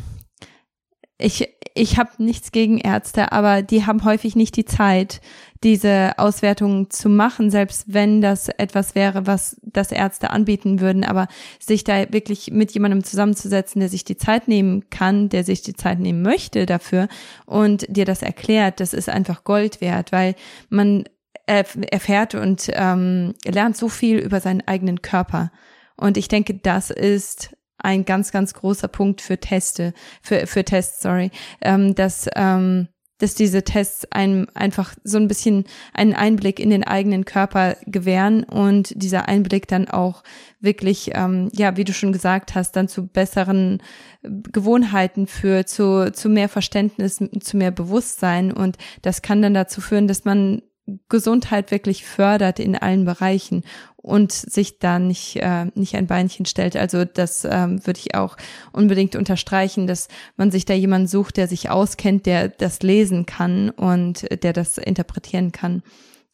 ich, 1.18 1.50
ich 1.74 1.98
habe 1.98 2.12
nichts 2.20 2.52
gegen 2.52 2.78
Ärzte, 2.78 3.32
aber 3.32 3.62
die 3.64 3.86
haben 3.86 4.04
häufig 4.04 4.36
nicht 4.36 4.56
die 4.56 4.66
Zeit, 4.66 5.22
diese 5.63 6.13
Auswertungen 6.18 6.89
zu 6.89 7.10
machen, 7.10 7.50
selbst 7.50 7.86
wenn 7.88 8.22
das 8.22 8.50
etwas 8.50 8.94
wäre, 8.96 9.26
was 9.26 9.60
das 9.63 9.91
Ärzte 9.91 10.30
anbieten 10.30 10.80
würden. 10.80 11.04
Aber 11.04 11.28
sich 11.60 11.84
da 11.84 12.12
wirklich 12.12 12.52
mit 12.52 12.72
jemandem 12.72 13.04
zusammenzusetzen, 13.04 13.80
der 13.80 13.89
sich 13.89 14.04
die 14.04 14.18
Zeit 14.18 14.48
nehmen 14.48 14.89
kann, 14.89 15.30
der 15.30 15.44
sich 15.44 15.62
die 15.62 15.74
Zeit 15.74 16.00
nehmen 16.00 16.22
möchte 16.22 16.65
dafür 16.65 17.08
und 17.46 17.86
dir 17.89 18.06
das 18.06 18.22
erklärt, 18.22 18.80
das 18.80 18.94
ist 18.94 19.10
einfach 19.10 19.44
Gold 19.44 19.82
wert, 19.82 20.12
weil 20.12 20.36
man 20.70 21.06
erfährt 21.48 22.34
und 22.36 22.72
ähm, 22.74 23.34
lernt 23.46 23.78
so 23.78 23.88
viel 23.88 24.18
über 24.18 24.41
seinen 24.41 24.68
eigenen 24.68 25.02
Körper. 25.02 25.52
Und 25.96 26.18
ich 26.18 26.28
denke, 26.28 26.56
das 26.56 26.89
ist 26.89 27.56
ein 27.78 28.06
ganz, 28.06 28.32
ganz 28.32 28.54
großer 28.54 28.88
Punkt 28.88 29.22
für 29.22 29.39
Teste, 29.39 29.94
für, 30.22 30.48
für 30.48 30.63
Tests, 30.63 31.02
sorry, 31.02 31.32
ähm, 31.62 31.94
dass, 31.94 32.28
ähm, 32.36 32.88
dass 33.17 33.34
diese 33.34 33.63
Tests 33.63 34.06
einem 34.12 34.47
einfach 34.54 34.95
so 35.04 35.17
ein 35.17 35.28
bisschen 35.28 35.65
einen 35.93 36.13
Einblick 36.13 36.60
in 36.60 36.69
den 36.69 36.84
eigenen 36.84 37.25
Körper 37.25 37.78
gewähren 37.86 38.43
und 38.43 38.91
dieser 38.95 39.28
Einblick 39.28 39.67
dann 39.67 39.88
auch 39.88 40.23
wirklich, 40.60 41.12
ähm, 41.13 41.49
ja, 41.54 41.78
wie 41.78 41.86
du 41.86 41.93
schon 41.93 42.12
gesagt 42.12 42.56
hast, 42.56 42.75
dann 42.75 42.88
zu 42.88 43.08
besseren 43.08 43.82
Gewohnheiten 44.23 45.28
führt, 45.28 45.69
zu, 45.69 46.12
zu 46.12 46.30
mehr 46.30 46.49
Verständnis, 46.49 47.21
zu 47.39 47.58
mehr 47.58 47.71
Bewusstsein. 47.71 48.51
Und 48.51 48.78
das 49.01 49.21
kann 49.21 49.41
dann 49.41 49.54
dazu 49.54 49.82
führen, 49.82 50.08
dass 50.08 50.25
man 50.25 50.62
Gesundheit 51.10 51.71
wirklich 51.71 52.06
fördert 52.06 52.60
in 52.60 52.76
allen 52.76 53.06
Bereichen 53.06 53.63
und 53.98 54.32
sich 54.32 54.78
da 54.78 55.00
nicht, 55.00 55.38
äh, 55.38 55.65
nicht 55.74 55.95
ein 55.95 56.06
Beinchen 56.06 56.45
stellt. 56.45 56.76
Also 56.76 57.06
das 57.06 57.43
ähm, 57.43 57.86
würde 57.88 58.00
ich 58.00 58.13
auch 58.13 58.38
unbedingt 58.71 59.15
unterstreichen, 59.15 59.88
dass 59.88 60.08
man 60.38 60.52
sich 60.52 60.65
da 60.65 60.76
jemanden 60.76 61.08
sucht, 61.08 61.38
der 61.38 61.48
sich 61.48 61.71
auskennt, 61.71 62.28
der 62.28 62.50
das 62.50 62.84
lesen 62.84 63.26
kann 63.26 63.71
und 63.71 64.28
der 64.43 64.54
das 64.54 64.78
interpretieren 64.78 65.52
kann. 65.52 65.82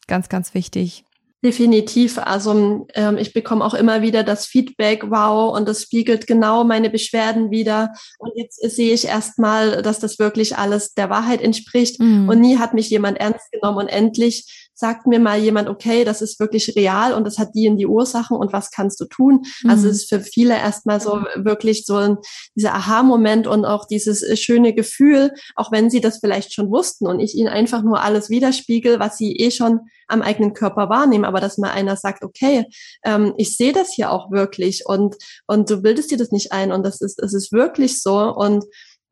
Ganz, 0.06 0.28
ganz 0.28 0.52
wichtig. 0.52 1.04
Definitiv. 1.44 2.18
Also 2.18 2.86
ähm, 2.94 3.18
ich 3.18 3.32
bekomme 3.32 3.64
auch 3.64 3.74
immer 3.74 4.00
wieder 4.00 4.22
das 4.22 4.46
Feedback, 4.46 5.10
wow, 5.10 5.56
und 5.56 5.68
das 5.68 5.82
spiegelt 5.82 6.28
genau 6.28 6.62
meine 6.62 6.88
Beschwerden 6.88 7.50
wieder. 7.50 7.92
Und 8.18 8.30
jetzt 8.36 8.60
sehe 8.60 8.94
ich 8.94 9.06
erstmal, 9.06 9.82
dass 9.82 9.98
das 9.98 10.20
wirklich 10.20 10.56
alles 10.56 10.94
der 10.94 11.10
Wahrheit 11.10 11.40
entspricht. 11.40 12.00
Mhm. 12.00 12.28
Und 12.28 12.40
nie 12.40 12.58
hat 12.58 12.74
mich 12.74 12.90
jemand 12.90 13.18
ernst 13.18 13.50
genommen. 13.50 13.78
Und 13.78 13.88
endlich 13.88 14.61
sagt 14.82 15.06
mir 15.06 15.20
mal 15.20 15.38
jemand, 15.38 15.68
okay, 15.68 16.02
das 16.02 16.22
ist 16.22 16.40
wirklich 16.40 16.74
real 16.74 17.14
und 17.14 17.24
das 17.24 17.38
hat 17.38 17.54
die 17.54 17.66
in 17.66 17.76
die 17.76 17.86
Ursachen 17.86 18.36
und 18.36 18.52
was 18.52 18.72
kannst 18.72 18.98
du 19.00 19.04
tun? 19.04 19.42
Also 19.42 19.62
mhm. 19.62 19.70
Also 19.70 19.88
es 19.88 19.96
ist 20.02 20.08
für 20.08 20.20
viele 20.20 20.54
erstmal 20.54 21.00
so 21.00 21.22
wirklich 21.36 21.86
so 21.86 21.96
ein, 21.96 22.18
dieser 22.56 22.74
Aha-Moment 22.74 23.46
und 23.46 23.64
auch 23.64 23.86
dieses 23.86 24.22
äh, 24.22 24.36
schöne 24.36 24.74
Gefühl, 24.74 25.32
auch 25.54 25.70
wenn 25.70 25.88
sie 25.88 26.00
das 26.00 26.18
vielleicht 26.18 26.52
schon 26.52 26.68
wussten 26.70 27.06
und 27.06 27.20
ich 27.20 27.36
ihnen 27.36 27.48
einfach 27.48 27.82
nur 27.82 28.02
alles 28.02 28.28
widerspiegel, 28.28 28.98
was 28.98 29.16
sie 29.16 29.36
eh 29.36 29.52
schon 29.52 29.80
am 30.08 30.20
eigenen 30.20 30.52
Körper 30.52 30.88
wahrnehmen, 30.88 31.24
aber 31.24 31.40
dass 31.40 31.58
mal 31.58 31.70
einer 31.70 31.96
sagt, 31.96 32.24
okay, 32.24 32.66
ähm, 33.04 33.34
ich 33.36 33.56
sehe 33.56 33.72
das 33.72 33.92
hier 33.92 34.10
auch 34.10 34.32
wirklich 34.32 34.82
und, 34.84 35.16
und 35.46 35.70
du 35.70 35.80
bildest 35.80 36.10
dir 36.10 36.18
das 36.18 36.32
nicht 36.32 36.50
ein 36.50 36.72
und 36.72 36.84
das 36.84 37.00
ist, 37.00 37.22
es 37.22 37.32
ist 37.32 37.52
wirklich 37.52 38.02
so 38.02 38.18
und 38.18 38.64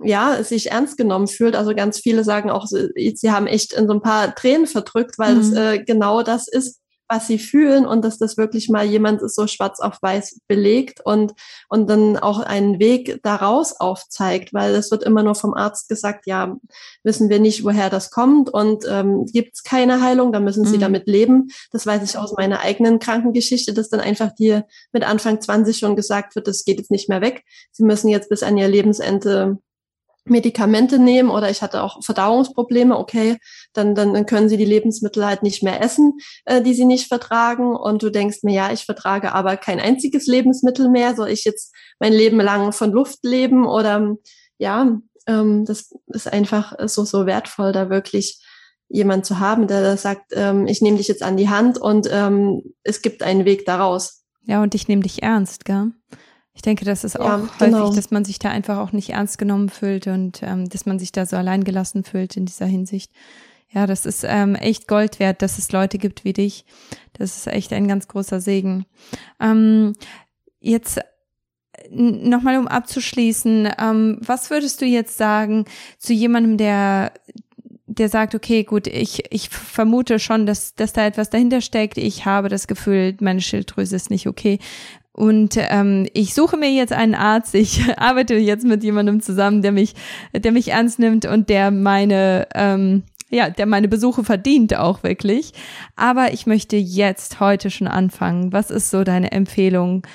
ja, 0.02 0.42
sich 0.42 0.70
ernst 0.70 0.96
genommen 0.96 1.28
fühlt. 1.28 1.56
Also 1.56 1.74
ganz 1.74 1.98
viele 1.98 2.24
sagen 2.24 2.50
auch, 2.50 2.66
sie, 2.66 2.90
sie 3.14 3.30
haben 3.30 3.46
echt 3.46 3.72
in 3.72 3.86
so 3.86 3.94
ein 3.94 4.02
paar 4.02 4.34
Tränen 4.34 4.66
verdrückt, 4.66 5.18
weil 5.18 5.34
mhm. 5.34 5.40
es 5.40 5.52
äh, 5.52 5.78
genau 5.84 6.22
das 6.22 6.48
ist, 6.48 6.80
was 7.10 7.26
sie 7.26 7.38
fühlen 7.38 7.86
und 7.86 8.04
dass 8.04 8.18
das 8.18 8.36
wirklich 8.36 8.68
mal 8.68 8.84
jemand 8.84 9.20
so 9.28 9.48
schwarz 9.48 9.80
auf 9.80 9.98
weiß 10.00 10.38
belegt 10.46 11.00
und, 11.04 11.32
und 11.68 11.90
dann 11.90 12.16
auch 12.16 12.38
einen 12.38 12.78
Weg 12.78 13.20
daraus 13.24 13.72
aufzeigt, 13.72 14.54
weil 14.54 14.76
es 14.76 14.92
wird 14.92 15.02
immer 15.02 15.24
nur 15.24 15.34
vom 15.34 15.52
Arzt 15.52 15.88
gesagt, 15.88 16.26
ja, 16.26 16.56
wissen 17.02 17.28
wir 17.28 17.40
nicht, 17.40 17.64
woher 17.64 17.90
das 17.90 18.10
kommt 18.12 18.48
und 18.48 18.84
ähm, 18.88 19.26
gibt 19.26 19.56
es 19.56 19.64
keine 19.64 20.00
Heilung, 20.00 20.32
dann 20.32 20.44
müssen 20.44 20.64
sie 20.64 20.76
mhm. 20.76 20.82
damit 20.82 21.08
leben. 21.08 21.48
Das 21.72 21.84
weiß 21.84 22.08
ich 22.08 22.16
aus 22.16 22.32
meiner 22.34 22.60
eigenen 22.60 23.00
Krankengeschichte, 23.00 23.74
dass 23.74 23.88
dann 23.88 24.00
einfach 24.00 24.32
dir 24.32 24.66
mit 24.92 25.02
Anfang 25.02 25.40
20 25.40 25.78
schon 25.78 25.96
gesagt 25.96 26.36
wird, 26.36 26.46
das 26.46 26.64
geht 26.64 26.78
jetzt 26.78 26.92
nicht 26.92 27.08
mehr 27.08 27.20
weg. 27.20 27.42
Sie 27.72 27.82
müssen 27.82 28.08
jetzt 28.08 28.28
bis 28.28 28.44
an 28.44 28.56
ihr 28.56 28.68
Lebensende 28.68 29.58
Medikamente 30.24 30.98
nehmen 30.98 31.30
oder 31.30 31.50
ich 31.50 31.62
hatte 31.62 31.82
auch 31.82 32.02
Verdauungsprobleme, 32.02 32.96
okay, 32.96 33.38
dann, 33.72 33.94
dann, 33.94 34.12
dann 34.12 34.26
können 34.26 34.48
sie 34.48 34.56
die 34.56 34.64
Lebensmittel 34.64 35.24
halt 35.24 35.42
nicht 35.42 35.62
mehr 35.62 35.80
essen, 35.82 36.12
äh, 36.44 36.62
die 36.62 36.74
sie 36.74 36.84
nicht 36.84 37.08
vertragen. 37.08 37.74
Und 37.74 38.02
du 38.02 38.10
denkst 38.10 38.38
mir, 38.42 38.54
ja, 38.54 38.72
ich 38.72 38.84
vertrage 38.84 39.32
aber 39.32 39.56
kein 39.56 39.80
einziges 39.80 40.26
Lebensmittel 40.26 40.88
mehr. 40.88 41.14
Soll 41.14 41.30
ich 41.30 41.44
jetzt 41.44 41.74
mein 41.98 42.12
Leben 42.12 42.40
lang 42.40 42.72
von 42.72 42.92
Luft 42.92 43.20
leben? 43.22 43.66
Oder 43.66 44.16
ja, 44.58 44.98
ähm, 45.26 45.64
das 45.64 45.90
ist 46.08 46.32
einfach 46.32 46.74
so, 46.86 47.04
so 47.04 47.26
wertvoll, 47.26 47.72
da 47.72 47.90
wirklich 47.90 48.42
jemand 48.88 49.24
zu 49.24 49.38
haben, 49.38 49.68
der 49.68 49.96
sagt, 49.96 50.32
ähm, 50.32 50.66
ich 50.66 50.82
nehme 50.82 50.96
dich 50.96 51.08
jetzt 51.08 51.22
an 51.22 51.36
die 51.36 51.48
Hand 51.48 51.78
und 51.78 52.08
ähm, 52.10 52.74
es 52.82 53.02
gibt 53.02 53.22
einen 53.22 53.44
Weg 53.44 53.64
daraus. 53.64 54.24
Ja, 54.42 54.62
und 54.62 54.74
ich 54.74 54.88
nehme 54.88 55.02
dich 55.02 55.22
ernst, 55.22 55.64
gell? 55.64 55.92
Ich 56.60 56.62
denke, 56.62 56.84
das 56.84 57.04
ist 57.04 57.18
auch 57.18 57.24
ja, 57.24 57.48
genau. 57.58 57.84
häufig, 57.84 57.96
dass 57.96 58.10
man 58.10 58.22
sich 58.26 58.38
da 58.38 58.50
einfach 58.50 58.76
auch 58.76 58.92
nicht 58.92 59.08
ernst 59.08 59.38
genommen 59.38 59.70
fühlt 59.70 60.06
und 60.08 60.42
ähm, 60.42 60.68
dass 60.68 60.84
man 60.84 60.98
sich 60.98 61.10
da 61.10 61.24
so 61.24 61.38
allein 61.38 61.64
gelassen 61.64 62.04
fühlt 62.04 62.36
in 62.36 62.44
dieser 62.44 62.66
Hinsicht. 62.66 63.10
Ja, 63.70 63.86
das 63.86 64.04
ist 64.04 64.26
ähm, 64.28 64.56
echt 64.56 64.86
Gold 64.86 65.20
wert, 65.20 65.40
dass 65.40 65.56
es 65.56 65.72
Leute 65.72 65.96
gibt 65.96 66.22
wie 66.22 66.34
dich. 66.34 66.66
Das 67.14 67.34
ist 67.38 67.46
echt 67.46 67.72
ein 67.72 67.88
ganz 67.88 68.08
großer 68.08 68.42
Segen. 68.42 68.84
Ähm, 69.40 69.94
jetzt 70.60 71.00
nochmal 71.88 72.58
um 72.58 72.68
abzuschließen, 72.68 73.70
ähm, 73.78 74.18
was 74.20 74.50
würdest 74.50 74.82
du 74.82 74.84
jetzt 74.84 75.16
sagen 75.16 75.64
zu 75.96 76.12
jemandem, 76.12 76.58
der 76.58 77.12
der 77.92 78.08
sagt, 78.08 78.36
okay, 78.36 78.62
gut, 78.62 78.86
ich, 78.86 79.24
ich 79.32 79.48
vermute 79.48 80.20
schon, 80.20 80.46
dass, 80.46 80.76
dass 80.76 80.92
da 80.92 81.04
etwas 81.04 81.28
dahinter 81.28 81.60
steckt. 81.60 81.98
Ich 81.98 82.24
habe 82.24 82.48
das 82.48 82.68
Gefühl, 82.68 83.16
meine 83.20 83.40
Schilddrüse 83.40 83.96
ist 83.96 84.10
nicht 84.10 84.28
okay. 84.28 84.60
Und 85.12 85.56
ähm, 85.56 86.06
ich 86.12 86.34
suche 86.34 86.56
mir 86.56 86.70
jetzt 86.70 86.92
einen 86.92 87.14
Arzt. 87.14 87.54
Ich 87.54 87.82
arbeite 87.98 88.34
jetzt 88.36 88.64
mit 88.64 88.82
jemandem 88.82 89.20
zusammen, 89.20 89.62
der 89.62 89.72
mich, 89.72 89.94
der 90.32 90.52
mich 90.52 90.68
ernst 90.68 90.98
nimmt 90.98 91.26
und 91.26 91.48
der 91.48 91.70
meine, 91.70 92.46
ähm, 92.54 93.02
ja, 93.28 93.50
der 93.50 93.66
meine 93.66 93.88
Besuche 93.88 94.24
verdient 94.24 94.76
auch 94.76 95.02
wirklich. 95.02 95.52
Aber 95.96 96.32
ich 96.32 96.46
möchte 96.46 96.76
jetzt 96.76 97.40
heute 97.40 97.70
schon 97.70 97.88
anfangen. 97.88 98.52
Was 98.52 98.70
ist 98.70 98.90
so 98.90 99.04
deine 99.04 99.32
Empfehlung, 99.32 100.06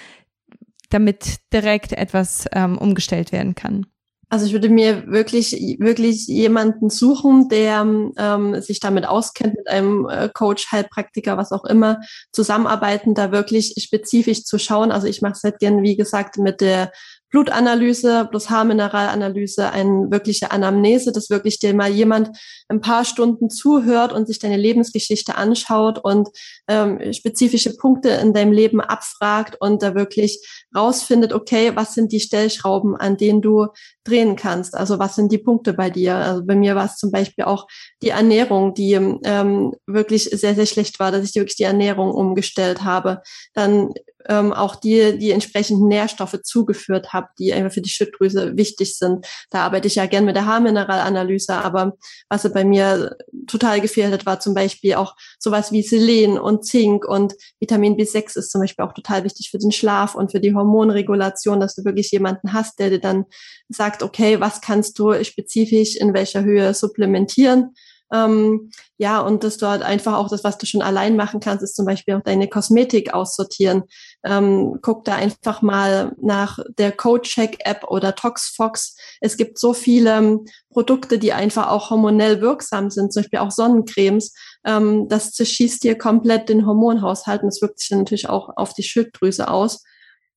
damit 0.90 1.40
direkt 1.52 1.94
etwas 1.94 2.46
ähm, 2.54 2.78
umgestellt 2.78 3.32
werden 3.32 3.56
kann? 3.56 3.86
Also 4.30 4.46
ich 4.46 4.54
würde 4.54 4.70
mir 4.70 5.08
wirklich, 5.08 5.78
wirklich 5.80 6.28
jemanden 6.28 6.90
suchen, 6.90 7.48
der 7.50 7.86
ähm, 8.18 8.62
sich 8.62 8.80
damit 8.80 9.06
auskennt, 9.06 9.56
mit 9.56 9.70
einem 9.70 10.08
äh, 10.10 10.30
Coach, 10.34 10.72
Heilpraktiker, 10.72 11.38
was 11.38 11.52
auch 11.52 11.66
immer, 11.66 12.00
zusammenarbeiten, 12.32 13.14
da 13.14 13.32
wirklich 13.32 13.76
spezifisch 13.78 14.44
zu 14.44 14.58
schauen. 14.58 14.92
Also 14.92 15.08
ich 15.08 15.22
mache 15.22 15.34
es 15.34 15.44
halt 15.44 15.60
gern, 15.60 15.84
wie 15.84 15.96
gesagt, 15.96 16.38
mit 16.38 16.62
der 16.62 16.92
Blutanalyse 17.36 18.30
plus 18.32 18.50
Haarmineralanalyse, 18.50 19.70
eine 19.70 20.10
wirkliche 20.10 20.52
Anamnese, 20.52 21.12
dass 21.12 21.30
wirklich 21.30 21.60
dir 21.60 21.74
mal 21.74 21.92
jemand 21.92 22.30
ein 22.70 22.80
paar 22.80 23.04
Stunden 23.04 23.50
zuhört 23.50 24.14
und 24.14 24.26
sich 24.26 24.40
deine 24.40 24.56
Lebensgeschichte 24.56 25.36
anschaut 25.36 26.00
und 26.02 26.30
ähm, 26.70 27.12
spezifische 27.12 27.76
Punkte 27.76 28.08
in 28.12 28.34
deinem 28.34 28.54
Leben 28.54 28.80
abfragt 28.80 29.58
und 29.60 29.84
da 29.84 29.96
wirklich 29.96 30.48
rausfindet, 30.74 31.34
okay, 31.34 31.76
was 31.76 31.94
sind 31.94 32.14
die 32.14 32.22
Stellschrauben, 32.22 32.96
an 32.96 33.18
denen 33.18 33.42
du 33.42 33.68
drehen 34.06 34.38
kannst? 34.38 34.74
Also 34.74 34.98
was 34.98 35.16
sind 35.16 35.30
die 35.30 35.38
Punkte 35.38 35.74
bei 35.74 35.90
dir? 35.90 36.16
Also 36.16 36.46
bei 36.46 36.56
mir 36.56 36.78
war 36.78 36.86
es 36.86 36.96
zum 36.96 37.12
Beispiel 37.12 37.44
auch 37.44 37.68
die 38.02 38.10
Ernährung, 38.10 38.74
die 38.76 38.94
ähm, 38.94 39.74
wirklich 39.88 40.24
sehr, 40.24 40.56
sehr 40.56 40.68
schlecht 40.68 41.02
war, 41.02 41.12
dass 41.12 41.26
ich 41.26 41.36
wirklich 41.36 41.58
die 41.58 41.64
Ernährung 41.64 42.12
umgestellt 42.12 42.86
habe. 42.86 43.22
Dann 43.54 43.94
ähm, 44.30 44.54
auch 44.54 44.76
die, 44.76 45.18
die 45.18 45.32
entsprechenden 45.32 45.88
Nährstoffe 45.88 46.42
zugeführt 46.44 47.14
habe, 47.14 47.28
die 47.40 47.54
einfach 47.54 47.74
für 47.74 47.82
die 47.82 47.90
Schilddrüse 47.90 48.58
wichtig 48.58 48.98
sind. 48.98 49.26
Da 49.50 49.60
arbeite 49.60 49.88
ich 49.88 49.96
ja 49.96 50.06
gern 50.06 50.26
mit 50.26 50.36
der 50.36 50.46
Haarmineralanalyse, 50.46 51.54
aber 51.54 51.94
was 52.30 52.52
bei 52.52 52.64
mir 52.64 53.16
total 53.48 53.82
gefehlt 53.82 54.14
hat, 54.14 54.26
war 54.26 54.40
zum 54.40 54.54
Beispiel 54.54 54.96
auch 54.96 55.16
sowas 55.40 55.72
wie 55.72 55.82
Selen 55.82 56.38
und 56.38 56.66
Zink 56.66 57.06
und 57.06 57.34
Vitamin 57.60 57.96
B6 57.96 58.38
ist 58.38 58.52
zum 58.52 58.62
Beispiel 58.62 58.86
auch 58.86 58.94
total 58.94 59.24
wichtig 59.24 59.50
für 59.50 59.58
den 59.58 59.72
Schlaf 59.72 60.16
und 60.16 60.32
für 60.32 60.40
die 60.40 60.54
Hormonregulation, 60.54 61.60
dass 61.60 61.76
du 61.76 61.86
wirklich 61.86 62.12
jemanden 62.12 62.54
hast, 62.54 62.80
der 62.80 62.90
dir 62.90 63.00
dann 63.00 63.26
sagt, 63.70 64.04
okay, 64.04 64.40
was 64.40 64.62
kannst 64.62 65.00
du 65.00 65.24
spezifisch 65.24 65.96
in 65.96 66.14
welcher 66.14 66.44
Höhe 66.44 66.74
supplementieren 66.74 67.74
Ähm, 68.14 68.72
ja, 68.98 69.20
und 69.20 69.44
dass 69.44 69.58
du 69.58 69.68
halt 69.68 69.82
einfach 69.82 70.14
auch 70.14 70.30
das, 70.30 70.44
was 70.44 70.58
du 70.58 70.66
schon 70.66 70.82
allein 70.82 71.16
machen 71.16 71.40
kannst, 71.40 71.64
ist 71.64 71.76
zum 71.76 71.86
Beispiel 71.86 72.16
auch 72.16 72.24
deine 72.24 72.48
Kosmetik 72.48 73.14
aussortieren. 73.14 73.84
Ähm, 74.24 74.80
guck 74.82 75.06
da 75.06 75.16
einfach 75.16 75.62
mal 75.62 76.14
nach 76.22 76.60
der 76.78 76.92
CodeCheck-App 76.92 77.86
oder 77.88 78.16
ToxFox. 78.16 78.96
Es 79.22 79.38
gibt 79.38 79.58
so 79.58 79.74
viele 79.74 80.18
ähm, 80.18 80.46
Produkte, 80.70 81.18
die 81.18 81.34
einfach 81.34 81.68
auch 81.70 81.90
hormonell 81.90 82.42
wirksam 82.42 82.90
sind, 82.90 83.12
zum 83.12 83.24
Beispiel 83.24 83.40
auch 83.40 83.52
Sonnencremes. 83.52 84.34
Ähm, 84.66 85.08
das 85.10 85.32
zerschießt 85.32 85.84
dir 85.84 85.98
komplett 85.98 86.50
den 86.50 86.66
Hormonhaushalt 86.66 87.42
und 87.42 87.48
das 87.48 87.62
wirkt 87.62 87.80
sich 87.80 87.90
dann 87.90 88.00
natürlich 88.00 88.30
auch 88.30 88.50
auf 88.56 88.74
die 88.74 88.84
Schilddrüse 88.84 89.48
aus. 89.48 89.84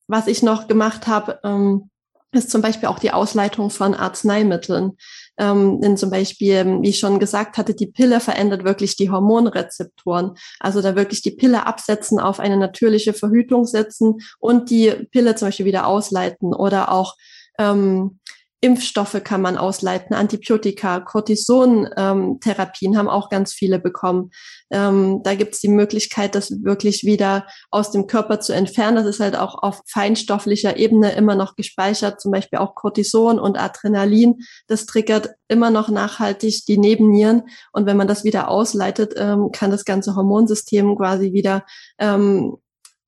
Was 0.06 0.26
ich 0.26 0.42
noch 0.42 0.68
gemacht 0.68 1.06
habe, 1.06 1.38
ähm, 1.44 1.90
ist 2.32 2.50
zum 2.50 2.62
Beispiel 2.62 2.88
auch 2.88 2.98
die 2.98 3.12
Ausleitung 3.12 3.70
von 3.70 3.94
Arzneimitteln. 3.94 4.96
Ähm, 5.38 5.80
denn 5.80 5.96
zum 5.96 6.10
Beispiel, 6.10 6.78
wie 6.82 6.90
ich 6.90 6.98
schon 6.98 7.18
gesagt 7.18 7.56
hatte, 7.56 7.74
die 7.74 7.86
Pille 7.86 8.20
verändert 8.20 8.64
wirklich 8.64 8.96
die 8.96 9.10
Hormonrezeptoren. 9.10 10.32
Also 10.60 10.82
da 10.82 10.96
wirklich 10.96 11.22
die 11.22 11.30
Pille 11.30 11.66
absetzen, 11.66 12.18
auf 12.18 12.40
eine 12.40 12.56
natürliche 12.56 13.12
Verhütung 13.12 13.64
setzen 13.64 14.18
und 14.38 14.70
die 14.70 14.90
Pille 15.10 15.34
zum 15.34 15.48
Beispiel 15.48 15.66
wieder 15.66 15.86
ausleiten 15.86 16.54
oder 16.54 16.92
auch 16.92 17.14
ähm, 17.58 18.18
Impfstoffe 18.60 19.22
kann 19.22 19.40
man 19.40 19.56
ausleiten, 19.56 20.16
Antibiotika, 20.16 20.98
Cortison-Therapien 20.98 22.92
ähm, 22.92 22.98
haben 22.98 23.08
auch 23.08 23.28
ganz 23.28 23.52
viele 23.52 23.78
bekommen. 23.78 24.30
Ähm, 24.70 25.20
da 25.22 25.36
gibt 25.36 25.54
es 25.54 25.60
die 25.60 25.68
Möglichkeit, 25.68 26.34
das 26.34 26.50
wirklich 26.64 27.04
wieder 27.04 27.46
aus 27.70 27.92
dem 27.92 28.08
Körper 28.08 28.40
zu 28.40 28.52
entfernen. 28.52 28.96
Das 28.96 29.06
ist 29.06 29.20
halt 29.20 29.36
auch 29.36 29.62
auf 29.62 29.82
feinstofflicher 29.86 30.76
Ebene 30.76 31.12
immer 31.12 31.36
noch 31.36 31.54
gespeichert, 31.54 32.20
zum 32.20 32.32
Beispiel 32.32 32.58
auch 32.58 32.74
Cortison 32.74 33.38
und 33.38 33.56
Adrenalin. 33.56 34.40
Das 34.66 34.86
triggert 34.86 35.30
immer 35.46 35.70
noch 35.70 35.88
nachhaltig 35.88 36.66
die 36.66 36.78
Nebennieren. 36.78 37.44
Und 37.72 37.86
wenn 37.86 37.96
man 37.96 38.08
das 38.08 38.24
wieder 38.24 38.48
ausleitet, 38.48 39.14
ähm, 39.16 39.50
kann 39.52 39.70
das 39.70 39.84
ganze 39.84 40.16
Hormonsystem 40.16 40.96
quasi 40.96 41.32
wieder 41.32 41.64
ähm, 41.98 42.56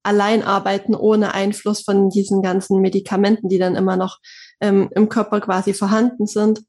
allein 0.02 0.42
arbeiten, 0.42 0.94
ohne 0.94 1.34
Einfluss 1.34 1.82
von 1.82 2.08
diesen 2.08 2.40
ganzen 2.40 2.80
Medikamenten, 2.80 3.48
die 3.48 3.58
dann 3.58 3.76
immer 3.76 3.96
noch 3.96 4.18
ähm, 4.60 4.90
im 4.94 5.08
Körper 5.08 5.40
quasi 5.40 5.74
vorhanden 5.74 6.26
sind. 6.26 6.62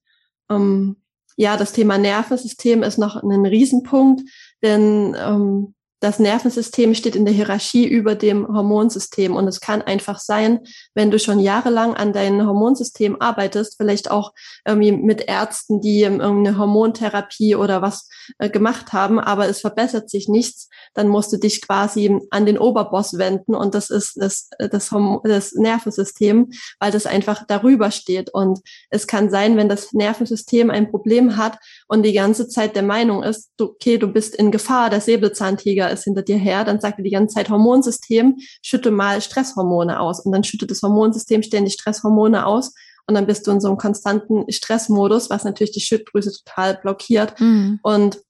Ähm, 0.50 0.98
ja, 1.38 1.58
das 1.58 1.72
Thema 1.72 1.98
Nervensystem 1.98 2.84
ist 2.84 2.98
noch 2.98 3.16
ein 3.16 3.46
Riesenpunkt, 3.46 4.22
denn 4.62 5.16
ähm, 5.18 5.74
das 6.02 6.18
Nervensystem 6.18 6.96
steht 6.96 7.16
in 7.16 7.26
der 7.26 7.34
Hierarchie 7.34 7.88
über 7.88 8.16
dem 8.16 8.48
Hormonsystem. 8.48 9.36
Und 9.36 9.48
es 9.48 9.62
kann 9.62 9.84
einfach 9.84 10.20
sein, 10.20 10.62
wenn 10.96 11.12
du 11.12 11.20
schon 11.20 11.40
jahrelang 11.40 11.94
an 11.94 12.12
deinem 12.12 12.46
Hormonsystem 12.48 13.22
arbeitest, 13.22 13.78
vielleicht 13.78 14.10
auch 14.10 14.34
irgendwie 14.66 14.92
mit 14.92 15.22
Ärzten, 15.22 15.80
die 15.80 16.02
irgendeine 16.02 16.58
Hormontherapie 16.58 17.56
oder 17.56 17.84
was 17.84 18.10
äh, 18.40 18.50
gemacht 18.50 18.94
haben, 18.94 19.20
aber 19.20 19.48
es 19.48 19.62
verbessert 19.62 20.10
sich 20.10 20.28
nichts, 20.28 20.70
dann 20.96 21.08
musst 21.08 21.32
du 21.34 21.38
dich 21.38 21.62
quasi 21.62 22.20
an 22.32 22.48
den 22.48 22.58
Oberboss 22.58 23.20
wenden. 23.20 23.54
Und 23.54 23.76
das 23.76 23.92
ist 23.92 24.14
das, 24.16 24.50
das, 24.58 24.90
das 25.24 25.54
Nervensystem, 25.54 26.50
weil 26.80 26.92
das 26.92 27.06
einfach 27.06 27.46
darüber 27.48 27.92
steht. 27.92 28.34
Und 28.34 28.60
es 28.90 29.06
kann 29.06 29.30
sein, 29.30 29.56
wenn 29.56 29.70
das 29.70 29.94
Nervensystem 29.94 30.72
ein 30.72 30.90
Problem 30.90 31.38
hat 31.38 31.60
und 31.92 32.04
die 32.04 32.14
ganze 32.14 32.48
Zeit 32.48 32.78
der 32.78 32.84
Meinung 32.84 33.22
ist, 33.22 33.52
okay, 33.60 33.98
du 33.98 34.08
bist 34.08 34.34
in 34.34 34.50
Gefahr, 34.50 34.90
der 34.90 35.02
Säbelzahntiger 35.02 35.92
ist 35.92 36.06
hinter 36.06 36.22
dir 36.22 36.38
her, 36.38 36.64
dann 36.64 36.80
sagt 36.80 37.00
er 37.00 37.04
die 37.04 37.12
ganze 37.12 37.36
Zeit 37.36 37.50
Hormonsystem, 37.50 38.38
schütte 38.62 38.92
mal 38.92 39.20
Stresshormone 39.20 40.00
aus. 40.00 40.22
Und 40.22 40.32
dann 40.32 40.46
schüttet 40.46 40.72
das 40.72 40.82
Hormonsystem 40.84 41.44
ständig 41.44 41.74
Stresshormone 41.74 42.46
aus. 42.46 42.74
Und 43.08 43.16
dann 43.16 43.28
bist 43.28 43.46
du 43.46 43.52
in 43.52 43.60
so 43.60 43.68
einem 43.68 43.78
konstanten 43.78 44.50
Stressmodus, 44.50 45.30
was 45.30 45.44
natürlich 45.44 45.74
die 45.74 45.82
Schilddrüse 45.82 46.32
total 46.32 46.78
blockiert. 46.78 47.38
Mhm. 47.42 47.82
Und 47.84 48.22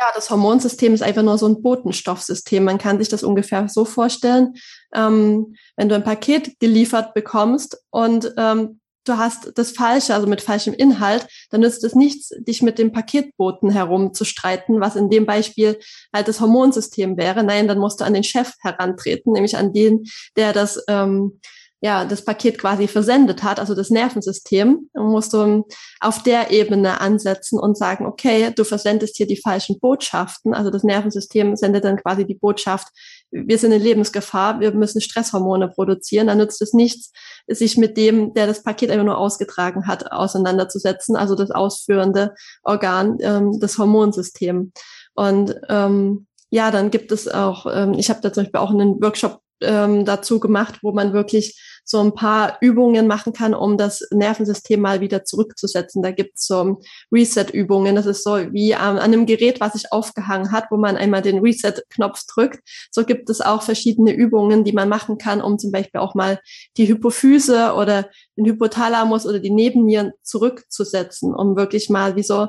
ja, 0.00 0.06
das 0.14 0.30
Hormonsystem 0.30 0.94
ist 0.94 1.02
einfach 1.02 1.22
nur 1.22 1.36
so 1.36 1.46
ein 1.46 1.60
Botenstoffsystem. 1.60 2.64
Man 2.64 2.78
kann 2.78 2.98
sich 2.98 3.10
das 3.10 3.22
ungefähr 3.22 3.68
so 3.68 3.84
vorstellen, 3.84 4.54
ähm, 4.94 5.56
wenn 5.76 5.90
du 5.90 5.94
ein 5.94 6.04
Paket 6.04 6.58
geliefert 6.58 7.12
bekommst 7.12 7.84
und 7.90 8.32
ähm, 8.38 8.80
du 9.08 9.18
hast 9.18 9.52
das 9.56 9.72
Falsche, 9.72 10.14
also 10.14 10.26
mit 10.26 10.42
falschem 10.42 10.74
Inhalt, 10.74 11.26
dann 11.50 11.60
nützt 11.60 11.84
es 11.84 11.94
nichts, 11.94 12.30
dich 12.38 12.62
mit 12.62 12.78
dem 12.78 12.92
Paketboten 12.92 13.70
herumzustreiten, 13.70 14.80
was 14.80 14.96
in 14.96 15.10
dem 15.10 15.26
Beispiel 15.26 15.78
halt 16.14 16.28
das 16.28 16.40
Hormonsystem 16.40 17.16
wäre. 17.16 17.42
Nein, 17.42 17.68
dann 17.68 17.78
musst 17.78 18.00
du 18.00 18.04
an 18.04 18.14
den 18.14 18.24
Chef 18.24 18.52
herantreten, 18.60 19.32
nämlich 19.32 19.56
an 19.56 19.72
den, 19.72 20.04
der 20.36 20.52
das 20.52 20.82
ähm, 20.88 21.40
ja, 21.80 22.04
das 22.04 22.24
Paket 22.24 22.58
quasi 22.58 22.88
versendet 22.88 23.42
hat, 23.44 23.60
also 23.60 23.74
das 23.74 23.90
Nervensystem, 23.90 24.90
dann 24.92 25.06
musst 25.06 25.32
du 25.32 25.64
auf 26.00 26.22
der 26.22 26.50
Ebene 26.50 27.00
ansetzen 27.00 27.58
und 27.58 27.78
sagen, 27.78 28.04
okay, 28.04 28.52
du 28.54 28.64
versendest 28.64 29.16
hier 29.16 29.28
die 29.28 29.40
falschen 29.40 29.78
Botschaften. 29.78 30.54
Also 30.54 30.70
das 30.70 30.82
Nervensystem 30.82 31.54
sendet 31.54 31.84
dann 31.84 31.96
quasi 31.96 32.26
die 32.26 32.34
Botschaft, 32.34 32.88
wir 33.30 33.58
sind 33.58 33.72
in 33.72 33.82
Lebensgefahr, 33.82 34.60
wir 34.60 34.72
müssen 34.72 35.00
Stresshormone 35.00 35.68
produzieren. 35.68 36.28
Dann 36.28 36.38
nützt 36.38 36.62
es 36.62 36.72
nichts, 36.72 37.12
sich 37.46 37.76
mit 37.76 37.96
dem, 37.96 38.34
der 38.34 38.46
das 38.46 38.62
Paket 38.62 38.90
einfach 38.90 39.04
nur 39.04 39.18
ausgetragen 39.18 39.86
hat, 39.86 40.12
auseinanderzusetzen, 40.12 41.16
also 41.16 41.34
das 41.34 41.50
ausführende 41.50 42.34
Organ, 42.62 43.18
ähm, 43.20 43.58
das 43.60 43.78
Hormonsystem. 43.78 44.72
Und 45.14 45.54
ähm, 45.68 46.26
ja, 46.50 46.70
dann 46.70 46.90
gibt 46.90 47.12
es 47.12 47.28
auch, 47.28 47.66
ähm, 47.70 47.94
ich 47.94 48.08
habe 48.08 48.20
da 48.22 48.32
zum 48.32 48.44
Beispiel 48.44 48.60
auch 48.60 48.70
einen 48.70 49.02
Workshop 49.02 49.40
ähm, 49.60 50.04
dazu 50.04 50.40
gemacht, 50.40 50.78
wo 50.82 50.92
man 50.92 51.12
wirklich 51.12 51.60
so 51.84 52.00
ein 52.00 52.14
paar 52.14 52.58
Übungen 52.60 53.06
machen 53.06 53.32
kann, 53.32 53.54
um 53.54 53.78
das 53.78 54.06
Nervensystem 54.10 54.78
mal 54.78 55.00
wieder 55.00 55.24
zurückzusetzen. 55.24 56.02
Da 56.02 56.10
gibt's 56.10 56.46
so 56.46 56.80
Reset-Übungen. 57.10 57.96
Das 57.96 58.04
ist 58.04 58.24
so 58.24 58.36
wie 58.52 58.72
ähm, 58.72 58.78
an 58.78 58.98
einem 58.98 59.24
Gerät, 59.24 59.58
was 59.60 59.72
sich 59.72 59.90
aufgehangen 59.90 60.52
hat, 60.52 60.66
wo 60.70 60.76
man 60.76 60.98
einmal 60.98 61.22
den 61.22 61.38
Reset-Knopf 61.38 62.26
drückt. 62.26 62.60
So 62.90 63.04
gibt 63.04 63.30
es 63.30 63.40
auch 63.40 63.62
verschiedene 63.62 64.12
Übungen, 64.12 64.64
die 64.64 64.72
man 64.72 64.90
machen 64.90 65.16
kann, 65.16 65.40
um 65.40 65.58
zum 65.58 65.72
Beispiel 65.72 66.00
auch 66.00 66.14
mal 66.14 66.40
die 66.76 66.88
Hypophyse 66.88 67.72
oder 67.72 68.10
den 68.36 68.44
Hypothalamus 68.44 69.26
oder 69.26 69.38
die 69.38 69.50
Nebennieren 69.50 70.12
zurückzusetzen, 70.22 71.34
um 71.34 71.56
wirklich 71.56 71.88
mal 71.88 72.16
wie 72.16 72.22
so 72.22 72.48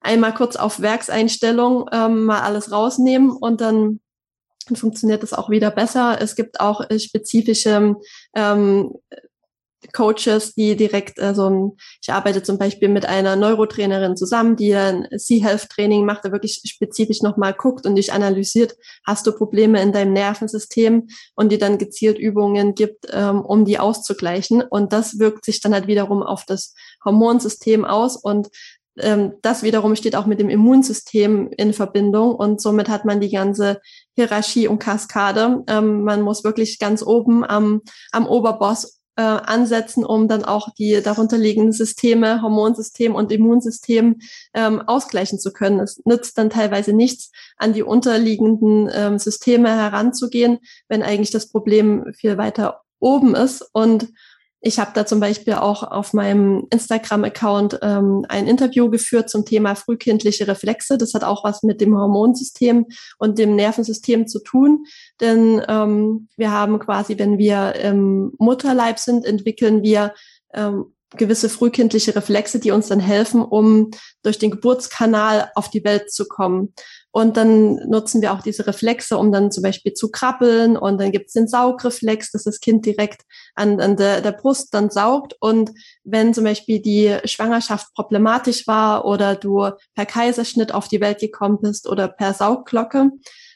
einmal 0.00 0.34
kurz 0.34 0.56
auf 0.56 0.80
Werkseinstellung 0.80 1.88
ähm, 1.92 2.24
mal 2.24 2.40
alles 2.40 2.72
rausnehmen 2.72 3.30
und 3.30 3.60
dann 3.60 4.00
dann 4.68 4.76
funktioniert 4.76 5.22
das 5.22 5.32
auch 5.32 5.50
wieder 5.50 5.70
besser. 5.70 6.18
Es 6.20 6.36
gibt 6.36 6.60
auch 6.60 6.88
äh, 6.88 6.98
spezifische 6.98 7.96
ähm, 8.34 8.92
Coaches, 9.92 10.54
die 10.54 10.76
direkt, 10.76 11.20
also 11.20 11.76
ich 12.02 12.12
arbeite 12.12 12.42
zum 12.42 12.58
Beispiel 12.58 12.88
mit 12.88 13.06
einer 13.06 13.36
Neurotrainerin 13.36 14.16
zusammen, 14.16 14.56
die 14.56 14.74
ein 14.74 15.06
Sea-Health-Training 15.10 16.04
macht, 16.04 16.24
der 16.24 16.32
wirklich 16.32 16.60
spezifisch 16.64 17.22
nochmal 17.22 17.54
guckt 17.54 17.86
und 17.86 17.94
dich 17.94 18.12
analysiert, 18.12 18.76
hast 19.06 19.26
du 19.26 19.32
Probleme 19.32 19.80
in 19.80 19.92
deinem 19.92 20.12
Nervensystem 20.12 21.08
und 21.34 21.52
die 21.52 21.58
dann 21.58 21.78
gezielt 21.78 22.18
Übungen 22.18 22.74
gibt, 22.74 23.06
ähm, 23.12 23.40
um 23.40 23.64
die 23.64 23.78
auszugleichen. 23.78 24.62
Und 24.62 24.92
das 24.92 25.18
wirkt 25.18 25.44
sich 25.44 25.60
dann 25.60 25.72
halt 25.72 25.86
wiederum 25.86 26.22
auf 26.22 26.44
das 26.44 26.74
Hormonsystem 27.04 27.84
aus 27.84 28.16
und 28.16 28.48
ähm, 29.00 29.34
das 29.42 29.62
wiederum 29.62 29.94
steht 29.94 30.16
auch 30.16 30.26
mit 30.26 30.40
dem 30.40 30.48
Immunsystem 30.48 31.50
in 31.56 31.72
Verbindung 31.72 32.34
und 32.34 32.60
somit 32.60 32.88
hat 32.88 33.04
man 33.04 33.20
die 33.20 33.30
ganze 33.30 33.80
Hierarchie 34.18 34.66
und 34.66 34.80
Kaskade. 34.80 35.62
Ähm, 35.68 36.02
man 36.02 36.22
muss 36.22 36.42
wirklich 36.42 36.80
ganz 36.80 37.04
oben 37.04 37.44
am, 37.44 37.82
am 38.10 38.26
Oberboss 38.26 38.98
äh, 39.14 39.22
ansetzen, 39.22 40.04
um 40.04 40.26
dann 40.26 40.44
auch 40.44 40.74
die 40.74 41.00
darunterliegenden 41.00 41.72
Systeme, 41.72 42.42
Hormonsystem 42.42 43.14
und 43.14 43.30
Immunsystem 43.30 44.16
ähm, 44.54 44.80
ausgleichen 44.80 45.38
zu 45.38 45.52
können. 45.52 45.78
Es 45.78 46.02
nützt 46.04 46.36
dann 46.36 46.50
teilweise 46.50 46.92
nichts, 46.92 47.30
an 47.58 47.72
die 47.72 47.84
unterliegenden 47.84 48.90
ähm, 48.92 49.20
Systeme 49.20 49.70
heranzugehen, 49.70 50.58
wenn 50.88 51.04
eigentlich 51.04 51.30
das 51.30 51.48
Problem 51.48 52.12
viel 52.12 52.38
weiter 52.38 52.80
oben 52.98 53.36
ist 53.36 53.64
und 53.72 54.08
ich 54.60 54.78
habe 54.78 54.90
da 54.94 55.06
zum 55.06 55.20
Beispiel 55.20 55.54
auch 55.54 55.84
auf 55.84 56.12
meinem 56.12 56.66
Instagram-Account 56.70 57.78
ähm, 57.82 58.26
ein 58.28 58.48
Interview 58.48 58.90
geführt 58.90 59.30
zum 59.30 59.44
Thema 59.44 59.76
frühkindliche 59.76 60.48
Reflexe. 60.48 60.98
Das 60.98 61.14
hat 61.14 61.22
auch 61.22 61.44
was 61.44 61.62
mit 61.62 61.80
dem 61.80 61.96
Hormonsystem 61.96 62.86
und 63.18 63.38
dem 63.38 63.54
Nervensystem 63.54 64.26
zu 64.26 64.40
tun. 64.40 64.84
Denn 65.20 65.62
ähm, 65.68 66.28
wir 66.36 66.50
haben 66.50 66.80
quasi, 66.80 67.18
wenn 67.18 67.38
wir 67.38 67.76
im 67.76 68.32
Mutterleib 68.38 68.98
sind, 68.98 69.24
entwickeln 69.24 69.82
wir 69.82 70.14
ähm, 70.52 70.92
gewisse 71.16 71.48
frühkindliche 71.48 72.14
Reflexe, 72.14 72.58
die 72.58 72.70
uns 72.70 72.88
dann 72.88 73.00
helfen, 73.00 73.42
um 73.42 73.90
durch 74.22 74.38
den 74.38 74.50
Geburtskanal 74.50 75.50
auf 75.54 75.70
die 75.70 75.84
Welt 75.84 76.12
zu 76.12 76.26
kommen. 76.26 76.74
Und 77.10 77.36
dann 77.38 77.76
nutzen 77.88 78.20
wir 78.20 78.32
auch 78.32 78.42
diese 78.42 78.66
Reflexe, 78.66 79.16
um 79.16 79.32
dann 79.32 79.50
zum 79.50 79.62
Beispiel 79.62 79.94
zu 79.94 80.10
krabbeln. 80.10 80.76
Und 80.76 81.00
dann 81.00 81.10
gibt 81.10 81.28
es 81.28 81.32
den 81.32 81.48
Saugreflex, 81.48 82.30
dass 82.32 82.44
das 82.44 82.60
Kind 82.60 82.84
direkt 82.84 83.22
an, 83.54 83.80
an 83.80 83.96
der, 83.96 84.20
der 84.20 84.32
Brust 84.32 84.74
dann 84.74 84.90
saugt. 84.90 85.34
Und 85.40 85.70
wenn 86.04 86.34
zum 86.34 86.44
Beispiel 86.44 86.80
die 86.80 87.16
Schwangerschaft 87.24 87.94
problematisch 87.94 88.66
war 88.66 89.06
oder 89.06 89.34
du 89.34 89.70
per 89.94 90.06
Kaiserschnitt 90.06 90.72
auf 90.72 90.88
die 90.88 91.00
Welt 91.00 91.20
gekommen 91.20 91.58
bist 91.62 91.88
oder 91.88 92.08
per 92.08 92.34
Saugglocke, 92.34 93.10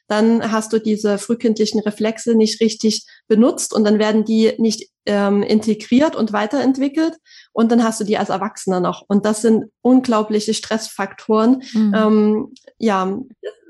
dann 0.08 0.52
hast 0.52 0.72
du 0.72 0.78
diese 0.78 1.18
frühkindlichen 1.18 1.80
Reflexe 1.80 2.34
nicht 2.34 2.60
richtig 2.60 3.06
benutzt 3.28 3.72
und 3.74 3.84
dann 3.84 3.98
werden 3.98 4.24
die 4.24 4.52
nicht 4.58 4.90
ähm, 5.06 5.42
integriert 5.42 6.14
und 6.14 6.32
weiterentwickelt 6.32 7.16
und 7.52 7.72
dann 7.72 7.82
hast 7.82 8.00
du 8.00 8.04
die 8.04 8.18
als 8.18 8.28
Erwachsener 8.28 8.80
noch. 8.80 9.04
Und 9.08 9.24
das 9.26 9.42
sind 9.42 9.64
unglaubliche 9.80 10.54
Stressfaktoren. 10.54 11.62
Mhm. 11.72 11.94
Ähm, 11.96 12.52
ja, 12.78 13.18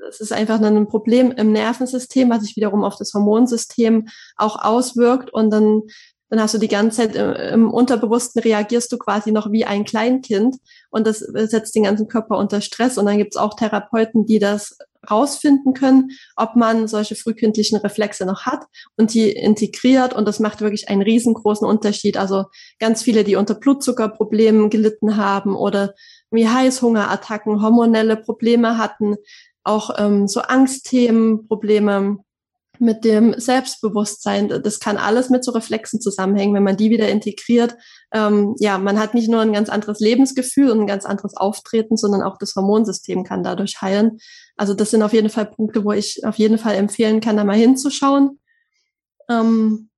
es 0.09 0.19
ist 0.19 0.33
einfach 0.33 0.61
ein 0.61 0.87
Problem 0.87 1.31
im 1.31 1.51
Nervensystem, 1.51 2.29
was 2.29 2.43
sich 2.43 2.55
wiederum 2.55 2.83
auf 2.83 2.97
das 2.97 3.13
Hormonsystem 3.13 4.07
auch 4.35 4.63
auswirkt 4.63 5.31
und 5.33 5.49
dann 5.49 5.83
dann 6.29 6.41
hast 6.41 6.53
du 6.53 6.57
die 6.57 6.67
ganze 6.67 6.97
Zeit 6.97 7.15
im 7.15 7.71
Unterbewussten 7.71 8.41
reagierst 8.41 8.91
du 8.91 8.97
quasi 8.97 9.31
noch 9.31 9.51
wie 9.51 9.65
ein 9.65 9.85
Kleinkind 9.85 10.57
und 10.89 11.05
das 11.05 11.19
setzt 11.19 11.75
den 11.75 11.83
ganzen 11.83 12.07
Körper 12.07 12.37
unter 12.37 12.61
Stress. 12.61 12.97
Und 12.97 13.05
dann 13.05 13.17
gibt 13.17 13.35
es 13.35 13.41
auch 13.41 13.55
Therapeuten, 13.55 14.25
die 14.25 14.39
das 14.39 14.77
rausfinden 15.09 15.73
können, 15.73 16.11
ob 16.35 16.55
man 16.55 16.87
solche 16.87 17.15
frühkindlichen 17.15 17.77
Reflexe 17.77 18.25
noch 18.25 18.45
hat 18.45 18.65
und 18.97 19.13
die 19.13 19.31
integriert. 19.31 20.13
Und 20.13 20.27
das 20.27 20.39
macht 20.39 20.61
wirklich 20.61 20.89
einen 20.89 21.01
riesengroßen 21.01 21.67
Unterschied. 21.67 22.17
Also 22.17 22.45
ganz 22.79 23.03
viele, 23.03 23.23
die 23.23 23.35
unter 23.35 23.55
Blutzuckerproblemen 23.55 24.69
gelitten 24.69 25.17
haben 25.17 25.55
oder 25.55 25.93
wie 26.31 26.47
Heißhungerattacken, 26.47 27.61
hormonelle 27.61 28.17
Probleme 28.17 28.77
hatten, 28.77 29.15
auch 29.63 29.91
ähm, 29.97 30.27
so 30.27 30.41
Angstthemen, 30.41 31.47
Probleme 31.47 32.17
mit 32.79 33.05
dem 33.05 33.39
Selbstbewusstsein. 33.39 34.49
Das 34.49 34.79
kann 34.79 34.97
alles 34.97 35.29
mit 35.29 35.43
so 35.43 35.51
Reflexen 35.51 36.01
zusammenhängen, 36.01 36.53
wenn 36.55 36.63
man 36.63 36.77
die 36.77 36.89
wieder 36.89 37.09
integriert. 37.09 37.75
Ähm, 38.11 38.55
ja, 38.59 38.77
man 38.77 38.99
hat 38.99 39.13
nicht 39.13 39.29
nur 39.29 39.41
ein 39.41 39.53
ganz 39.53 39.69
anderes 39.69 39.99
Lebensgefühl 39.99 40.71
und 40.71 40.81
ein 40.81 40.87
ganz 40.87 41.05
anderes 41.05 41.35
Auftreten, 41.37 41.97
sondern 41.97 42.23
auch 42.23 42.37
das 42.37 42.55
Hormonsystem 42.55 43.23
kann 43.23 43.43
dadurch 43.43 43.81
heilen. 43.81 44.17
Also 44.57 44.73
das 44.73 44.91
sind 44.91 45.03
auf 45.03 45.13
jeden 45.13 45.29
Fall 45.29 45.45
Punkte, 45.45 45.85
wo 45.85 45.91
ich 45.91 46.25
auf 46.25 46.37
jeden 46.37 46.57
Fall 46.57 46.75
empfehlen 46.75 47.21
kann, 47.21 47.37
da 47.37 47.43
mal 47.43 47.55
hinzuschauen. 47.55 48.39
Ähm, 49.29 49.89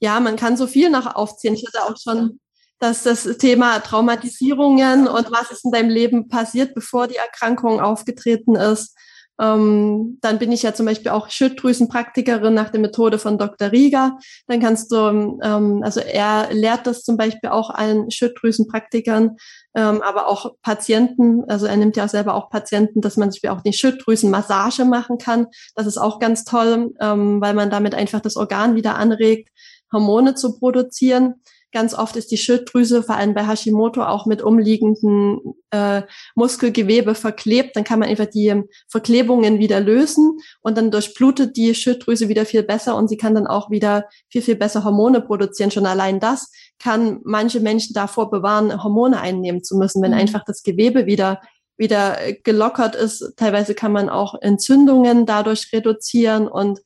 ja, 0.00 0.20
man 0.20 0.36
kann 0.36 0.56
so 0.56 0.66
viel 0.66 0.90
nach 0.90 1.14
aufziehen. 1.14 1.54
Ich 1.54 1.66
hatte 1.66 1.84
auch 1.84 1.96
schon 1.98 2.40
dass 2.78 3.02
das 3.02 3.24
Thema 3.38 3.80
Traumatisierungen 3.80 5.08
und 5.08 5.32
was 5.32 5.50
ist 5.50 5.64
in 5.64 5.72
deinem 5.72 5.90
Leben 5.90 6.28
passiert, 6.28 6.74
bevor 6.74 7.08
die 7.08 7.16
Erkrankung 7.16 7.80
aufgetreten 7.80 8.54
ist, 8.54 8.96
ähm, 9.40 10.18
dann 10.20 10.38
bin 10.38 10.50
ich 10.50 10.62
ja 10.62 10.74
zum 10.74 10.86
Beispiel 10.86 11.10
auch 11.10 11.30
Schilddrüsenpraktikerin 11.30 12.54
nach 12.54 12.70
der 12.70 12.80
Methode 12.80 13.18
von 13.18 13.38
Dr. 13.38 13.70
Rieger. 13.70 14.18
Dann 14.46 14.60
kannst 14.60 14.90
du, 14.90 15.38
ähm, 15.42 15.82
also 15.82 16.00
er 16.00 16.48
lehrt 16.52 16.86
das 16.86 17.04
zum 17.04 17.16
Beispiel 17.16 17.50
auch 17.50 17.70
allen 17.70 18.10
Schilddrüsenpraktikern, 18.10 19.36
ähm, 19.74 20.02
aber 20.02 20.26
auch 20.26 20.54
Patienten, 20.62 21.44
also 21.48 21.66
er 21.66 21.76
nimmt 21.76 21.96
ja 21.96 22.08
selber 22.08 22.34
auch 22.34 22.50
Patienten, 22.50 23.00
dass 23.00 23.16
man 23.16 23.30
sich 23.30 23.48
auch 23.48 23.60
die 23.60 23.72
Schilddrüsenmassage 23.72 24.84
machen 24.84 25.18
kann. 25.18 25.46
Das 25.76 25.86
ist 25.86 25.98
auch 25.98 26.18
ganz 26.18 26.44
toll, 26.44 26.92
ähm, 27.00 27.40
weil 27.40 27.54
man 27.54 27.70
damit 27.70 27.94
einfach 27.94 28.20
das 28.20 28.36
Organ 28.36 28.74
wieder 28.74 28.96
anregt, 28.96 29.50
Hormone 29.92 30.34
zu 30.34 30.58
produzieren. 30.58 31.34
Ganz 31.70 31.92
oft 31.92 32.16
ist 32.16 32.30
die 32.30 32.38
Schilddrüse, 32.38 33.02
vor 33.02 33.16
allem 33.16 33.34
bei 33.34 33.46
Hashimoto, 33.46 34.02
auch 34.02 34.24
mit 34.24 34.40
umliegenden 34.40 35.54
äh, 35.70 36.02
Muskelgewebe 36.34 37.14
verklebt. 37.14 37.76
Dann 37.76 37.84
kann 37.84 37.98
man 37.98 38.08
einfach 38.08 38.26
die 38.26 38.62
Verklebungen 38.88 39.58
wieder 39.58 39.78
lösen 39.80 40.38
und 40.62 40.78
dann 40.78 40.90
durchblutet 40.90 41.56
die 41.58 41.74
Schilddrüse 41.74 42.28
wieder 42.28 42.46
viel 42.46 42.62
besser 42.62 42.96
und 42.96 43.08
sie 43.08 43.18
kann 43.18 43.34
dann 43.34 43.46
auch 43.46 43.70
wieder 43.70 44.06
viel, 44.30 44.40
viel 44.40 44.56
besser 44.56 44.82
Hormone 44.82 45.20
produzieren. 45.20 45.70
Schon 45.70 45.84
allein 45.84 46.20
das 46.20 46.50
kann 46.78 47.20
manche 47.24 47.60
Menschen 47.60 47.92
davor 47.92 48.30
bewahren, 48.30 48.82
Hormone 48.82 49.20
einnehmen 49.20 49.62
zu 49.62 49.76
müssen, 49.76 50.02
wenn 50.02 50.12
mhm. 50.12 50.18
einfach 50.18 50.44
das 50.46 50.62
Gewebe 50.62 51.04
wieder 51.04 51.40
wieder 51.78 52.18
gelockert 52.42 52.96
ist. 52.96 53.34
Teilweise 53.36 53.74
kann 53.74 53.92
man 53.92 54.08
auch 54.08 54.34
Entzündungen 54.40 55.26
dadurch 55.26 55.70
reduzieren 55.72 56.48
und 56.48 56.80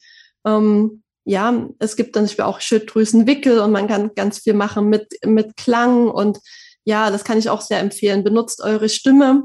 ähm, 0.45 1.03
ja, 1.25 1.69
es 1.79 1.97
gibt 1.97 2.17
dann 2.17 2.29
auch 2.41 2.61
Schilddrüsenwickel 2.61 3.61
und 3.61 3.73
man 3.73 3.89
kann 3.89 4.15
ganz 4.15 4.39
viel 4.39 4.55
machen 4.55 4.89
mit, 4.89 5.07
mit 5.25 5.57
Klang 5.57 6.09
und 6.09 6.39
ja, 6.85 7.11
das 7.11 7.25
kann 7.25 7.39
ich 7.39 7.49
auch 7.49 7.61
sehr 7.61 7.79
empfehlen. 7.79 8.25
Benutzt 8.25 8.61
eure 8.61 8.89
Stimme, 8.89 9.45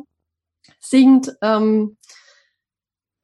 singt. 0.80 1.34
Ähm, 1.42 1.98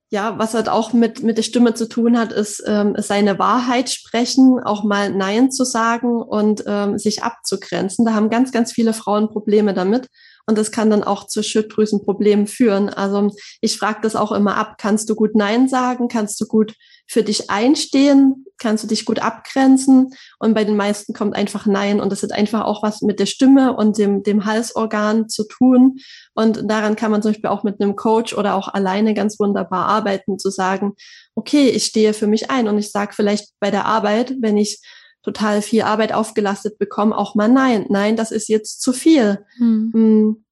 ja, 0.10 0.38
was 0.38 0.54
halt 0.54 0.70
auch 0.70 0.94
mit, 0.94 1.24
mit 1.24 1.38
der 1.38 1.44
Stimme 1.44 1.74
zu 1.74 1.90
tun 1.90 2.20
hat, 2.20 2.32
ist 2.32 2.64
ähm, 2.68 2.94
seine 3.00 3.40
Wahrheit 3.40 3.90
sprechen, 3.90 4.60
auch 4.64 4.84
mal 4.84 5.10
Nein 5.10 5.52
zu 5.52 5.64
sagen 5.64 6.22
und 6.22 6.64
ähm, 6.68 7.00
sich 7.00 7.24
abzugrenzen. 7.24 8.06
Da 8.06 8.14
haben 8.14 8.30
ganz, 8.30 8.52
ganz 8.52 8.72
viele 8.72 8.94
Frauen 8.94 9.30
Probleme 9.30 9.74
damit. 9.74 10.08
Und 10.46 10.58
das 10.58 10.72
kann 10.72 10.92
dann 10.92 11.04
auch 11.04 11.26
zu 11.26 11.42
Schilddrüsenproblemen 11.42 12.46
führen. 12.46 12.90
Also 12.90 13.32
ich 13.62 13.78
frage 13.78 14.02
das 14.04 14.16
auch 14.16 14.32
immer 14.32 14.56
ab. 14.56 14.76
Kannst 14.78 15.10
du 15.10 15.16
gut 15.16 15.36
Nein 15.36 15.68
sagen? 15.68 16.10
Kannst 16.10 16.40
du 16.40 16.46
gut 16.46 16.76
für 17.14 17.24
dich 17.24 17.52
einstehen? 17.52 18.46
Kannst 18.58 18.84
du 18.84 18.88
dich 18.88 19.06
gut 19.06 19.20
abgrenzen? 19.20 20.10
Und 20.40 20.56
bei 20.56 20.64
den 20.64 20.76
meisten 20.76 21.14
kommt 21.14 21.36
einfach 21.36 21.68
Nein. 21.68 22.02
Und 22.02 22.12
das 22.12 22.24
hat 22.24 22.32
einfach 22.32 22.66
auch 22.66 22.82
was 22.82 23.02
mit 23.02 23.20
der 23.20 23.28
Stimme 23.28 23.76
und 23.76 23.98
dem, 24.00 24.24
dem 24.24 24.46
Halsorgan 24.46 25.30
zu 25.30 25.48
tun. 25.48 26.00
Und 26.34 26.70
daran 26.70 26.96
kann 26.96 27.12
man 27.12 27.22
zum 27.22 27.32
Beispiel 27.32 27.50
auch 27.52 27.64
mit 27.64 27.80
einem 27.80 27.96
Coach 27.96 28.34
oder 28.34 28.56
auch 28.56 28.68
alleine 28.68 29.14
ganz 29.14 29.40
wunderbar 29.40 29.86
arbeiten, 29.86 30.40
zu 30.40 30.50
sagen, 30.50 30.94
okay, 31.36 31.70
ich 31.70 31.86
stehe 31.86 32.14
für 32.14 32.28
mich 32.28 32.50
ein 32.50 32.68
und 32.68 32.80
ich 32.80 32.92
sage 32.92 33.14
vielleicht 33.14 33.50
bei 33.60 33.70
der 33.70 33.86
Arbeit, 33.86 34.34
wenn 34.42 34.58
ich 34.58 34.82
total 35.22 35.62
viel 35.62 35.84
Arbeit 35.84 36.14
aufgelastet 36.14 36.78
bekomme, 36.78 37.18
auch 37.18 37.36
mal 37.36 37.48
nein, 37.48 37.86
nein, 37.90 38.16
das 38.16 38.32
ist 38.32 38.50
jetzt 38.50 38.82
zu 38.82 38.92
viel. 38.92 39.46
Hm. 39.58 40.43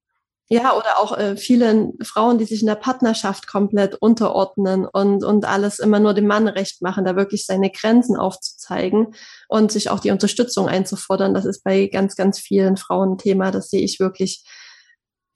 Ja, 0.53 0.75
oder 0.75 0.99
auch 0.99 1.17
äh, 1.17 1.37
viele 1.37 1.93
Frauen, 2.03 2.37
die 2.37 2.43
sich 2.43 2.59
in 2.59 2.67
der 2.67 2.75
Partnerschaft 2.75 3.47
komplett 3.47 3.95
unterordnen 3.95 4.85
und, 4.85 5.23
und 5.23 5.45
alles 5.45 5.79
immer 5.79 6.01
nur 6.01 6.13
dem 6.13 6.27
Mann 6.27 6.49
recht 6.49 6.81
machen, 6.81 7.05
da 7.05 7.15
wirklich 7.15 7.45
seine 7.45 7.69
Grenzen 7.71 8.17
aufzuzeigen 8.17 9.15
und 9.47 9.71
sich 9.71 9.89
auch 9.89 10.01
die 10.01 10.11
Unterstützung 10.11 10.67
einzufordern. 10.67 11.33
Das 11.33 11.45
ist 11.45 11.63
bei 11.63 11.87
ganz, 11.87 12.17
ganz 12.17 12.37
vielen 12.37 12.75
Frauen 12.75 13.13
ein 13.13 13.17
Thema. 13.17 13.51
Das 13.51 13.69
sehe 13.69 13.79
ich 13.79 14.01
wirklich 14.01 14.43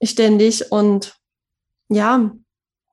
ständig. 0.02 0.70
Und 0.70 1.14
ja, 1.88 2.30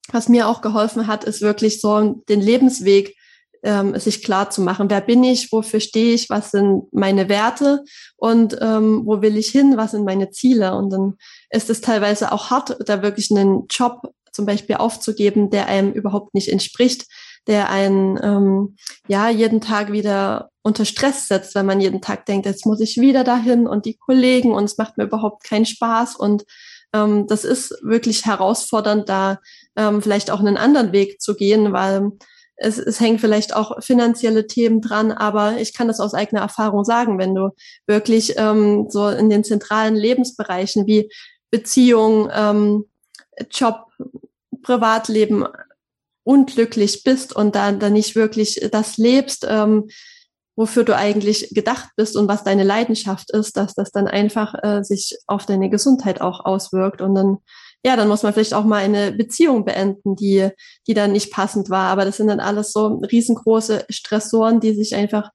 was 0.09 0.29
mir 0.29 0.47
auch 0.47 0.61
geholfen 0.61 1.07
hat, 1.07 1.25
ist 1.25 1.41
wirklich 1.41 1.81
so 1.81 2.23
den 2.29 2.39
Lebensweg 2.39 3.17
ähm, 3.63 3.97
sich 3.97 4.23
klar 4.23 4.49
zu 4.49 4.61
machen, 4.61 4.89
wer 4.89 5.01
bin 5.01 5.23
ich, 5.23 5.51
wofür 5.51 5.79
stehe 5.79 6.13
ich, 6.13 6.29
was 6.29 6.51
sind 6.51 6.91
meine 6.91 7.29
Werte 7.29 7.83
und 8.17 8.57
ähm, 8.61 9.03
wo 9.05 9.21
will 9.21 9.37
ich 9.37 9.47
hin, 9.47 9.77
was 9.77 9.91
sind 9.91 10.05
meine 10.05 10.29
Ziele. 10.31 10.75
Und 10.75 10.91
dann 10.91 11.13
ist 11.49 11.69
es 11.69 11.81
teilweise 11.81 12.31
auch 12.31 12.49
hart, 12.49 12.77
da 12.85 13.01
wirklich 13.01 13.31
einen 13.31 13.67
Job 13.69 14.01
zum 14.31 14.45
Beispiel 14.45 14.75
aufzugeben, 14.75 15.49
der 15.49 15.67
einem 15.67 15.93
überhaupt 15.93 16.33
nicht 16.33 16.49
entspricht, 16.49 17.05
der 17.47 17.69
einen 17.69 18.19
ähm, 18.21 18.75
ja 19.07 19.29
jeden 19.29 19.61
Tag 19.61 19.91
wieder 19.91 20.49
unter 20.61 20.85
Stress 20.85 21.27
setzt, 21.27 21.55
weil 21.55 21.63
man 21.63 21.81
jeden 21.81 22.01
Tag 22.01 22.25
denkt, 22.25 22.45
jetzt 22.45 22.65
muss 22.65 22.79
ich 22.79 22.97
wieder 22.97 23.23
dahin 23.23 23.67
und 23.67 23.85
die 23.85 23.97
Kollegen 23.97 24.53
und 24.53 24.65
es 24.65 24.77
macht 24.77 24.97
mir 24.97 25.05
überhaupt 25.05 25.43
keinen 25.43 25.65
Spaß 25.65 26.15
und 26.15 26.43
ähm, 26.93 27.27
das 27.27 27.43
ist 27.43 27.75
wirklich 27.81 28.25
herausfordernd, 28.25 29.09
da 29.09 29.39
ähm, 29.75 30.01
vielleicht 30.01 30.31
auch 30.31 30.39
einen 30.39 30.57
anderen 30.57 30.91
Weg 30.91 31.21
zu 31.21 31.35
gehen, 31.35 31.73
weil 31.73 32.11
es, 32.55 32.77
es 32.77 32.99
hängen 32.99 33.19
vielleicht 33.19 33.55
auch 33.55 33.81
finanzielle 33.83 34.47
Themen 34.47 34.81
dran, 34.81 35.11
aber 35.11 35.57
ich 35.57 35.73
kann 35.73 35.87
das 35.87 35.99
aus 35.99 36.13
eigener 36.13 36.41
Erfahrung 36.41 36.83
sagen, 36.83 37.19
wenn 37.19 37.35
du 37.35 37.49
wirklich 37.87 38.35
ähm, 38.37 38.87
so 38.89 39.09
in 39.09 39.29
den 39.29 39.43
zentralen 39.43 39.95
Lebensbereichen 39.95 40.85
wie 40.85 41.09
Beziehung, 41.51 42.29
ähm, 42.33 42.85
Job, 43.51 43.87
Privatleben 44.61 45.45
unglücklich 46.23 47.03
bist 47.03 47.35
und 47.35 47.55
da, 47.55 47.71
da 47.73 47.89
nicht 47.89 48.15
wirklich 48.15 48.67
das 48.71 48.97
lebst, 48.97 49.45
ähm, 49.49 49.89
wofür 50.55 50.83
du 50.83 50.95
eigentlich 50.95 51.49
gedacht 51.53 51.89
bist 51.95 52.15
und 52.15 52.27
was 52.27 52.43
deine 52.43 52.63
Leidenschaft 52.63 53.31
ist, 53.31 53.57
dass 53.57 53.73
das 53.73 53.91
dann 53.91 54.07
einfach 54.07 54.53
äh, 54.63 54.83
sich 54.83 55.17
auf 55.27 55.45
deine 55.45 55.69
Gesundheit 55.69 56.21
auch 56.21 56.45
auswirkt 56.45 57.01
und 57.01 57.15
dann 57.15 57.37
ja, 57.85 57.97
dann 57.97 58.07
muss 58.07 58.23
man 58.23 58.33
vielleicht 58.33 58.53
auch 58.53 58.63
mal 58.63 58.83
eine 58.83 59.11
Beziehung 59.11 59.65
beenden, 59.65 60.15
die, 60.15 60.49
die 60.87 60.93
dann 60.93 61.11
nicht 61.11 61.31
passend 61.31 61.69
war. 61.69 61.89
Aber 61.89 62.05
das 62.05 62.17
sind 62.17 62.27
dann 62.27 62.39
alles 62.39 62.71
so 62.71 63.01
riesengroße 63.11 63.85
Stressoren, 63.89 64.61
die 64.61 64.73
sich 64.73 64.95
einfach 64.95 65.29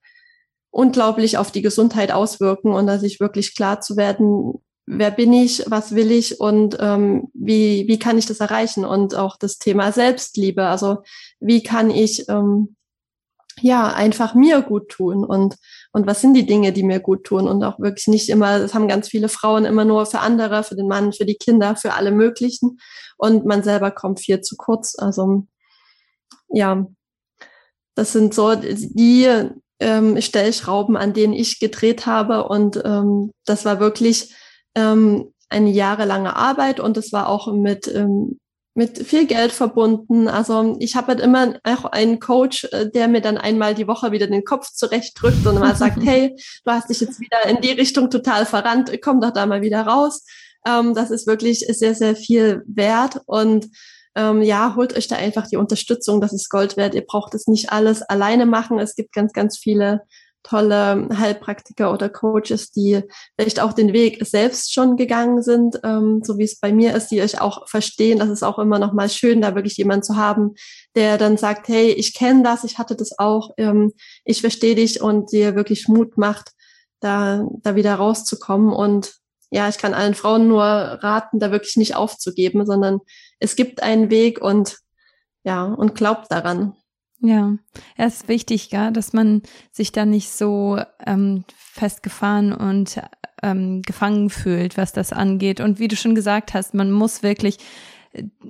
unglaublich 0.70 1.36
auf 1.36 1.50
die 1.50 1.62
Gesundheit 1.62 2.10
auswirken 2.10 2.72
und 2.72 2.86
da 2.86 2.98
sich 2.98 3.20
wirklich 3.20 3.54
klar 3.54 3.80
zu 3.80 3.96
werden, 3.96 4.54
wer 4.86 5.10
bin 5.10 5.32
ich, 5.32 5.64
was 5.66 5.94
will 5.94 6.10
ich 6.10 6.40
und 6.40 6.78
ähm, 6.80 7.28
wie, 7.34 7.86
wie 7.88 7.98
kann 7.98 8.16
ich 8.16 8.26
das 8.26 8.40
erreichen? 8.40 8.86
Und 8.86 9.14
auch 9.14 9.36
das 9.36 9.58
Thema 9.58 9.92
Selbstliebe, 9.92 10.66
also 10.66 10.98
wie 11.40 11.62
kann 11.62 11.90
ich 11.90 12.28
ähm, 12.28 12.76
ja 13.60 13.88
einfach 13.92 14.34
mir 14.34 14.62
gut 14.62 14.88
tun 14.88 15.24
und 15.24 15.56
und 15.92 16.06
was 16.06 16.20
sind 16.20 16.34
die 16.34 16.46
Dinge, 16.46 16.72
die 16.72 16.82
mir 16.82 17.00
gut 17.00 17.24
tun? 17.24 17.48
Und 17.48 17.64
auch 17.64 17.78
wirklich 17.78 18.08
nicht 18.08 18.28
immer, 18.28 18.58
das 18.58 18.74
haben 18.74 18.88
ganz 18.88 19.08
viele 19.08 19.28
Frauen 19.28 19.64
immer 19.64 19.84
nur 19.84 20.06
für 20.06 20.20
andere, 20.20 20.62
für 20.62 20.76
den 20.76 20.86
Mann, 20.86 21.12
für 21.12 21.24
die 21.24 21.36
Kinder, 21.36 21.76
für 21.76 21.94
alle 21.94 22.10
möglichen. 22.10 22.78
Und 23.16 23.46
man 23.46 23.62
selber 23.62 23.90
kommt 23.90 24.20
viel 24.20 24.40
zu 24.40 24.56
kurz. 24.56 24.94
Also 24.98 25.46
ja, 26.48 26.86
das 27.94 28.12
sind 28.12 28.34
so 28.34 28.54
die 28.54 29.28
ähm, 29.80 30.20
Stellschrauben, 30.20 30.96
an 30.96 31.14
denen 31.14 31.32
ich 31.32 31.58
gedreht 31.58 32.06
habe. 32.06 32.44
Und 32.44 32.80
ähm, 32.84 33.32
das 33.46 33.64
war 33.64 33.80
wirklich 33.80 34.34
ähm, 34.74 35.32
eine 35.48 35.70
jahrelange 35.70 36.36
Arbeit. 36.36 36.80
Und 36.80 36.96
es 36.98 37.12
war 37.12 37.28
auch 37.28 37.52
mit 37.52 37.88
ähm, 37.88 38.38
mit 38.78 39.04
viel 39.04 39.26
Geld 39.26 39.50
verbunden. 39.50 40.28
Also 40.28 40.76
ich 40.78 40.94
habe 40.94 41.08
halt 41.08 41.20
immer 41.20 41.58
auch 41.64 41.84
einen 41.86 42.20
Coach, 42.20 42.62
äh, 42.70 42.88
der 42.88 43.08
mir 43.08 43.20
dann 43.20 43.36
einmal 43.36 43.74
die 43.74 43.88
Woche 43.88 44.12
wieder 44.12 44.28
den 44.28 44.44
Kopf 44.44 44.70
zurechtdrückt 44.72 45.44
und 45.48 45.58
mal 45.58 45.74
sagt, 45.74 45.98
hey, 46.04 46.36
du 46.64 46.70
hast 46.70 46.88
dich 46.88 47.00
jetzt 47.00 47.18
wieder 47.18 47.44
in 47.48 47.60
die 47.60 47.72
Richtung 47.72 48.08
total 48.08 48.46
verrannt, 48.46 48.92
komm 49.02 49.20
doch 49.20 49.32
da 49.32 49.46
mal 49.46 49.62
wieder 49.62 49.82
raus. 49.82 50.24
Ähm, 50.64 50.94
das 50.94 51.10
ist 51.10 51.26
wirklich 51.26 51.66
sehr, 51.68 51.96
sehr 51.96 52.14
viel 52.14 52.62
wert 52.68 53.20
und 53.26 53.66
ähm, 54.14 54.42
ja, 54.42 54.76
holt 54.76 54.96
euch 54.96 55.08
da 55.08 55.16
einfach 55.16 55.48
die 55.48 55.56
Unterstützung, 55.56 56.20
das 56.20 56.32
ist 56.32 56.48
Gold 56.48 56.76
wert. 56.76 56.94
Ihr 56.94 57.04
braucht 57.04 57.34
es 57.34 57.48
nicht 57.48 57.72
alles 57.72 58.02
alleine 58.02 58.46
machen. 58.46 58.78
Es 58.78 58.94
gibt 58.94 59.12
ganz, 59.12 59.32
ganz 59.32 59.58
viele 59.58 60.02
tolle 60.42 61.08
Heilpraktiker 61.16 61.92
oder 61.92 62.08
Coaches, 62.08 62.70
die 62.70 63.02
vielleicht 63.36 63.60
auch 63.60 63.72
den 63.72 63.92
Weg 63.92 64.24
selbst 64.26 64.72
schon 64.72 64.96
gegangen 64.96 65.42
sind, 65.42 65.80
ähm, 65.84 66.22
so 66.24 66.38
wie 66.38 66.44
es 66.44 66.58
bei 66.58 66.72
mir 66.72 66.94
ist, 66.94 67.08
die 67.08 67.20
euch 67.20 67.40
auch 67.40 67.68
verstehen. 67.68 68.18
Das 68.18 68.30
ist 68.30 68.42
auch 68.42 68.58
immer 68.58 68.78
noch 68.78 68.92
mal 68.92 69.08
schön, 69.08 69.40
da 69.40 69.54
wirklich 69.54 69.76
jemand 69.76 70.04
zu 70.04 70.16
haben, 70.16 70.54
der 70.94 71.18
dann 71.18 71.36
sagt, 71.36 71.68
hey, 71.68 71.90
ich 71.90 72.14
kenne 72.14 72.42
das, 72.42 72.64
ich 72.64 72.78
hatte 72.78 72.96
das 72.96 73.18
auch, 73.18 73.50
ähm, 73.58 73.92
ich 74.24 74.40
verstehe 74.40 74.74
dich 74.74 75.02
und 75.02 75.32
dir 75.32 75.54
wirklich 75.54 75.88
Mut 75.88 76.16
macht, 76.16 76.52
da, 77.00 77.46
da 77.62 77.74
wieder 77.74 77.96
rauszukommen. 77.96 78.72
Und 78.72 79.14
ja, 79.50 79.68
ich 79.68 79.78
kann 79.78 79.94
allen 79.94 80.14
Frauen 80.14 80.48
nur 80.48 80.62
raten, 80.62 81.40
da 81.40 81.50
wirklich 81.50 81.76
nicht 81.76 81.96
aufzugeben, 81.96 82.64
sondern 82.66 83.00
es 83.38 83.56
gibt 83.56 83.82
einen 83.82 84.10
Weg 84.10 84.40
und 84.40 84.78
ja, 85.44 85.64
und 85.64 85.94
glaubt 85.94 86.30
daran. 86.30 86.74
Ja, 87.20 87.56
es 87.96 88.16
ist 88.16 88.28
wichtig, 88.28 88.70
ja, 88.70 88.90
dass 88.90 89.12
man 89.12 89.42
sich 89.72 89.90
da 89.90 90.04
nicht 90.04 90.30
so 90.30 90.80
ähm, 91.04 91.44
festgefahren 91.56 92.52
und 92.52 93.00
ähm, 93.42 93.82
gefangen 93.82 94.30
fühlt, 94.30 94.76
was 94.76 94.92
das 94.92 95.12
angeht. 95.12 95.60
Und 95.60 95.80
wie 95.80 95.88
du 95.88 95.96
schon 95.96 96.14
gesagt 96.14 96.54
hast, 96.54 96.74
man 96.74 96.92
muss 96.92 97.22
wirklich 97.22 97.58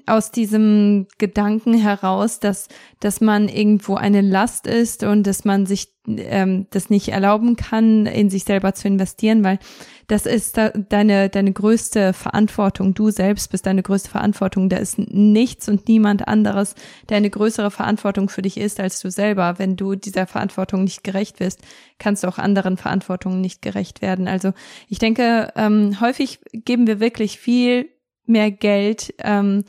aus 0.06 0.30
diesem 0.30 1.06
Gedanken 1.18 1.74
heraus, 1.74 2.40
dass, 2.40 2.68
dass 3.00 3.20
man 3.20 3.48
irgendwo 3.48 3.94
eine 3.96 4.20
Last 4.20 4.66
ist 4.66 5.02
und 5.02 5.26
dass 5.26 5.44
man 5.44 5.66
sich 5.66 5.92
ähm, 6.06 6.66
das 6.70 6.88
nicht 6.90 7.08
erlauben 7.08 7.56
kann, 7.56 8.06
in 8.06 8.30
sich 8.30 8.44
selber 8.44 8.72
zu 8.74 8.88
investieren, 8.88 9.44
weil 9.44 9.58
das 10.06 10.24
ist 10.24 10.56
da 10.56 10.70
deine, 10.70 11.28
deine 11.28 11.52
größte 11.52 12.14
Verantwortung. 12.14 12.94
Du 12.94 13.10
selbst 13.10 13.50
bist 13.50 13.66
deine 13.66 13.82
größte 13.82 14.08
Verantwortung. 14.08 14.70
Da 14.70 14.78
ist 14.78 14.98
nichts 14.98 15.68
und 15.68 15.86
niemand 15.86 16.26
anderes, 16.26 16.74
der 17.10 17.18
eine 17.18 17.28
größere 17.28 17.70
Verantwortung 17.70 18.30
für 18.30 18.40
dich 18.40 18.56
ist 18.56 18.80
als 18.80 19.00
du 19.00 19.10
selber. 19.10 19.58
Wenn 19.58 19.76
du 19.76 19.96
dieser 19.96 20.26
Verantwortung 20.26 20.84
nicht 20.84 21.04
gerecht 21.04 21.40
wirst, 21.40 21.60
kannst 21.98 22.24
du 22.24 22.28
auch 22.28 22.38
anderen 22.38 22.78
Verantwortungen 22.78 23.42
nicht 23.42 23.60
gerecht 23.60 24.00
werden. 24.00 24.28
Also 24.28 24.52
ich 24.88 24.98
denke, 24.98 25.52
ähm, 25.56 26.00
häufig 26.00 26.40
geben 26.52 26.86
wir 26.86 27.00
wirklich 27.00 27.38
viel 27.38 27.90
mehr 28.28 28.50
Geld 28.50 29.14
ähm, 29.18 29.64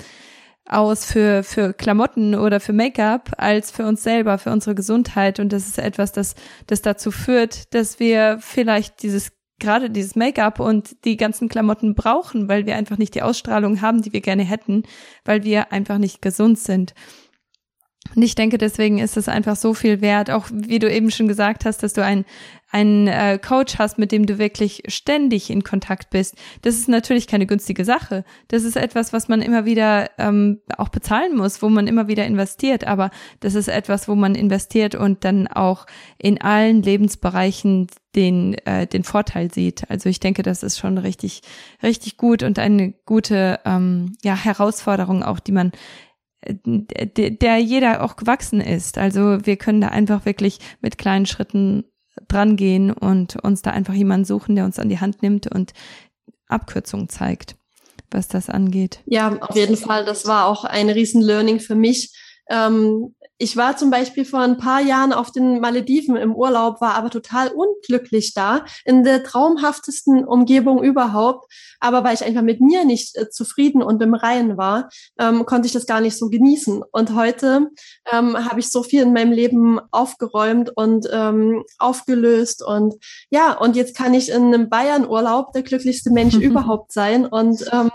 aus 0.65 1.05
für, 1.05 1.43
für 1.43 1.73
Klamotten 1.73 2.35
oder 2.35 2.59
für 2.59 2.73
Make-up 2.73 3.31
als 3.37 3.71
für 3.71 3.85
uns 3.85 4.03
selber, 4.03 4.37
für 4.37 4.51
unsere 4.51 4.75
Gesundheit. 4.75 5.39
Und 5.39 5.51
das 5.51 5.67
ist 5.67 5.79
etwas, 5.79 6.11
das, 6.11 6.35
das 6.67 6.81
dazu 6.81 7.11
führt, 7.11 7.73
dass 7.73 7.99
wir 7.99 8.37
vielleicht 8.39 9.01
dieses 9.01 9.31
gerade 9.59 9.89
dieses 9.89 10.15
Make-up 10.15 10.59
und 10.59 11.03
die 11.03 11.17
ganzen 11.17 11.49
Klamotten 11.49 11.93
brauchen, 11.93 12.47
weil 12.47 12.65
wir 12.65 12.75
einfach 12.75 12.97
nicht 12.97 13.13
die 13.13 13.21
Ausstrahlung 13.21 13.81
haben, 13.81 14.01
die 14.01 14.13
wir 14.13 14.21
gerne 14.21 14.43
hätten, 14.43 14.83
weil 15.25 15.43
wir 15.43 15.73
einfach 15.73 15.97
nicht 15.97 16.21
gesund 16.21 16.57
sind. 16.57 16.93
Und 18.15 18.23
ich 18.23 18.35
denke, 18.35 18.57
deswegen 18.57 18.99
ist 18.99 19.17
es 19.17 19.27
einfach 19.27 19.55
so 19.55 19.73
viel 19.73 20.01
wert, 20.01 20.31
auch 20.31 20.47
wie 20.51 20.79
du 20.79 20.91
eben 20.91 21.11
schon 21.11 21.27
gesagt 21.27 21.65
hast, 21.65 21.83
dass 21.83 21.93
du 21.93 22.03
ein 22.03 22.25
einen 22.71 23.07
äh, 23.07 23.39
Coach 23.39 23.79
hast, 23.79 23.97
mit 23.97 24.11
dem 24.11 24.25
du 24.25 24.37
wirklich 24.37 24.83
ständig 24.87 25.49
in 25.49 25.63
Kontakt 25.63 26.11
bist, 26.11 26.35
das 26.61 26.75
ist 26.75 26.87
natürlich 26.87 27.25
keine 27.25 27.47
günstige 27.47 27.83
Sache. 27.83 28.23
Das 28.47 28.63
ist 28.63 28.75
etwas, 28.75 29.11
was 29.11 29.27
man 29.27 29.41
immer 29.41 29.65
wieder 29.65 30.09
ähm, 30.19 30.59
auch 30.77 30.89
bezahlen 30.89 31.35
muss, 31.35 31.61
wo 31.61 31.69
man 31.69 31.87
immer 31.87 32.07
wieder 32.07 32.25
investiert. 32.25 32.85
Aber 32.85 33.09
das 33.39 33.55
ist 33.55 33.69
etwas, 33.69 34.07
wo 34.07 34.15
man 34.15 34.35
investiert 34.35 34.93
und 34.93 35.25
dann 35.25 35.47
auch 35.47 35.87
in 36.17 36.41
allen 36.41 36.83
Lebensbereichen 36.83 37.87
den 38.15 38.55
äh, 38.65 38.87
den 38.87 39.03
Vorteil 39.03 39.51
sieht. 39.51 39.89
Also 39.89 40.09
ich 40.09 40.19
denke, 40.19 40.41
das 40.43 40.63
ist 40.63 40.77
schon 40.79 40.97
richtig 40.97 41.41
richtig 41.81 42.17
gut 42.17 42.43
und 42.43 42.57
eine 42.59 42.93
gute 43.05 43.59
ähm, 43.65 44.15
ja 44.23 44.35
Herausforderung 44.35 45.23
auch, 45.23 45.39
die 45.39 45.51
man 45.51 45.71
der 46.41 47.57
jeder 47.57 48.03
auch 48.03 48.15
gewachsen 48.15 48.61
ist. 48.61 48.97
Also 48.97 49.45
wir 49.45 49.57
können 49.57 49.81
da 49.81 49.89
einfach 49.89 50.25
wirklich 50.25 50.59
mit 50.81 50.97
kleinen 50.97 51.25
Schritten 51.25 51.83
dran 52.27 52.55
gehen 52.55 52.91
und 52.91 53.35
uns 53.37 53.61
da 53.61 53.71
einfach 53.71 53.93
jemanden 53.93 54.25
suchen, 54.25 54.55
der 54.55 54.65
uns 54.65 54.79
an 54.79 54.89
die 54.89 54.99
Hand 54.99 55.21
nimmt 55.21 55.47
und 55.47 55.73
Abkürzungen 56.47 57.09
zeigt, 57.09 57.55
was 58.11 58.27
das 58.27 58.49
angeht. 58.49 59.01
Ja, 59.05 59.37
auf 59.39 59.55
jeden 59.55 59.77
Fall. 59.77 60.05
Das 60.05 60.25
war 60.25 60.45
auch 60.45 60.63
ein 60.65 60.89
riesen 60.89 61.21
Learning 61.21 61.59
für 61.59 61.75
mich. 61.75 62.11
Ähm, 62.49 63.15
ich 63.41 63.55
war 63.55 63.77
zum 63.77 63.89
Beispiel 63.89 64.25
vor 64.25 64.41
ein 64.41 64.57
paar 64.57 64.81
Jahren 64.81 65.13
auf 65.13 65.31
den 65.31 65.61
Malediven 65.61 66.17
im 66.17 66.35
Urlaub, 66.35 66.81
war 66.81 66.95
aber 66.95 67.09
total 67.09 67.47
unglücklich 67.47 68.33
da, 68.33 68.65
in 68.83 69.03
der 69.05 69.23
traumhaftesten 69.23 70.25
Umgebung 70.25 70.83
überhaupt. 70.83 71.51
Aber 71.79 72.03
weil 72.03 72.13
ich 72.13 72.23
einfach 72.25 72.41
mit 72.41 72.59
mir 72.59 72.83
nicht 72.83 73.15
äh, 73.15 73.29
zufrieden 73.29 73.81
und 73.81 74.03
im 74.03 74.13
Reinen 74.13 74.57
war, 74.57 74.89
ähm, 75.17 75.45
konnte 75.45 75.67
ich 75.67 75.71
das 75.71 75.85
gar 75.85 76.01
nicht 76.01 76.17
so 76.17 76.29
genießen. 76.29 76.83
Und 76.91 77.15
heute 77.15 77.69
ähm, 78.11 78.37
habe 78.37 78.59
ich 78.59 78.69
so 78.69 78.83
viel 78.83 79.03
in 79.03 79.13
meinem 79.13 79.31
Leben 79.31 79.79
aufgeräumt 79.91 80.71
und 80.75 81.07
ähm, 81.09 81.63
aufgelöst. 81.77 82.61
Und 82.61 82.95
ja, 83.29 83.53
und 83.57 83.77
jetzt 83.77 83.95
kann 83.95 84.13
ich 84.13 84.29
in 84.29 84.53
einem 84.53 84.69
Bayern-Urlaub 84.69 85.53
der 85.53 85.63
glücklichste 85.63 86.11
Mensch 86.11 86.35
überhaupt 86.35 86.91
sein. 86.91 87.25
Und 87.25 87.65
ähm, 87.71 87.89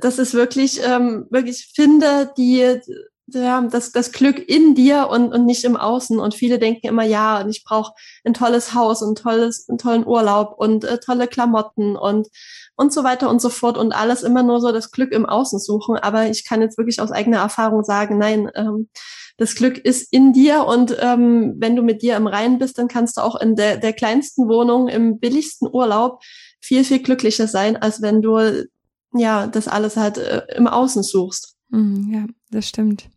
das 0.00 0.18
ist 0.18 0.32
wirklich, 0.32 0.80
ähm, 0.82 1.26
wirklich 1.28 1.70
finde, 1.74 2.32
die 2.38 2.80
ja, 3.26 3.62
das, 3.62 3.92
das 3.92 4.12
Glück 4.12 4.38
in 4.38 4.74
dir 4.74 5.08
und, 5.08 5.32
und 5.32 5.46
nicht 5.46 5.64
im 5.64 5.76
Außen. 5.76 6.18
Und 6.18 6.34
viele 6.34 6.58
denken 6.58 6.86
immer, 6.86 7.04
ja, 7.04 7.40
und 7.40 7.50
ich 7.50 7.64
brauche 7.64 7.92
ein 8.24 8.34
tolles 8.34 8.74
Haus 8.74 9.02
und 9.02 9.18
tolles, 9.18 9.68
einen 9.68 9.78
tollen 9.78 10.06
Urlaub 10.06 10.54
und 10.58 10.84
äh, 10.84 10.98
tolle 10.98 11.26
Klamotten 11.26 11.96
und, 11.96 12.28
und 12.76 12.92
so 12.92 13.02
weiter 13.02 13.30
und 13.30 13.40
so 13.40 13.48
fort 13.48 13.78
und 13.78 13.92
alles 13.92 14.22
immer 14.22 14.42
nur 14.42 14.60
so 14.60 14.72
das 14.72 14.90
Glück 14.90 15.12
im 15.12 15.26
Außen 15.26 15.58
suchen. 15.58 15.96
Aber 15.96 16.26
ich 16.28 16.44
kann 16.44 16.60
jetzt 16.60 16.76
wirklich 16.76 17.00
aus 17.00 17.12
eigener 17.12 17.38
Erfahrung 17.38 17.82
sagen, 17.82 18.18
nein, 18.18 18.50
ähm, 18.54 18.88
das 19.36 19.54
Glück 19.54 19.78
ist 19.78 20.12
in 20.12 20.32
dir 20.32 20.64
und 20.64 20.96
ähm, 21.00 21.54
wenn 21.58 21.74
du 21.74 21.82
mit 21.82 22.02
dir 22.02 22.16
im 22.16 22.26
Reinen 22.26 22.58
bist, 22.58 22.78
dann 22.78 22.88
kannst 22.88 23.16
du 23.16 23.22
auch 23.22 23.34
in 23.40 23.56
der, 23.56 23.78
der 23.78 23.92
kleinsten 23.92 24.48
Wohnung 24.48 24.86
im 24.86 25.18
billigsten 25.18 25.68
Urlaub 25.72 26.22
viel, 26.60 26.84
viel 26.84 27.00
glücklicher 27.00 27.48
sein, 27.48 27.76
als 27.76 28.00
wenn 28.00 28.22
du 28.22 28.64
ja 29.12 29.46
das 29.46 29.66
alles 29.66 29.96
halt 29.96 30.18
äh, 30.18 30.42
im 30.54 30.68
Außen 30.68 31.02
suchst. 31.02 31.56
Mhm, 31.70 32.12
ja, 32.12 32.26
das 32.50 32.68
stimmt. 32.68 33.08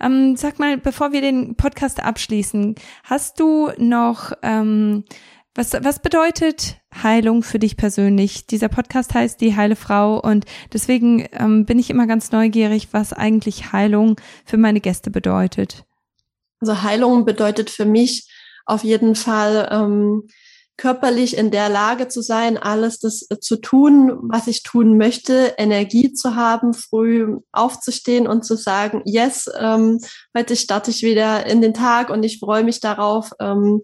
Ähm, 0.00 0.36
sag 0.36 0.58
mal, 0.58 0.78
bevor 0.78 1.12
wir 1.12 1.20
den 1.20 1.56
Podcast 1.56 2.02
abschließen, 2.02 2.74
hast 3.04 3.40
du 3.40 3.70
noch 3.78 4.32
ähm, 4.42 5.04
was, 5.54 5.72
was 5.72 6.00
bedeutet 6.00 6.76
Heilung 7.02 7.42
für 7.42 7.58
dich 7.58 7.76
persönlich? 7.76 8.46
Dieser 8.46 8.68
Podcast 8.68 9.14
heißt 9.14 9.40
Die 9.40 9.56
heile 9.56 9.74
Frau 9.74 10.20
und 10.20 10.44
deswegen 10.72 11.26
ähm, 11.32 11.66
bin 11.66 11.78
ich 11.78 11.90
immer 11.90 12.06
ganz 12.06 12.30
neugierig, 12.30 12.88
was 12.92 13.12
eigentlich 13.12 13.72
Heilung 13.72 14.16
für 14.44 14.58
meine 14.58 14.80
Gäste 14.80 15.10
bedeutet. 15.10 15.84
Also 16.60 16.82
Heilung 16.82 17.24
bedeutet 17.24 17.68
für 17.68 17.84
mich 17.84 18.30
auf 18.64 18.84
jeden 18.84 19.16
Fall 19.16 19.68
ähm, 19.72 20.28
körperlich 20.80 21.36
in 21.36 21.50
der 21.50 21.68
Lage 21.68 22.08
zu 22.08 22.22
sein, 22.22 22.56
alles 22.56 22.98
das 23.00 23.26
äh, 23.28 23.38
zu 23.38 23.56
tun, 23.56 24.18
was 24.22 24.46
ich 24.46 24.62
tun 24.62 24.96
möchte, 24.96 25.54
Energie 25.58 26.14
zu 26.14 26.36
haben, 26.36 26.72
früh 26.72 27.36
aufzustehen 27.52 28.26
und 28.26 28.46
zu 28.46 28.56
sagen, 28.56 29.02
yes, 29.04 29.50
ähm, 29.58 30.00
heute 30.36 30.56
starte 30.56 30.90
ich 30.90 31.02
wieder 31.02 31.44
in 31.44 31.60
den 31.60 31.74
Tag 31.74 32.08
und 32.08 32.22
ich 32.22 32.38
freue 32.38 32.64
mich 32.64 32.80
darauf, 32.80 33.30
ähm, 33.40 33.82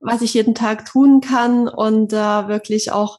was 0.00 0.22
ich 0.22 0.32
jeden 0.32 0.54
Tag 0.54 0.86
tun 0.86 1.20
kann 1.20 1.68
und 1.68 2.14
äh, 2.14 2.16
wirklich 2.16 2.90
auch 2.90 3.18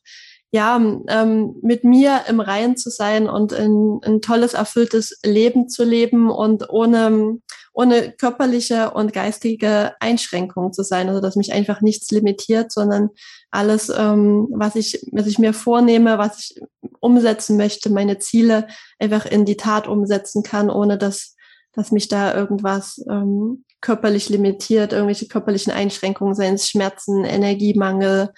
ja, 0.54 0.76
ähm, 0.78 1.56
mit 1.62 1.84
mir 1.84 2.22
im 2.28 2.40
Reinen 2.40 2.76
zu 2.76 2.90
sein 2.90 3.30
und 3.30 3.54
ein, 3.54 4.00
ein 4.04 4.22
tolles, 4.22 4.56
erfülltes 4.56 5.20
Leben 5.24 5.70
zu 5.70 5.84
leben 5.84 6.32
und 6.32 6.70
ohne, 6.70 7.38
ohne 7.74 8.12
körperliche 8.12 8.92
und 8.92 9.14
geistige 9.14 9.94
Einschränkungen 10.00 10.74
zu 10.74 10.84
sein. 10.84 11.08
Also 11.08 11.22
dass 11.22 11.36
mich 11.36 11.54
einfach 11.54 11.82
nichts 11.82 12.12
limitiert, 12.12 12.72
sondern 12.72 13.10
alles, 13.50 13.90
ähm, 13.90 14.48
was 14.52 14.76
ich, 14.76 15.06
was 15.12 15.28
ich 15.28 15.40
mir 15.40 15.54
vornehme, 15.54 16.18
was 16.18 16.40
ich 16.40 16.62
umsetzen 17.00 17.58
möchte, 17.58 17.90
meine 17.90 18.20
Ziele 18.20 18.68
einfach 19.00 19.26
in 19.26 19.46
die 19.46 19.58
Tat 19.58 19.88
umsetzen 19.88 20.44
kann, 20.44 20.70
ohne 20.70 20.98
dass, 20.98 21.36
dass 21.74 21.92
mich 21.92 22.08
da 22.08 22.36
irgendwas 22.36 23.04
ähm, 23.10 23.64
körperlich 23.80 24.30
limitiert, 24.30 24.94
irgendwelche 24.94 25.28
körperlichen 25.28 25.74
Einschränkungen, 25.74 26.36
seien 26.36 26.56
es 26.56 26.70
Schmerzen, 26.70 27.24
Energiemangel, 27.24 28.32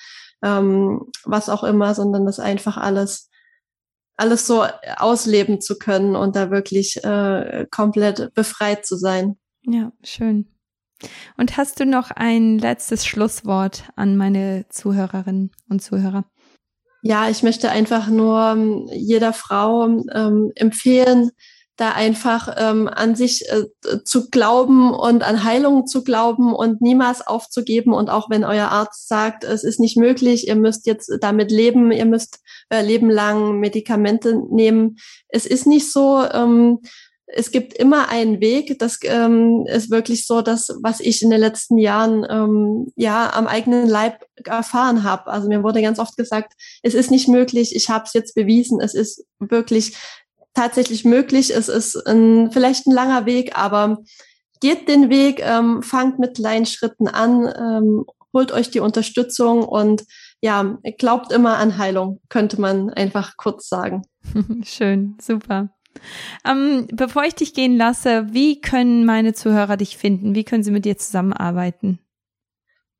ähm, 0.43 1.01
was 1.25 1.49
auch 1.49 1.63
immer, 1.63 1.95
sondern 1.95 2.25
das 2.25 2.39
einfach 2.39 2.77
alles 2.77 3.29
alles 4.17 4.47
so 4.47 4.65
ausleben 4.97 5.61
zu 5.61 5.77
können 5.77 6.15
und 6.15 6.35
da 6.35 6.51
wirklich 6.51 7.03
äh, 7.03 7.65
komplett 7.71 8.33
befreit 8.33 8.85
zu 8.85 8.95
sein. 8.95 9.37
Ja, 9.65 9.91
schön. 10.03 10.47
Und 11.37 11.57
hast 11.57 11.79
du 11.79 11.85
noch 11.85 12.11
ein 12.11 12.59
letztes 12.59 13.05
Schlusswort 13.05 13.89
an 13.95 14.15
meine 14.15 14.65
Zuhörerinnen 14.69 15.51
und 15.69 15.81
Zuhörer? 15.81 16.25
Ja, 17.01 17.29
ich 17.29 17.43
möchte 17.43 17.69
einfach 17.69 18.07
nur 18.07 18.39
ähm, 18.39 18.87
jeder 18.93 19.33
Frau 19.33 19.85
ähm, 19.87 20.51
empfehlen, 20.55 21.31
da 21.75 21.91
einfach 21.91 22.55
ähm, 22.57 22.87
an 22.87 23.15
sich 23.15 23.49
äh, 23.49 23.65
zu 24.03 24.29
glauben 24.29 24.93
und 24.93 25.23
an 25.23 25.43
Heilung 25.43 25.87
zu 25.87 26.03
glauben 26.03 26.53
und 26.53 26.81
niemals 26.81 27.25
aufzugeben. 27.25 27.93
Und 27.93 28.09
auch 28.09 28.29
wenn 28.29 28.43
euer 28.43 28.67
Arzt 28.67 29.07
sagt, 29.07 29.43
es 29.43 29.63
ist 29.63 29.79
nicht 29.79 29.97
möglich, 29.97 30.47
ihr 30.47 30.55
müsst 30.55 30.85
jetzt 30.85 31.11
damit 31.21 31.51
leben, 31.51 31.91
ihr 31.91 32.05
müsst 32.05 32.39
äh, 32.69 32.81
Leben 32.81 33.09
lang 33.09 33.59
Medikamente 33.59 34.39
nehmen. 34.51 34.97
Es 35.29 35.45
ist 35.45 35.65
nicht 35.65 35.91
so. 35.91 36.23
Ähm, 36.31 36.79
es 37.35 37.51
gibt 37.51 37.73
immer 37.73 38.09
einen 38.09 38.41
Weg. 38.41 38.77
Das 38.77 38.99
ähm, 39.03 39.65
ist 39.67 39.89
wirklich 39.89 40.27
so, 40.27 40.41
dass 40.41 40.69
was 40.83 40.99
ich 40.99 41.21
in 41.23 41.31
den 41.31 41.39
letzten 41.39 41.77
Jahren 41.77 42.25
ähm, 42.29 42.91
ja 42.95 43.33
am 43.33 43.47
eigenen 43.47 43.87
Leib 43.87 44.25
erfahren 44.43 45.03
habe. 45.03 45.31
Also 45.31 45.47
mir 45.47 45.63
wurde 45.63 45.81
ganz 45.81 45.97
oft 45.97 46.15
gesagt, 46.15 46.53
es 46.83 46.93
ist 46.93 47.09
nicht 47.09 47.27
möglich. 47.27 47.75
Ich 47.75 47.89
habe 47.89 48.05
es 48.05 48.13
jetzt 48.13 48.35
bewiesen. 48.35 48.79
Es 48.79 48.93
ist 48.93 49.25
wirklich 49.39 49.97
tatsächlich 50.53 51.05
möglich. 51.05 51.53
Es 51.55 51.67
ist 51.67 51.95
ein, 52.07 52.51
vielleicht 52.51 52.87
ein 52.87 52.93
langer 52.93 53.25
Weg, 53.25 53.57
aber 53.57 53.99
geht 54.61 54.87
den 54.87 55.09
Weg, 55.09 55.41
ähm, 55.41 55.83
fangt 55.83 56.19
mit 56.19 56.37
kleinen 56.37 56.65
Schritten 56.65 57.07
an, 57.07 57.51
ähm, 57.57 58.05
holt 58.33 58.51
euch 58.51 58.71
die 58.71 58.79
Unterstützung 58.79 59.63
und 59.63 60.03
ja, 60.41 60.77
glaubt 60.97 61.31
immer 61.31 61.57
an 61.57 61.77
Heilung, 61.77 62.19
könnte 62.29 62.59
man 62.59 62.89
einfach 62.89 63.37
kurz 63.37 63.69
sagen. 63.69 64.01
Schön, 64.63 65.15
super. 65.21 65.69
Ähm, 66.45 66.87
bevor 66.91 67.23
ich 67.23 67.35
dich 67.35 67.53
gehen 67.53 67.77
lasse, 67.77 68.27
wie 68.31 68.59
können 68.59 69.05
meine 69.05 69.33
Zuhörer 69.33 69.77
dich 69.77 69.97
finden? 69.97 70.35
Wie 70.35 70.43
können 70.43 70.63
sie 70.63 70.71
mit 70.71 70.85
dir 70.85 70.97
zusammenarbeiten? 70.97 71.99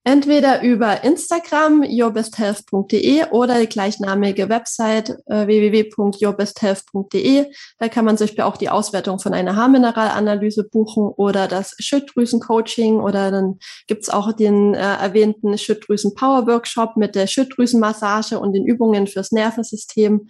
Entweder 0.06 0.62
über 0.62 1.06
Instagram 1.06 1.82
yourbesthealth.de 1.84 3.30
oder 3.32 3.62
die 3.62 3.70
gleichnamige 3.70 4.49
Website 4.49 5.18
äh, 5.28 5.47
www.yourbesthealth.de. 5.47 7.45
Da 7.80 7.88
kann 7.88 8.04
man 8.04 8.18
zum 8.18 8.28
Beispiel 8.28 8.43
auch 8.43 8.58
die 8.58 8.70
Auswertung 8.70 9.20
von 9.20 9.34
einer 9.34 9.56
Haarmineralanalyse 9.56 10.66
buchen 10.66 11.08
oder 11.08 11.47
das 11.47 11.76
Schilddrüsencoaching 11.80 12.99
oder 12.99 13.32
dann 13.32 13.60
gibt's 13.88 14.10
auch 14.10 14.34
den 14.34 14.74
äh, 14.74 14.80
erwähnten 14.80 15.58
Schilddrüsen-Power-Workshop 15.58 16.97
mit 16.97 17.16
der 17.16 17.28
Schilddrüsenmassage 17.28 18.39
und 18.39 18.51
den 18.51 18.66
Übungen 18.66 19.08
fürs 19.08 19.32
Nervensystem. 19.32 20.28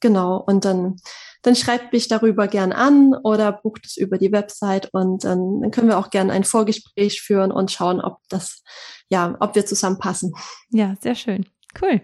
Genau, 0.00 0.38
und 0.38 0.64
dann 0.64 0.96
dann 1.42 1.56
schreibt 1.56 1.92
mich 1.92 2.08
darüber 2.08 2.48
gern 2.48 2.72
an 2.72 3.14
oder 3.24 3.52
bucht 3.52 3.86
es 3.86 3.96
über 3.96 4.18
die 4.18 4.32
Website 4.32 4.90
und 4.92 5.24
dann, 5.24 5.60
dann 5.60 5.70
können 5.70 5.88
wir 5.88 5.98
auch 5.98 6.10
gern 6.10 6.30
ein 6.30 6.44
Vorgespräch 6.44 7.22
führen 7.22 7.52
und 7.52 7.70
schauen, 7.70 8.00
ob 8.00 8.18
das, 8.28 8.62
ja, 9.08 9.36
ob 9.40 9.54
wir 9.54 9.64
zusammenpassen. 9.64 10.34
Ja, 10.70 10.94
sehr 11.00 11.14
schön. 11.14 11.46
Cool. 11.80 12.00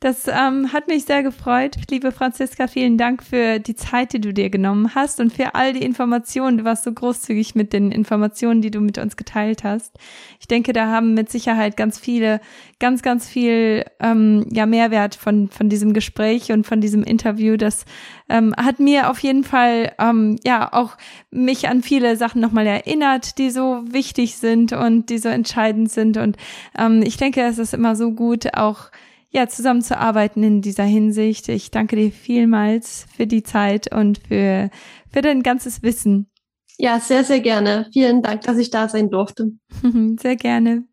Das 0.00 0.28
ähm, 0.28 0.72
hat 0.72 0.86
mich 0.86 1.06
sehr 1.06 1.24
gefreut. 1.24 1.74
Liebe 1.90 2.12
Franziska, 2.12 2.68
vielen 2.68 2.98
Dank 2.98 3.20
für 3.20 3.58
die 3.58 3.74
Zeit, 3.74 4.12
die 4.12 4.20
du 4.20 4.32
dir 4.32 4.48
genommen 4.48 4.94
hast 4.94 5.18
und 5.18 5.32
für 5.32 5.56
all 5.56 5.72
die 5.72 5.82
Informationen. 5.82 6.58
Du 6.58 6.64
warst 6.64 6.84
so 6.84 6.92
großzügig 6.92 7.56
mit 7.56 7.72
den 7.72 7.90
Informationen, 7.90 8.62
die 8.62 8.70
du 8.70 8.78
mit 8.78 8.96
uns 8.98 9.16
geteilt 9.16 9.64
hast. 9.64 9.98
Ich 10.38 10.46
denke, 10.46 10.72
da 10.72 10.86
haben 10.86 11.14
mit 11.14 11.32
Sicherheit 11.32 11.76
ganz 11.76 11.98
viele, 11.98 12.40
ganz, 12.78 13.02
ganz 13.02 13.28
viel 13.28 13.86
ähm, 13.98 14.46
ja, 14.52 14.66
Mehrwert 14.66 15.16
von, 15.16 15.48
von 15.48 15.68
diesem 15.68 15.94
Gespräch 15.94 16.52
und 16.52 16.64
von 16.64 16.80
diesem 16.80 17.02
Interview. 17.02 17.56
Das 17.56 17.84
ähm, 18.28 18.54
hat 18.56 18.78
mir 18.78 19.10
auf 19.10 19.18
jeden 19.18 19.42
Fall 19.42 19.94
ähm, 19.98 20.36
ja 20.44 20.72
auch 20.72 20.96
mich 21.32 21.68
an 21.68 21.82
viele 21.82 22.16
Sachen 22.16 22.40
nochmal 22.40 22.68
erinnert, 22.68 23.36
die 23.38 23.50
so 23.50 23.82
wichtig 23.90 24.36
sind 24.36 24.72
und 24.72 25.10
die 25.10 25.18
so 25.18 25.28
entscheidend 25.28 25.90
sind. 25.90 26.18
Und 26.18 26.36
ähm, 26.78 27.02
ich 27.02 27.16
denke, 27.16 27.40
es 27.40 27.58
ist 27.58 27.74
immer 27.74 27.96
so 27.96 28.12
gut, 28.12 28.54
auch 28.54 28.92
ja, 29.30 29.46
zusammenzuarbeiten 29.46 30.42
in 30.42 30.62
dieser 30.62 30.84
Hinsicht. 30.84 31.48
Ich 31.48 31.70
danke 31.70 31.96
dir 31.96 32.10
vielmals 32.10 33.06
für 33.14 33.26
die 33.26 33.42
Zeit 33.42 33.92
und 33.92 34.18
für, 34.18 34.70
für 35.10 35.20
dein 35.20 35.42
ganzes 35.42 35.82
Wissen. 35.82 36.30
Ja, 36.78 37.00
sehr, 37.00 37.24
sehr 37.24 37.40
gerne. 37.40 37.88
Vielen 37.92 38.22
Dank, 38.22 38.42
dass 38.42 38.56
ich 38.56 38.70
da 38.70 38.88
sein 38.88 39.10
durfte. 39.10 39.50
Sehr 40.20 40.36
gerne. 40.36 40.84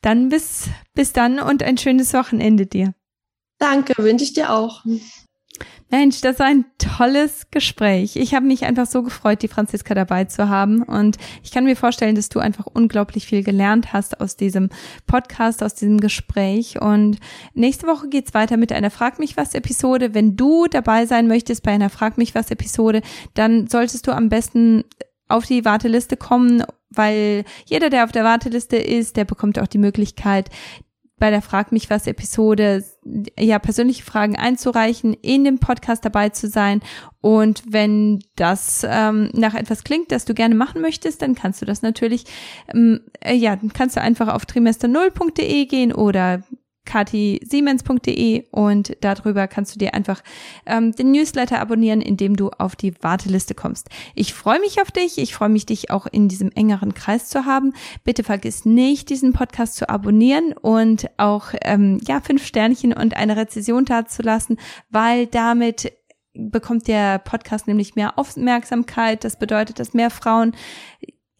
Dann 0.00 0.30
bis, 0.30 0.70
bis 0.94 1.12
dann 1.12 1.38
und 1.38 1.62
ein 1.62 1.76
schönes 1.76 2.14
Wochenende 2.14 2.64
dir. 2.64 2.94
Danke, 3.58 4.02
wünsche 4.02 4.24
ich 4.24 4.32
dir 4.32 4.54
auch. 4.54 4.82
Mensch, 5.96 6.20
das 6.22 6.40
war 6.40 6.46
ein 6.46 6.64
tolles 6.78 7.52
Gespräch. 7.52 8.16
Ich 8.16 8.34
habe 8.34 8.46
mich 8.46 8.64
einfach 8.64 8.86
so 8.86 9.04
gefreut, 9.04 9.42
die 9.42 9.48
Franziska 9.48 9.94
dabei 9.94 10.24
zu 10.24 10.48
haben. 10.48 10.82
Und 10.82 11.18
ich 11.44 11.52
kann 11.52 11.62
mir 11.62 11.76
vorstellen, 11.76 12.16
dass 12.16 12.28
du 12.28 12.40
einfach 12.40 12.66
unglaublich 12.66 13.26
viel 13.26 13.44
gelernt 13.44 13.92
hast 13.92 14.20
aus 14.20 14.34
diesem 14.34 14.70
Podcast, 15.06 15.62
aus 15.62 15.74
diesem 15.76 16.00
Gespräch. 16.00 16.82
Und 16.82 17.18
nächste 17.52 17.86
Woche 17.86 18.08
geht's 18.08 18.34
weiter 18.34 18.56
mit 18.56 18.72
einer 18.72 18.90
Frag 18.90 19.20
mich 19.20 19.36
was 19.36 19.54
Episode. 19.54 20.14
Wenn 20.14 20.34
du 20.34 20.66
dabei 20.68 21.06
sein 21.06 21.28
möchtest 21.28 21.62
bei 21.62 21.70
einer 21.70 21.90
Frag 21.90 22.18
mich 22.18 22.34
was 22.34 22.50
Episode, 22.50 23.00
dann 23.34 23.68
solltest 23.68 24.08
du 24.08 24.10
am 24.10 24.28
besten 24.28 24.82
auf 25.28 25.46
die 25.46 25.64
Warteliste 25.64 26.16
kommen, 26.16 26.64
weil 26.90 27.44
jeder, 27.66 27.88
der 27.88 28.02
auf 28.02 28.12
der 28.12 28.24
Warteliste 28.24 28.76
ist, 28.76 29.16
der 29.16 29.24
bekommt 29.24 29.60
auch 29.60 29.68
die 29.68 29.78
Möglichkeit, 29.78 30.50
bei 31.18 31.30
der 31.30 31.42
Frag 31.42 31.72
mich 31.72 31.90
was 31.90 32.06
Episode 32.06 32.84
ja 33.38 33.58
persönliche 33.58 34.02
Fragen 34.02 34.36
einzureichen, 34.36 35.14
in 35.14 35.44
dem 35.44 35.58
Podcast 35.58 36.04
dabei 36.04 36.30
zu 36.30 36.48
sein. 36.48 36.80
Und 37.20 37.62
wenn 37.66 38.22
das 38.36 38.86
ähm, 38.88 39.30
nach 39.32 39.54
etwas 39.54 39.84
klingt, 39.84 40.10
das 40.12 40.24
du 40.24 40.34
gerne 40.34 40.54
machen 40.54 40.80
möchtest, 40.80 41.22
dann 41.22 41.34
kannst 41.34 41.62
du 41.62 41.66
das 41.66 41.82
natürlich 41.82 42.24
ähm, 42.72 43.00
äh, 43.20 43.34
ja, 43.34 43.56
dann 43.56 43.72
kannst 43.72 43.96
du 43.96 44.00
einfach 44.00 44.28
auf 44.28 44.44
trimester0.de 44.44 45.66
gehen 45.66 45.92
oder 45.92 46.42
katisiemens.de 46.84 48.44
und 48.50 48.96
darüber 49.00 49.48
kannst 49.48 49.74
du 49.74 49.78
dir 49.78 49.94
einfach 49.94 50.22
ähm, 50.66 50.92
den 50.92 51.12
Newsletter 51.12 51.60
abonnieren, 51.60 52.00
indem 52.00 52.36
du 52.36 52.50
auf 52.50 52.76
die 52.76 52.94
Warteliste 53.02 53.54
kommst. 53.54 53.88
Ich 54.14 54.34
freue 54.34 54.60
mich 54.60 54.80
auf 54.80 54.90
dich. 54.90 55.18
Ich 55.18 55.34
freue 55.34 55.48
mich, 55.48 55.66
dich 55.66 55.90
auch 55.90 56.06
in 56.06 56.28
diesem 56.28 56.50
engeren 56.52 56.94
Kreis 56.94 57.28
zu 57.28 57.44
haben. 57.44 57.72
Bitte 58.04 58.24
vergiss 58.24 58.64
nicht, 58.64 59.10
diesen 59.10 59.32
Podcast 59.32 59.76
zu 59.76 59.88
abonnieren 59.88 60.52
und 60.52 61.06
auch 61.16 61.48
ähm, 61.62 62.00
ja 62.06 62.20
fünf 62.20 62.46
Sternchen 62.46 62.92
und 62.92 63.16
eine 63.16 63.36
Rezession 63.36 63.84
dazulassen, 63.84 64.58
weil 64.90 65.26
damit 65.26 65.92
bekommt 66.34 66.88
der 66.88 67.18
Podcast 67.18 67.66
nämlich 67.66 67.94
mehr 67.94 68.18
Aufmerksamkeit. 68.18 69.24
Das 69.24 69.38
bedeutet, 69.38 69.78
dass 69.78 69.94
mehr 69.94 70.10
Frauen 70.10 70.52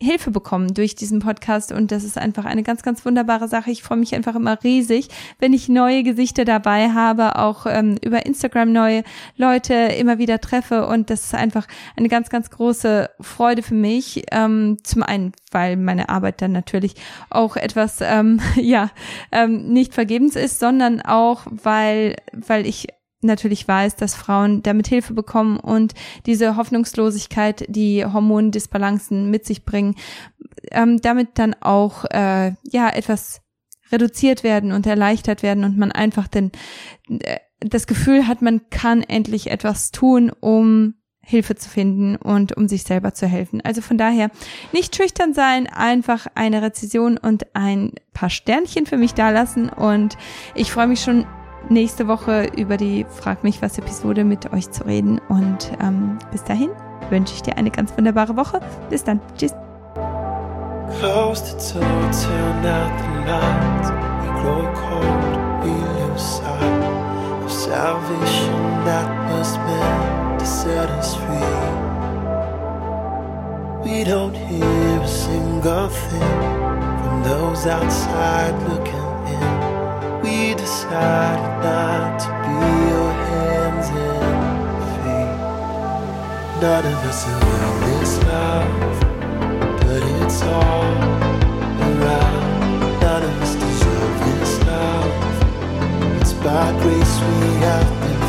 Hilfe 0.04 0.30
bekommen 0.30 0.74
durch 0.74 0.94
diesen 0.94 1.18
Podcast 1.18 1.72
und 1.72 1.90
das 1.90 2.04
ist 2.04 2.18
einfach 2.18 2.44
eine 2.44 2.62
ganz, 2.62 2.82
ganz 2.82 3.04
wunderbare 3.04 3.48
Sache. 3.48 3.70
Ich 3.70 3.82
freue 3.82 3.98
mich 3.98 4.14
einfach 4.14 4.34
immer 4.34 4.62
riesig, 4.62 5.08
wenn 5.38 5.52
ich 5.52 5.68
neue 5.68 6.02
Gesichter 6.02 6.44
dabei 6.44 6.90
habe, 6.90 7.36
auch 7.38 7.66
ähm, 7.66 7.96
über 8.02 8.26
Instagram 8.26 8.72
neue 8.72 9.02
Leute 9.36 9.74
immer 9.74 10.18
wieder 10.18 10.40
treffe 10.40 10.86
und 10.86 11.10
das 11.10 11.24
ist 11.24 11.34
einfach 11.34 11.66
eine 11.96 12.08
ganz, 12.08 12.30
ganz 12.30 12.50
große 12.50 13.10
Freude 13.20 13.62
für 13.62 13.74
mich. 13.74 14.24
Ähm, 14.30 14.78
zum 14.82 15.02
einen, 15.02 15.32
weil 15.50 15.76
meine 15.76 16.08
Arbeit 16.08 16.42
dann 16.42 16.52
natürlich 16.52 16.94
auch 17.30 17.56
etwas, 17.56 17.98
ähm, 18.00 18.40
ja, 18.56 18.90
ähm, 19.32 19.72
nicht 19.72 19.94
vergebens 19.94 20.36
ist, 20.36 20.60
sondern 20.60 21.00
auch, 21.00 21.46
weil, 21.50 22.16
weil 22.32 22.66
ich 22.66 22.88
natürlich 23.24 23.66
weiß, 23.66 23.96
dass 23.96 24.14
Frauen 24.14 24.62
damit 24.62 24.86
Hilfe 24.86 25.14
bekommen 25.14 25.58
und 25.58 25.94
diese 26.26 26.56
Hoffnungslosigkeit, 26.56 27.64
die 27.68 28.04
Hormondisbalancen 28.04 29.30
mit 29.30 29.44
sich 29.44 29.64
bringen, 29.64 29.96
ähm, 30.70 31.00
damit 31.00 31.30
dann 31.34 31.54
auch 31.60 32.04
äh, 32.06 32.52
ja 32.70 32.88
etwas 32.90 33.40
reduziert 33.92 34.42
werden 34.42 34.72
und 34.72 34.86
erleichtert 34.86 35.42
werden 35.42 35.64
und 35.64 35.76
man 35.76 35.92
einfach 35.92 36.28
den, 36.28 36.52
äh, 37.08 37.38
das 37.60 37.86
Gefühl 37.86 38.26
hat, 38.26 38.42
man 38.42 38.68
kann 38.70 39.02
endlich 39.02 39.50
etwas 39.50 39.90
tun, 39.90 40.30
um 40.40 40.94
Hilfe 41.26 41.54
zu 41.54 41.70
finden 41.70 42.16
und 42.16 42.54
um 42.56 42.68
sich 42.68 42.82
selber 42.82 43.14
zu 43.14 43.26
helfen. 43.26 43.62
Also 43.62 43.80
von 43.80 43.96
daher 43.96 44.30
nicht 44.72 44.94
schüchtern 44.94 45.32
sein, 45.32 45.66
einfach 45.66 46.26
eine 46.34 46.60
Rezession 46.60 47.16
und 47.16 47.54
ein 47.56 47.92
paar 48.12 48.30
Sternchen 48.30 48.84
für 48.86 48.98
mich 48.98 49.14
dalassen 49.14 49.70
und 49.70 50.18
ich 50.54 50.70
freue 50.70 50.86
mich 50.86 51.00
schon 51.00 51.26
nächste 51.68 52.08
Woche 52.08 52.46
über 52.56 52.76
die 52.76 53.06
Frag 53.08 53.44
mich 53.44 53.62
was 53.62 53.78
Episode 53.78 54.24
mit 54.24 54.52
euch 54.52 54.70
zu 54.70 54.86
reden. 54.86 55.20
Und 55.28 55.72
ähm, 55.80 56.18
bis 56.30 56.44
dahin 56.44 56.70
wünsche 57.10 57.34
ich 57.34 57.42
dir 57.42 57.56
eine 57.56 57.70
ganz 57.70 57.96
wunderbare 57.96 58.36
Woche. 58.36 58.60
Bis 58.90 59.04
dann. 59.04 59.20
Tschüss. 59.36 59.54
We 73.84 74.02
don't 74.02 74.34
hear 74.34 75.00
a 75.00 75.06
single 75.06 75.88
thing 75.88 76.20
from 77.02 77.22
those 77.22 77.66
outside 77.66 78.54
looking 78.68 78.94
in 79.28 79.73
decided 80.64 81.62
not 81.62 82.18
to 82.18 82.30
be 82.42 82.56
your 82.88 83.12
hands 83.28 83.88
and 84.08 84.80
feet. 84.92 85.36
None 86.62 86.86
of 86.92 87.00
us 87.10 87.20
this 87.84 88.12
love, 88.24 89.00
but 89.80 90.02
it's 90.22 90.40
all 90.42 90.88
around. 91.88 93.00
None 93.02 93.24
of 93.28 93.42
us 93.42 93.54
deserve 93.56 94.16
this 94.24 94.54
love. 94.64 95.12
It's 96.22 96.32
by 96.32 96.72
grace 96.80 97.14
we 97.28 97.40
have 97.66 97.90
been 98.00 98.23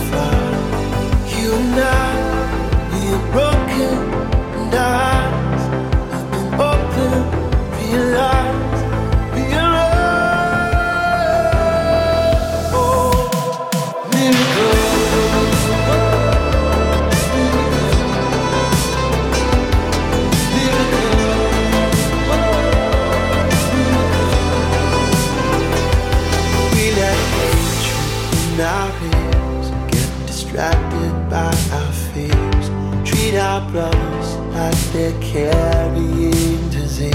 they're 34.95 35.21
carrying 35.21 36.69
disease. 36.69 37.11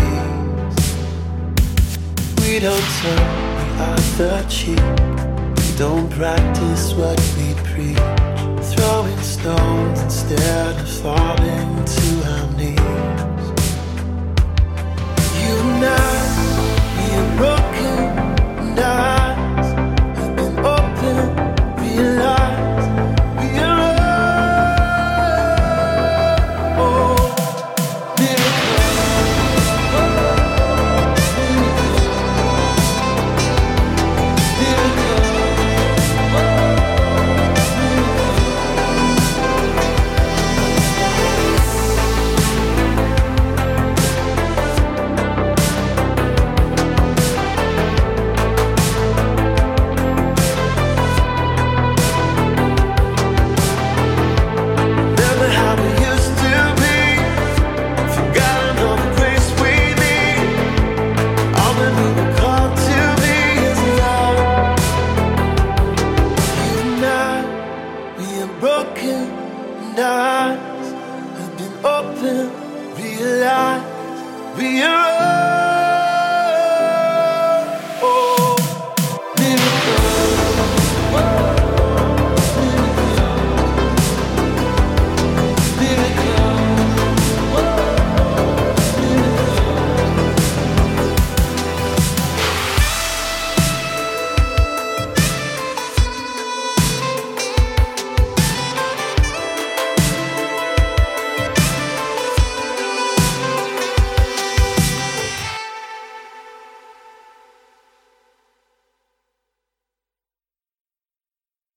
We 2.41 2.59
don't 2.59 2.89
turn 3.01 3.27
the 3.57 3.67
other 3.93 4.47
cheek. 4.51 4.85
We 5.57 5.69
don't 5.79 6.11
practice 6.11 6.93
what 6.93 7.19
we 7.39 7.55
preach. 7.71 7.97
Throwing 8.73 9.23
stones 9.23 10.01
instead 10.03 10.79
of 10.79 10.91
falling 11.01 11.71
to 11.97 12.07
our 12.33 12.47
knees. 12.59 13.47
You 15.41 15.57
now 15.81 16.10